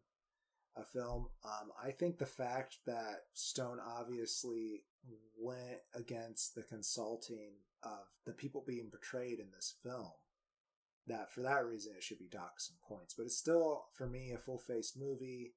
a 0.77 0.85
film. 0.85 1.29
Um, 1.45 1.71
I 1.83 1.91
think 1.91 2.19
the 2.19 2.27
fact 2.27 2.79
that 2.87 3.23
Stone 3.35 3.79
obviously 3.85 4.85
went 5.41 5.81
against 5.95 6.55
the 6.55 6.63
consulting 6.63 7.53
of 7.83 8.07
the 8.27 8.33
people 8.33 8.65
being 8.67 8.91
portrayed 8.91 9.39
in 9.39 9.51
this 9.55 9.75
film 9.83 10.13
that 11.07 11.33
for 11.33 11.41
that 11.43 11.65
reason 11.65 11.95
it 11.97 12.03
should 12.03 12.19
be 12.19 12.29
docked 12.31 12.63
some 12.63 12.77
points. 12.87 13.15
But 13.17 13.25
it's 13.25 13.37
still 13.37 13.87
for 13.95 14.07
me 14.07 14.33
a 14.33 14.39
full 14.39 14.59
faced 14.59 14.99
movie, 14.99 15.55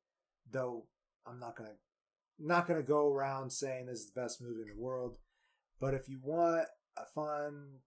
though 0.49 0.85
I'm 1.27 1.39
not 1.39 1.55
gonna 1.55 1.75
not 2.39 2.67
gonna 2.67 2.81
go 2.81 3.11
around 3.11 3.51
saying 3.51 3.85
this 3.85 3.99
is 3.99 4.11
the 4.11 4.21
best 4.21 4.41
movie 4.41 4.61
in 4.61 4.75
the 4.75 4.81
world. 4.81 5.17
But 5.79 5.93
if 5.93 6.07
you 6.07 6.19
want 6.23 6.67
a 6.97 7.05
fun, 7.05 7.79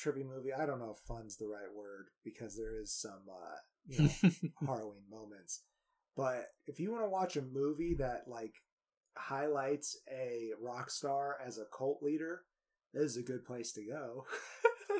trippy 0.00 0.26
movie, 0.26 0.52
I 0.52 0.66
don't 0.66 0.78
know 0.78 0.94
if 0.96 1.06
fun's 1.06 1.36
the 1.36 1.46
right 1.46 1.72
word 1.74 2.06
because 2.24 2.56
there 2.56 2.80
is 2.80 2.92
some 2.92 3.22
uh, 3.30 3.56
you 3.86 4.04
know 4.04 4.30
harrowing 4.66 5.02
moments. 5.10 5.62
But 6.16 6.46
if 6.66 6.80
you 6.80 6.90
want 6.90 7.04
to 7.04 7.10
watch 7.10 7.36
a 7.36 7.42
movie 7.42 7.94
that 7.98 8.24
like 8.26 8.54
highlights 9.16 9.96
a 10.10 10.50
rock 10.60 10.90
star 10.90 11.36
as 11.44 11.58
a 11.58 11.64
cult 11.76 12.02
leader, 12.02 12.42
this 12.92 13.04
is 13.04 13.16
a 13.16 13.22
good 13.22 13.44
place 13.44 13.72
to 13.72 13.82
go. 13.84 14.24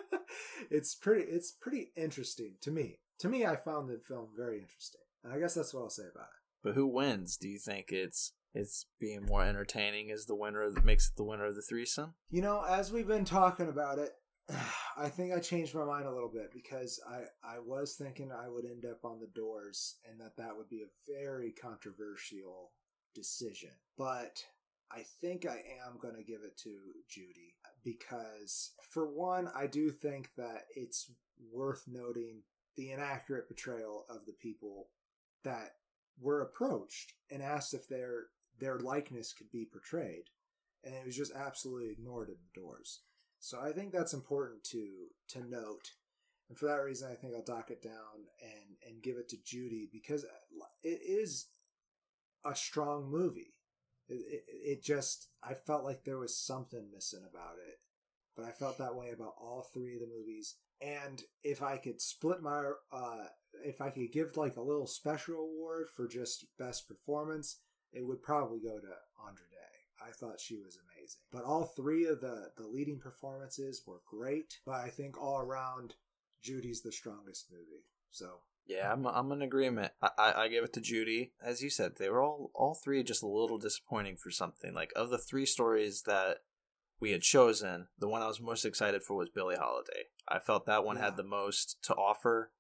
it's 0.71 0.95
pretty 0.95 1.25
it's 1.25 1.53
pretty 1.53 1.93
interesting 1.97 2.55
to 2.63 2.71
me. 2.71 2.99
To 3.21 3.29
me 3.29 3.45
I 3.45 3.57
found 3.57 3.89
the 3.89 3.99
film 4.07 4.29
very 4.37 4.61
interesting. 4.61 5.01
And 5.25 5.33
I 5.33 5.39
guess 5.39 5.55
that's 5.55 5.75
what 5.75 5.83
I'll 5.83 5.91
say 5.91 6.05
about 6.13 6.25
it. 6.25 6.41
But 6.63 6.75
who 6.75 6.87
wins? 6.87 7.37
Do 7.37 7.49
you 7.49 7.59
think 7.59 7.87
it's 7.91 8.33
it's 8.55 8.87
being 8.99 9.27
more 9.27 9.45
entertaining 9.45 10.11
as 10.11 10.27
the 10.27 10.35
winner 10.35 10.63
of 10.63 10.85
makes 10.85 11.09
it 11.09 11.17
the 11.17 11.25
winner 11.25 11.47
of 11.47 11.57
the 11.57 11.63
threesome? 11.63 12.15
You 12.31 12.43
know, 12.43 12.65
as 12.69 12.93
we've 12.93 13.07
been 13.07 13.25
talking 13.25 13.69
about 13.69 13.99
it, 13.99 14.11
I 14.97 15.09
think 15.09 15.33
I 15.33 15.41
changed 15.41 15.75
my 15.75 15.85
mind 15.85 16.07
a 16.07 16.13
little 16.13 16.31
bit 16.31 16.53
because 16.53 17.01
I 17.09 17.23
I 17.47 17.59
was 17.59 17.95
thinking 17.95 18.31
I 18.33 18.49
would 18.49 18.65
end 18.65 18.85
up 18.85 19.05
on 19.05 19.21
the 19.21 19.29
doors 19.35 19.97
and 20.09 20.21
that 20.21 20.37
that 20.37 20.57
would 20.57 20.69
be 20.69 20.83
a 20.83 21.13
very 21.13 21.53
controversial 21.53 22.73
decision. 23.15 23.71
But 23.97 24.43
I 24.93 25.05
think 25.21 25.47
I 25.47 25.63
am 25.87 25.99
going 26.01 26.17
to 26.17 26.23
give 26.23 26.43
it 26.43 26.57
to 26.59 26.71
Judy 27.09 27.55
because 27.85 28.73
for 28.91 29.07
one, 29.07 29.49
I 29.55 29.67
do 29.67 29.91
think 29.91 30.31
that 30.37 30.65
it's 30.75 31.11
worth 31.53 31.85
noting 31.87 32.43
the 32.77 32.91
inaccurate 32.91 33.47
portrayal 33.49 34.05
of 34.09 34.27
the 34.27 34.33
people 34.33 34.89
that 35.45 35.77
were 36.21 36.43
approached 36.43 37.15
and 37.31 37.43
asked 37.43 37.75
if 37.75 37.89
their 37.89 38.27
their 38.59 38.79
likeness 38.79 39.33
could 39.33 39.51
be 39.51 39.65
portrayed 39.65 40.25
and 40.85 40.95
it 40.95 41.07
was 41.07 41.17
just 41.17 41.35
absolutely 41.35 41.91
ignored 41.91 42.29
in 42.29 42.37
the 42.37 42.61
doors. 42.61 43.01
So 43.41 43.59
I 43.59 43.73
think 43.73 43.93
that's 43.93 44.13
important 44.13 44.63
to 44.65 45.07
to 45.29 45.41
note, 45.41 45.93
and 46.49 46.59
for 46.59 46.67
that 46.67 46.85
reason, 46.85 47.11
I 47.11 47.15
think 47.15 47.35
I'll 47.35 47.43
dock 47.43 47.71
it 47.71 47.83
down 47.83 48.29
and 48.43 48.77
and 48.87 49.03
give 49.03 49.17
it 49.17 49.31
to 49.31 49.39
Judy 49.45 49.89
because 49.91 50.25
it 50.83 51.01
is 51.03 51.49
a 52.45 52.55
strong 52.55 53.11
movie. 53.11 53.55
It, 54.09 54.15
it, 54.15 54.45
it 54.49 54.85
just 54.85 55.29
I 55.43 55.55
felt 55.55 55.85
like 55.85 56.05
there 56.05 56.19
was 56.19 56.37
something 56.37 56.91
missing 56.93 57.23
about 57.29 57.57
it, 57.67 57.79
but 58.37 58.45
I 58.45 58.51
felt 58.51 58.77
that 58.79 58.95
way 58.95 59.11
about 59.11 59.35
all 59.41 59.71
three 59.73 59.95
of 59.95 60.01
the 60.01 60.15
movies. 60.15 60.57
And 60.83 61.23
if 61.43 61.63
I 61.63 61.79
could 61.79 62.01
split 62.01 62.43
my 62.43 62.73
uh, 62.93 63.25
if 63.65 63.81
I 63.81 63.89
could 63.89 64.13
give 64.13 64.37
like 64.37 64.57
a 64.57 64.63
little 64.63 64.87
special 64.87 65.37
award 65.37 65.87
for 65.97 66.07
just 66.07 66.45
best 66.59 66.87
performance, 66.87 67.61
it 67.91 68.07
would 68.07 68.23
probably 68.23 68.61
go 68.61 68.79
to 68.79 69.27
Andra 69.27 69.47
Day. 69.51 69.70
I 70.01 70.11
thought 70.13 70.41
she 70.41 70.57
was 70.57 70.77
amazing. 70.77 71.21
But 71.31 71.45
all 71.45 71.65
three 71.65 72.07
of 72.07 72.21
the 72.21 72.51
the 72.57 72.67
leading 72.67 72.99
performances 72.99 73.83
were 73.87 74.01
great. 74.09 74.59
But 74.65 74.77
I 74.77 74.89
think 74.89 75.21
all 75.21 75.41
around, 75.41 75.95
Judy's 76.43 76.83
the 76.83 76.93
strongest 76.93 77.47
movie. 77.51 77.85
So 78.11 78.41
Yeah, 78.67 78.93
I'm 78.93 79.07
I'm 79.07 79.33
in 79.33 79.43
agreement. 79.43 79.93
I, 80.03 80.11
I 80.19 80.43
I 80.45 80.49
give 80.49 80.65
it 80.65 80.73
to 80.75 80.81
Judy. 80.81 81.33
As 81.43 81.63
you 81.63 81.71
said, 81.71 81.93
they 81.99 82.09
were 82.09 82.23
all 82.23 82.51
all 82.55 82.75
three 82.75 83.03
just 83.03 83.23
a 83.23 83.29
little 83.29 83.59
disappointing 83.59 84.17
for 84.17 84.31
something. 84.31 84.75
Like 84.75 84.93
of 84.97 85.11
the 85.11 85.19
three 85.19 85.47
stories 85.47 86.03
that 86.03 86.39
we 87.01 87.13
had 87.13 87.23
chosen, 87.23 87.89
the 87.99 88.09
one 88.09 88.23
I 88.23 88.27
was 88.29 88.41
most 88.41 88.65
excited 88.65 89.03
for 89.03 89.17
was 89.17 89.31
Billie 89.31 89.57
Holiday. 89.57 90.05
I 90.29 90.39
felt 90.39 90.67
that 90.67 90.85
one 90.85 90.97
Yeah. 90.97 91.05
had 91.07 91.17
the 91.17 91.23
most 91.25 91.83
to 91.85 91.95
offer. 91.95 92.53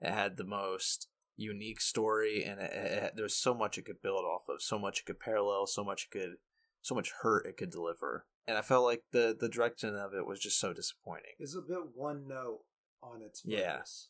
It 0.00 0.10
had 0.10 0.36
the 0.36 0.44
most 0.44 1.08
unique 1.36 1.80
story, 1.80 2.42
and 2.44 2.60
it, 2.60 2.72
it, 2.72 3.12
there's 3.16 3.36
so 3.36 3.54
much 3.54 3.78
it 3.78 3.84
could 3.84 4.02
build 4.02 4.24
off 4.24 4.42
of, 4.48 4.62
so 4.62 4.78
much 4.78 5.00
it 5.00 5.06
could 5.06 5.20
parallel, 5.20 5.66
so 5.66 5.84
much 5.84 6.08
it 6.10 6.18
could, 6.18 6.36
so 6.82 6.94
much 6.94 7.12
hurt 7.22 7.46
it 7.46 7.56
could 7.56 7.70
deliver. 7.70 8.26
And 8.46 8.58
I 8.58 8.62
felt 8.62 8.84
like 8.84 9.04
the 9.12 9.36
the 9.38 9.48
direction 9.48 9.94
of 9.96 10.14
it 10.14 10.26
was 10.26 10.40
just 10.40 10.58
so 10.58 10.72
disappointing. 10.72 11.32
It's 11.38 11.56
a 11.56 11.60
bit 11.62 11.78
one 11.94 12.26
note 12.28 12.60
on 13.02 13.22
its 13.22 13.42
Yeah. 13.44 13.76
focus. 13.76 14.08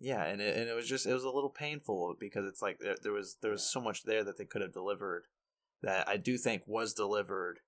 Yeah, 0.00 0.24
and 0.24 0.40
it, 0.40 0.56
and 0.56 0.68
it 0.68 0.74
was 0.74 0.88
just 0.88 1.06
it 1.06 1.12
was 1.12 1.24
a 1.24 1.30
little 1.30 1.50
painful 1.50 2.16
because 2.18 2.46
it's 2.46 2.60
like 2.62 2.78
there, 2.80 2.96
there 3.02 3.12
was 3.12 3.36
there 3.42 3.50
was 3.52 3.62
Yeah. 3.62 3.72
so 3.74 3.80
much 3.80 4.02
there 4.02 4.24
that 4.24 4.36
they 4.38 4.44
could 4.44 4.62
have 4.62 4.72
delivered 4.72 5.26
that 5.82 6.08
I 6.08 6.16
do 6.16 6.36
think 6.38 6.62
was 6.66 6.94
delivered, 6.94 7.60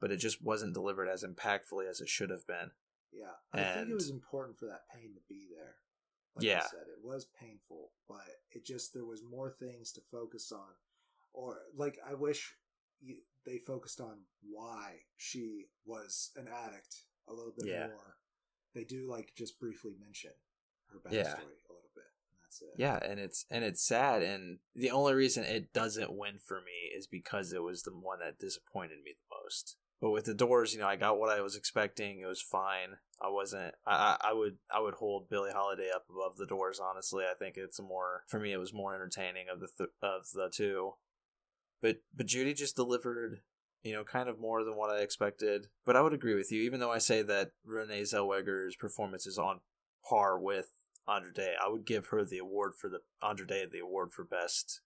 but 0.00 0.10
it 0.12 0.18
just 0.18 0.40
wasn't 0.42 0.74
delivered 0.74 1.08
as 1.08 1.24
impactfully 1.24 1.88
as 1.88 2.00
it 2.00 2.08
should 2.08 2.30
have 2.30 2.46
been. 2.46 2.70
Yeah, 3.12 3.32
I 3.52 3.74
think 3.74 3.90
it 3.90 3.94
was 3.94 4.08
important 4.10 4.58
for 4.58 4.66
that 4.66 4.88
pain 4.88 5.12
to 5.14 5.20
be 5.28 5.46
there. 5.54 5.76
Like 6.34 6.44
Yeah. 6.44 6.62
I 6.64 6.68
said, 6.68 6.86
it 6.88 7.02
was 7.04 7.26
painful, 7.26 7.92
but 8.08 8.24
it 8.50 8.64
just 8.64 8.94
there 8.94 9.04
was 9.04 9.22
more 9.22 9.50
things 9.50 9.92
to 9.92 10.00
focus 10.00 10.50
on, 10.52 10.76
or 11.32 11.58
like 11.74 11.98
I 12.06 12.14
wish 12.14 12.56
you, 13.00 13.16
they 13.44 13.58
focused 13.58 14.00
on 14.00 14.18
why 14.48 15.00
she 15.16 15.66
was 15.84 16.30
an 16.36 16.48
addict 16.48 16.96
a 17.28 17.32
little 17.32 17.52
bit 17.56 17.66
Yeah. 17.66 17.88
more. 17.88 18.16
They 18.74 18.84
do 18.84 19.08
like 19.08 19.32
just 19.36 19.58
briefly 19.60 19.92
mention 20.00 20.32
her 20.86 20.98
backstory 21.00 21.12
Yeah. 21.12 21.34
a 21.36 21.72
little 21.72 21.90
bit. 21.94 22.04
and 22.30 22.36
That's 22.42 22.62
it. 22.62 22.74
Yeah, 22.78 22.98
and 23.02 23.18
it's 23.20 23.44
and 23.50 23.64
it's 23.64 23.82
sad, 23.82 24.22
and 24.22 24.58
the 24.74 24.90
only 24.90 25.14
reason 25.14 25.44
it 25.44 25.72
doesn't 25.72 26.12
win 26.16 26.38
for 26.38 26.60
me 26.60 26.90
is 26.96 27.06
because 27.06 27.52
it 27.52 27.62
was 27.62 27.82
the 27.82 27.92
one 27.92 28.20
that 28.20 28.38
disappointed 28.38 29.02
me 29.04 29.12
the 29.12 29.36
most. 29.42 29.76
But 30.00 30.10
with 30.10 30.24
the 30.24 30.34
Doors, 30.34 30.72
you 30.74 30.80
know, 30.80 30.88
I 30.88 30.96
got 30.96 31.16
what 31.18 31.30
I 31.30 31.40
was 31.42 31.54
expecting. 31.54 32.18
It 32.18 32.26
was 32.26 32.42
fine. 32.42 32.98
I 33.20 33.28
wasn't. 33.28 33.74
I 33.86 34.16
I 34.20 34.32
would 34.32 34.58
I 34.68 34.80
would 34.80 34.94
hold 34.94 35.28
Billie 35.28 35.52
Holiday 35.52 35.90
up 35.94 36.06
above 36.10 36.36
the 36.38 36.46
Doors. 36.46 36.80
Honestly, 36.80 37.24
I 37.24 37.34
think 37.34 37.56
it's 37.56 37.78
more 37.80 38.24
for 38.26 38.40
me. 38.40 38.52
It 38.52 38.56
was 38.56 38.72
more 38.72 38.94
entertaining 38.96 39.46
of 39.48 39.60
the 39.60 39.68
th- 39.68 39.90
of 40.02 40.30
the 40.32 40.50
two. 40.52 40.94
But 41.82 41.98
but 42.16 42.26
Judy 42.26 42.54
just 42.54 42.76
delivered, 42.76 43.40
you 43.82 43.92
know, 43.92 44.04
kind 44.04 44.28
of 44.28 44.40
more 44.40 44.64
than 44.64 44.76
what 44.76 44.90
I 44.90 45.00
expected. 45.00 45.66
But 45.84 45.96
I 45.96 46.00
would 46.00 46.14
agree 46.14 46.34
with 46.34 46.50
you, 46.52 46.62
even 46.62 46.80
though 46.80 46.92
I 46.92 46.98
say 46.98 47.22
that 47.22 47.50
Renee 47.66 48.02
Zellweger's 48.02 48.76
performance 48.76 49.26
is 49.26 49.36
on 49.36 49.60
par 50.08 50.38
with 50.38 50.70
Andra 51.08 51.32
Day. 51.34 51.54
I 51.62 51.68
would 51.68 51.84
give 51.84 52.06
her 52.06 52.24
the 52.24 52.38
award 52.38 52.72
for 52.80 52.88
the 52.88 53.00
Andra 53.22 53.46
Day 53.46 53.66
the 53.70 53.80
award 53.80 54.12
for 54.12 54.24
best 54.24 54.80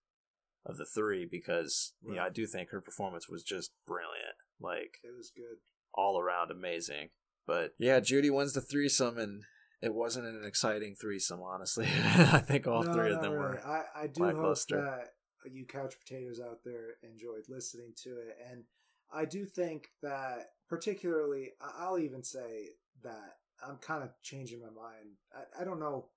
of 0.64 0.78
the 0.78 0.86
three 0.86 1.24
because 1.30 1.92
you 2.02 2.14
know 2.14 2.22
I 2.22 2.30
do 2.30 2.46
think 2.46 2.70
her 2.70 2.80
performance 2.80 3.28
was 3.28 3.42
just 3.44 3.70
brilliant, 3.86 4.34
like 4.60 4.98
it 5.04 5.14
was 5.16 5.30
good. 5.36 5.58
all 5.94 6.18
around 6.18 6.50
amazing. 6.50 7.10
But 7.46 7.74
yeah, 7.78 8.00
Judy 8.00 8.30
wins 8.30 8.54
the 8.54 8.60
threesome, 8.60 9.18
and 9.18 9.42
it 9.80 9.94
wasn't 9.94 10.26
an 10.26 10.42
exciting 10.44 10.96
threesome, 11.00 11.40
honestly. 11.42 11.86
I 12.04 12.38
think 12.38 12.66
all 12.66 12.82
No, 12.82 12.92
three 12.92 13.12
of 13.12 13.20
them 13.22 13.32
really. 13.34 13.44
were. 13.44 13.60
I, 13.64 14.02
I 14.02 14.06
do 14.08 14.24
hope 14.24 14.56
that 14.70 15.10
you 15.44 15.64
couch 15.64 15.94
potatoes 15.98 16.40
out 16.40 16.60
there 16.64 16.96
enjoyed 17.02 17.48
listening 17.48 17.92
to 18.04 18.18
it, 18.18 18.36
and 18.50 18.64
I 19.12 19.24
do 19.24 19.44
think 19.44 19.88
that 20.02 20.50
particularly, 20.68 21.52
I'll 21.60 21.98
even 21.98 22.22
say 22.22 22.70
that 23.02 23.38
I'm 23.66 23.76
kind 23.76 24.02
of 24.02 24.10
changing 24.22 24.60
my 24.60 24.70
mind. 24.70 25.16
I, 25.32 25.62
I 25.62 25.64
don't 25.64 25.80
know 25.80 26.08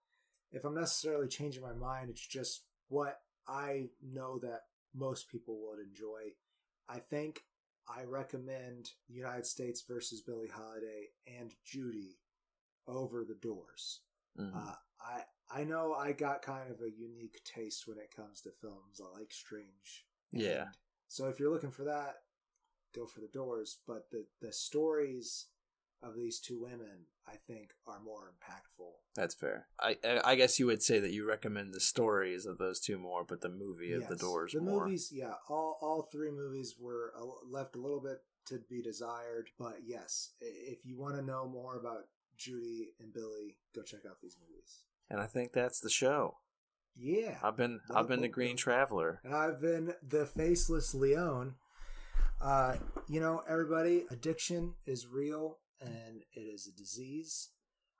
if 0.51 0.65
I'm 0.65 0.75
necessarily 0.75 1.27
changing 1.27 1.61
my 1.61 1.73
mind. 1.73 2.09
It's 2.09 2.25
just 2.25 2.63
what 2.87 3.21
I 3.47 3.89
know 4.01 4.39
that 4.39 4.61
most 4.95 5.29
people 5.29 5.59
would 5.61 5.79
enjoy. 5.79 6.33
I 6.87 6.99
think 6.99 7.43
I 7.87 8.03
recommend 8.03 8.91
United 9.07 9.45
States 9.45 9.83
versus 9.87 10.21
Billie 10.21 10.47
Holiday 10.47 11.09
and 11.27 11.53
Judy 11.63 12.17
over 12.87 13.23
the 13.23 13.35
Doors. 13.35 14.01
Mhm. 14.37 14.55
Uh, 14.55 14.75
I 14.99 15.25
I 15.51 15.63
know 15.63 15.93
I 15.93 16.11
got 16.11 16.41
kind 16.41 16.69
of 16.69 16.81
a 16.81 16.91
unique 16.91 17.41
taste 17.43 17.87
when 17.87 17.97
it 17.97 18.15
comes 18.15 18.41
to 18.41 18.51
films. 18.51 19.01
I 19.01 19.17
like 19.17 19.31
strange. 19.31 20.05
Yeah. 20.31 20.61
And 20.61 20.69
so 21.07 21.27
if 21.27 21.39
you're 21.39 21.51
looking 21.51 21.71
for 21.71 21.83
that, 21.85 22.17
go 22.95 23.05
for 23.05 23.19
the 23.19 23.27
Doors. 23.33 23.79
But 23.87 24.09
the 24.11 24.25
the 24.41 24.53
stories 24.53 25.47
of 26.01 26.15
these 26.15 26.39
two 26.39 26.61
women, 26.61 27.07
I 27.27 27.35
think, 27.47 27.71
are 27.87 27.99
more 27.99 28.31
impactful. 28.31 28.91
That's 29.15 29.33
fair. 29.35 29.67
I 29.79 29.97
I 30.23 30.35
guess 30.35 30.59
you 30.59 30.67
would 30.67 30.83
say 30.83 30.99
that 30.99 31.11
you 31.11 31.27
recommend 31.27 31.73
the 31.73 31.79
stories 31.79 32.45
of 32.45 32.57
those 32.57 32.79
two 32.79 32.97
more, 32.99 33.23
but 33.23 33.41
the 33.41 33.49
movie 33.49 33.93
of 33.93 34.07
the 34.07 34.15
Doors 34.15 34.53
The 34.53 34.61
more. 34.61 34.85
movies, 34.85 35.11
yeah, 35.11 35.33
all 35.49 35.77
all 35.81 36.03
three 36.11 36.31
movies 36.31 36.75
were 36.79 37.11
left 37.49 37.75
a 37.75 37.79
little 37.79 38.01
bit 38.01 38.19
to 38.47 38.59
be 38.69 38.81
desired. 38.81 39.49
But 39.57 39.79
yes, 39.85 40.33
if 40.39 40.85
you 40.85 40.97
want 40.97 41.15
to 41.15 41.21
know 41.23 41.47
more 41.47 41.75
about 41.77 42.07
Judy 42.37 42.93
and 42.99 43.11
Billie, 43.11 43.57
go 43.75 43.81
check 43.81 44.01
out 44.07 44.21
these 44.21 44.37
movies. 44.39 44.83
And 45.09 45.19
I 45.19 45.25
think 45.25 45.53
that's 45.53 45.79
the 45.79 45.89
show. 45.89 46.35
Yeah. 46.95 47.37
I've 47.43 47.57
been 47.57 47.79
I've 47.93 48.07
been 48.07 48.21
the 48.21 48.27
Green. 48.27 48.57
Traveler. 48.57 49.21
and 49.23 49.33
I've 49.33 49.61
been 49.61 49.93
the 50.07 50.25
faceless 50.25 50.93
Leon. 50.93 51.55
Uh, 52.41 52.75
you 53.07 53.19
know, 53.19 53.41
everybody, 53.49 54.05
addiction 54.11 54.73
is 54.85 55.07
real 55.07 55.57
and 55.81 56.21
it 56.33 56.39
is 56.41 56.67
a 56.67 56.77
disease. 56.77 57.49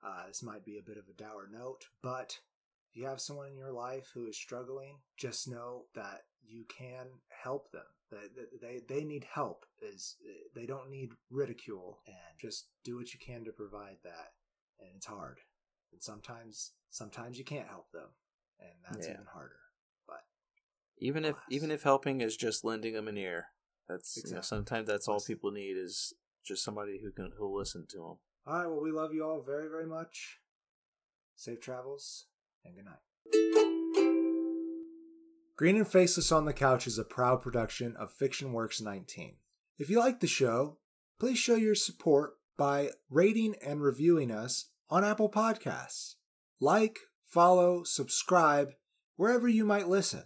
Uh, 0.06 0.28
this 0.28 0.44
might 0.44 0.64
be 0.64 0.78
a 0.78 0.82
bit 0.88 0.98
of 0.98 1.04
a 1.10 1.14
dour 1.14 1.50
note, 1.52 1.86
but 2.02 2.38
if 2.90 2.96
you 2.96 3.06
have 3.06 3.20
someone 3.20 3.48
in 3.48 3.58
your 3.58 3.72
life 3.74 4.12
who 4.14 4.26
is 4.26 4.38
struggling, 4.38 4.98
just 5.18 5.50
know 5.50 5.84
that 5.94 6.22
you 6.42 6.66
can 6.66 7.08
help 7.44 7.72
them. 7.72 7.84
That 8.12 8.34
that 8.36 8.62
they, 8.62 8.82
they 8.88 9.04
need 9.04 9.26
help. 9.34 9.66
Is 9.82 10.16
they 10.56 10.66
don't 10.66 10.90
need 10.90 11.12
ridicule, 11.30 12.00
and 12.08 12.40
just 12.40 12.70
do 12.84 12.96
what 12.96 13.14
you 13.14 13.20
can 13.20 13.44
to 13.44 13.52
provide 13.52 13.98
that. 14.04 14.32
And 14.80 14.90
it's 14.96 15.06
hard, 15.06 15.40
and 15.92 16.02
sometimes 16.02 16.72
sometimes 16.90 17.38
you 17.38 17.44
can't 17.46 17.68
help 17.68 17.92
them, 17.92 18.10
and 18.60 18.72
that's 18.90 19.08
Yeah. 19.08 19.14
even 19.14 19.26
harder. 19.26 19.60
But 20.08 20.22
Even 20.98 21.26
if 21.26 21.36
even 21.50 21.72
if 21.72 21.84
helping 21.84 22.22
is 22.22 22.36
just 22.38 22.64
lending 22.64 22.94
them 22.94 23.08
an 23.08 23.18
ear, 23.18 23.48
that's 23.88 24.18
you 24.18 24.32
know, 24.34 24.42
sometimes 24.42 24.88
that's 24.88 25.08
all 25.08 25.20
people 25.22 25.52
need 25.52 25.78
is 25.78 26.14
just 26.44 26.64
somebody 26.64 27.00
who 27.02 27.12
can 27.12 27.32
who'll 27.38 27.56
listen 27.56 27.86
to 27.88 27.98
them. 27.98 28.18
All 28.46 28.58
right. 28.58 28.68
Well, 28.68 28.82
we 28.82 28.92
love 28.92 29.14
you 29.14 29.24
all 29.24 29.42
very, 29.42 29.68
very 29.70 29.86
much. 29.86 30.40
Safe 31.36 31.60
travels 31.62 32.26
and 32.66 32.76
good 32.76 32.86
night. 32.86 33.00
Green 35.56 35.76
and 35.76 35.88
Faceless 35.88 36.32
on 36.32 36.46
the 36.46 36.54
Couch 36.54 36.88
is 36.88 36.98
a 36.98 37.04
proud 37.04 37.42
production 37.42 37.96
of 37.98 38.14
Fiction 38.14 38.54
Works 38.54 38.80
19. 38.80 39.36
If 39.78 39.90
you 39.90 40.00
like 40.00 40.22
the 40.22 40.28
show, 40.28 40.78
please 41.20 41.38
show 41.38 41.56
your 41.56 41.76
support 41.76 42.38
by 42.58 42.92
rating 43.10 43.56
and 43.62 43.82
reviewing 43.82 44.32
us 44.32 44.70
on 44.90 45.04
Apple 45.04 45.30
Podcasts. 45.30 46.16
Like, 46.60 47.00
follow, 47.26 47.84
subscribe 47.84 48.74
wherever 49.16 49.48
you 49.48 49.66
might 49.66 49.88
listen. 49.88 50.24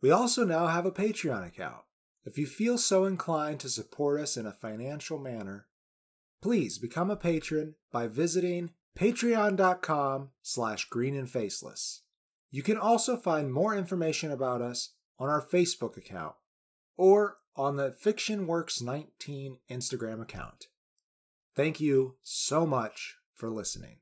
We 0.00 0.10
also 0.10 0.44
now 0.44 0.66
have 0.66 0.86
a 0.86 0.92
Patreon 0.92 1.46
account. 1.46 1.82
If 2.24 2.38
you 2.38 2.46
feel 2.46 2.78
so 2.78 3.04
inclined 3.04 3.60
to 3.60 3.68
support 3.68 4.20
us 4.20 4.36
in 4.36 4.46
a 4.46 4.52
financial 4.52 5.18
manner, 5.18 5.66
please 6.42 6.78
become 6.78 7.10
a 7.10 7.16
patron 7.16 7.74
by 7.90 8.06
visiting 8.06 8.70
patreon.com 8.98 10.30
slash 10.42 10.84
green 10.88 11.16
and 11.16 11.28
faceless 11.28 12.02
you 12.54 12.62
can 12.62 12.78
also 12.78 13.16
find 13.16 13.52
more 13.52 13.74
information 13.74 14.30
about 14.30 14.62
us 14.62 14.90
on 15.18 15.28
our 15.28 15.42
facebook 15.44 15.96
account 15.96 16.34
or 16.96 17.38
on 17.56 17.76
the 17.76 17.90
fictionworks 17.90 18.80
19 18.80 19.58
instagram 19.68 20.22
account 20.22 20.68
thank 21.56 21.80
you 21.80 22.14
so 22.22 22.64
much 22.64 23.16
for 23.34 23.50
listening 23.50 23.96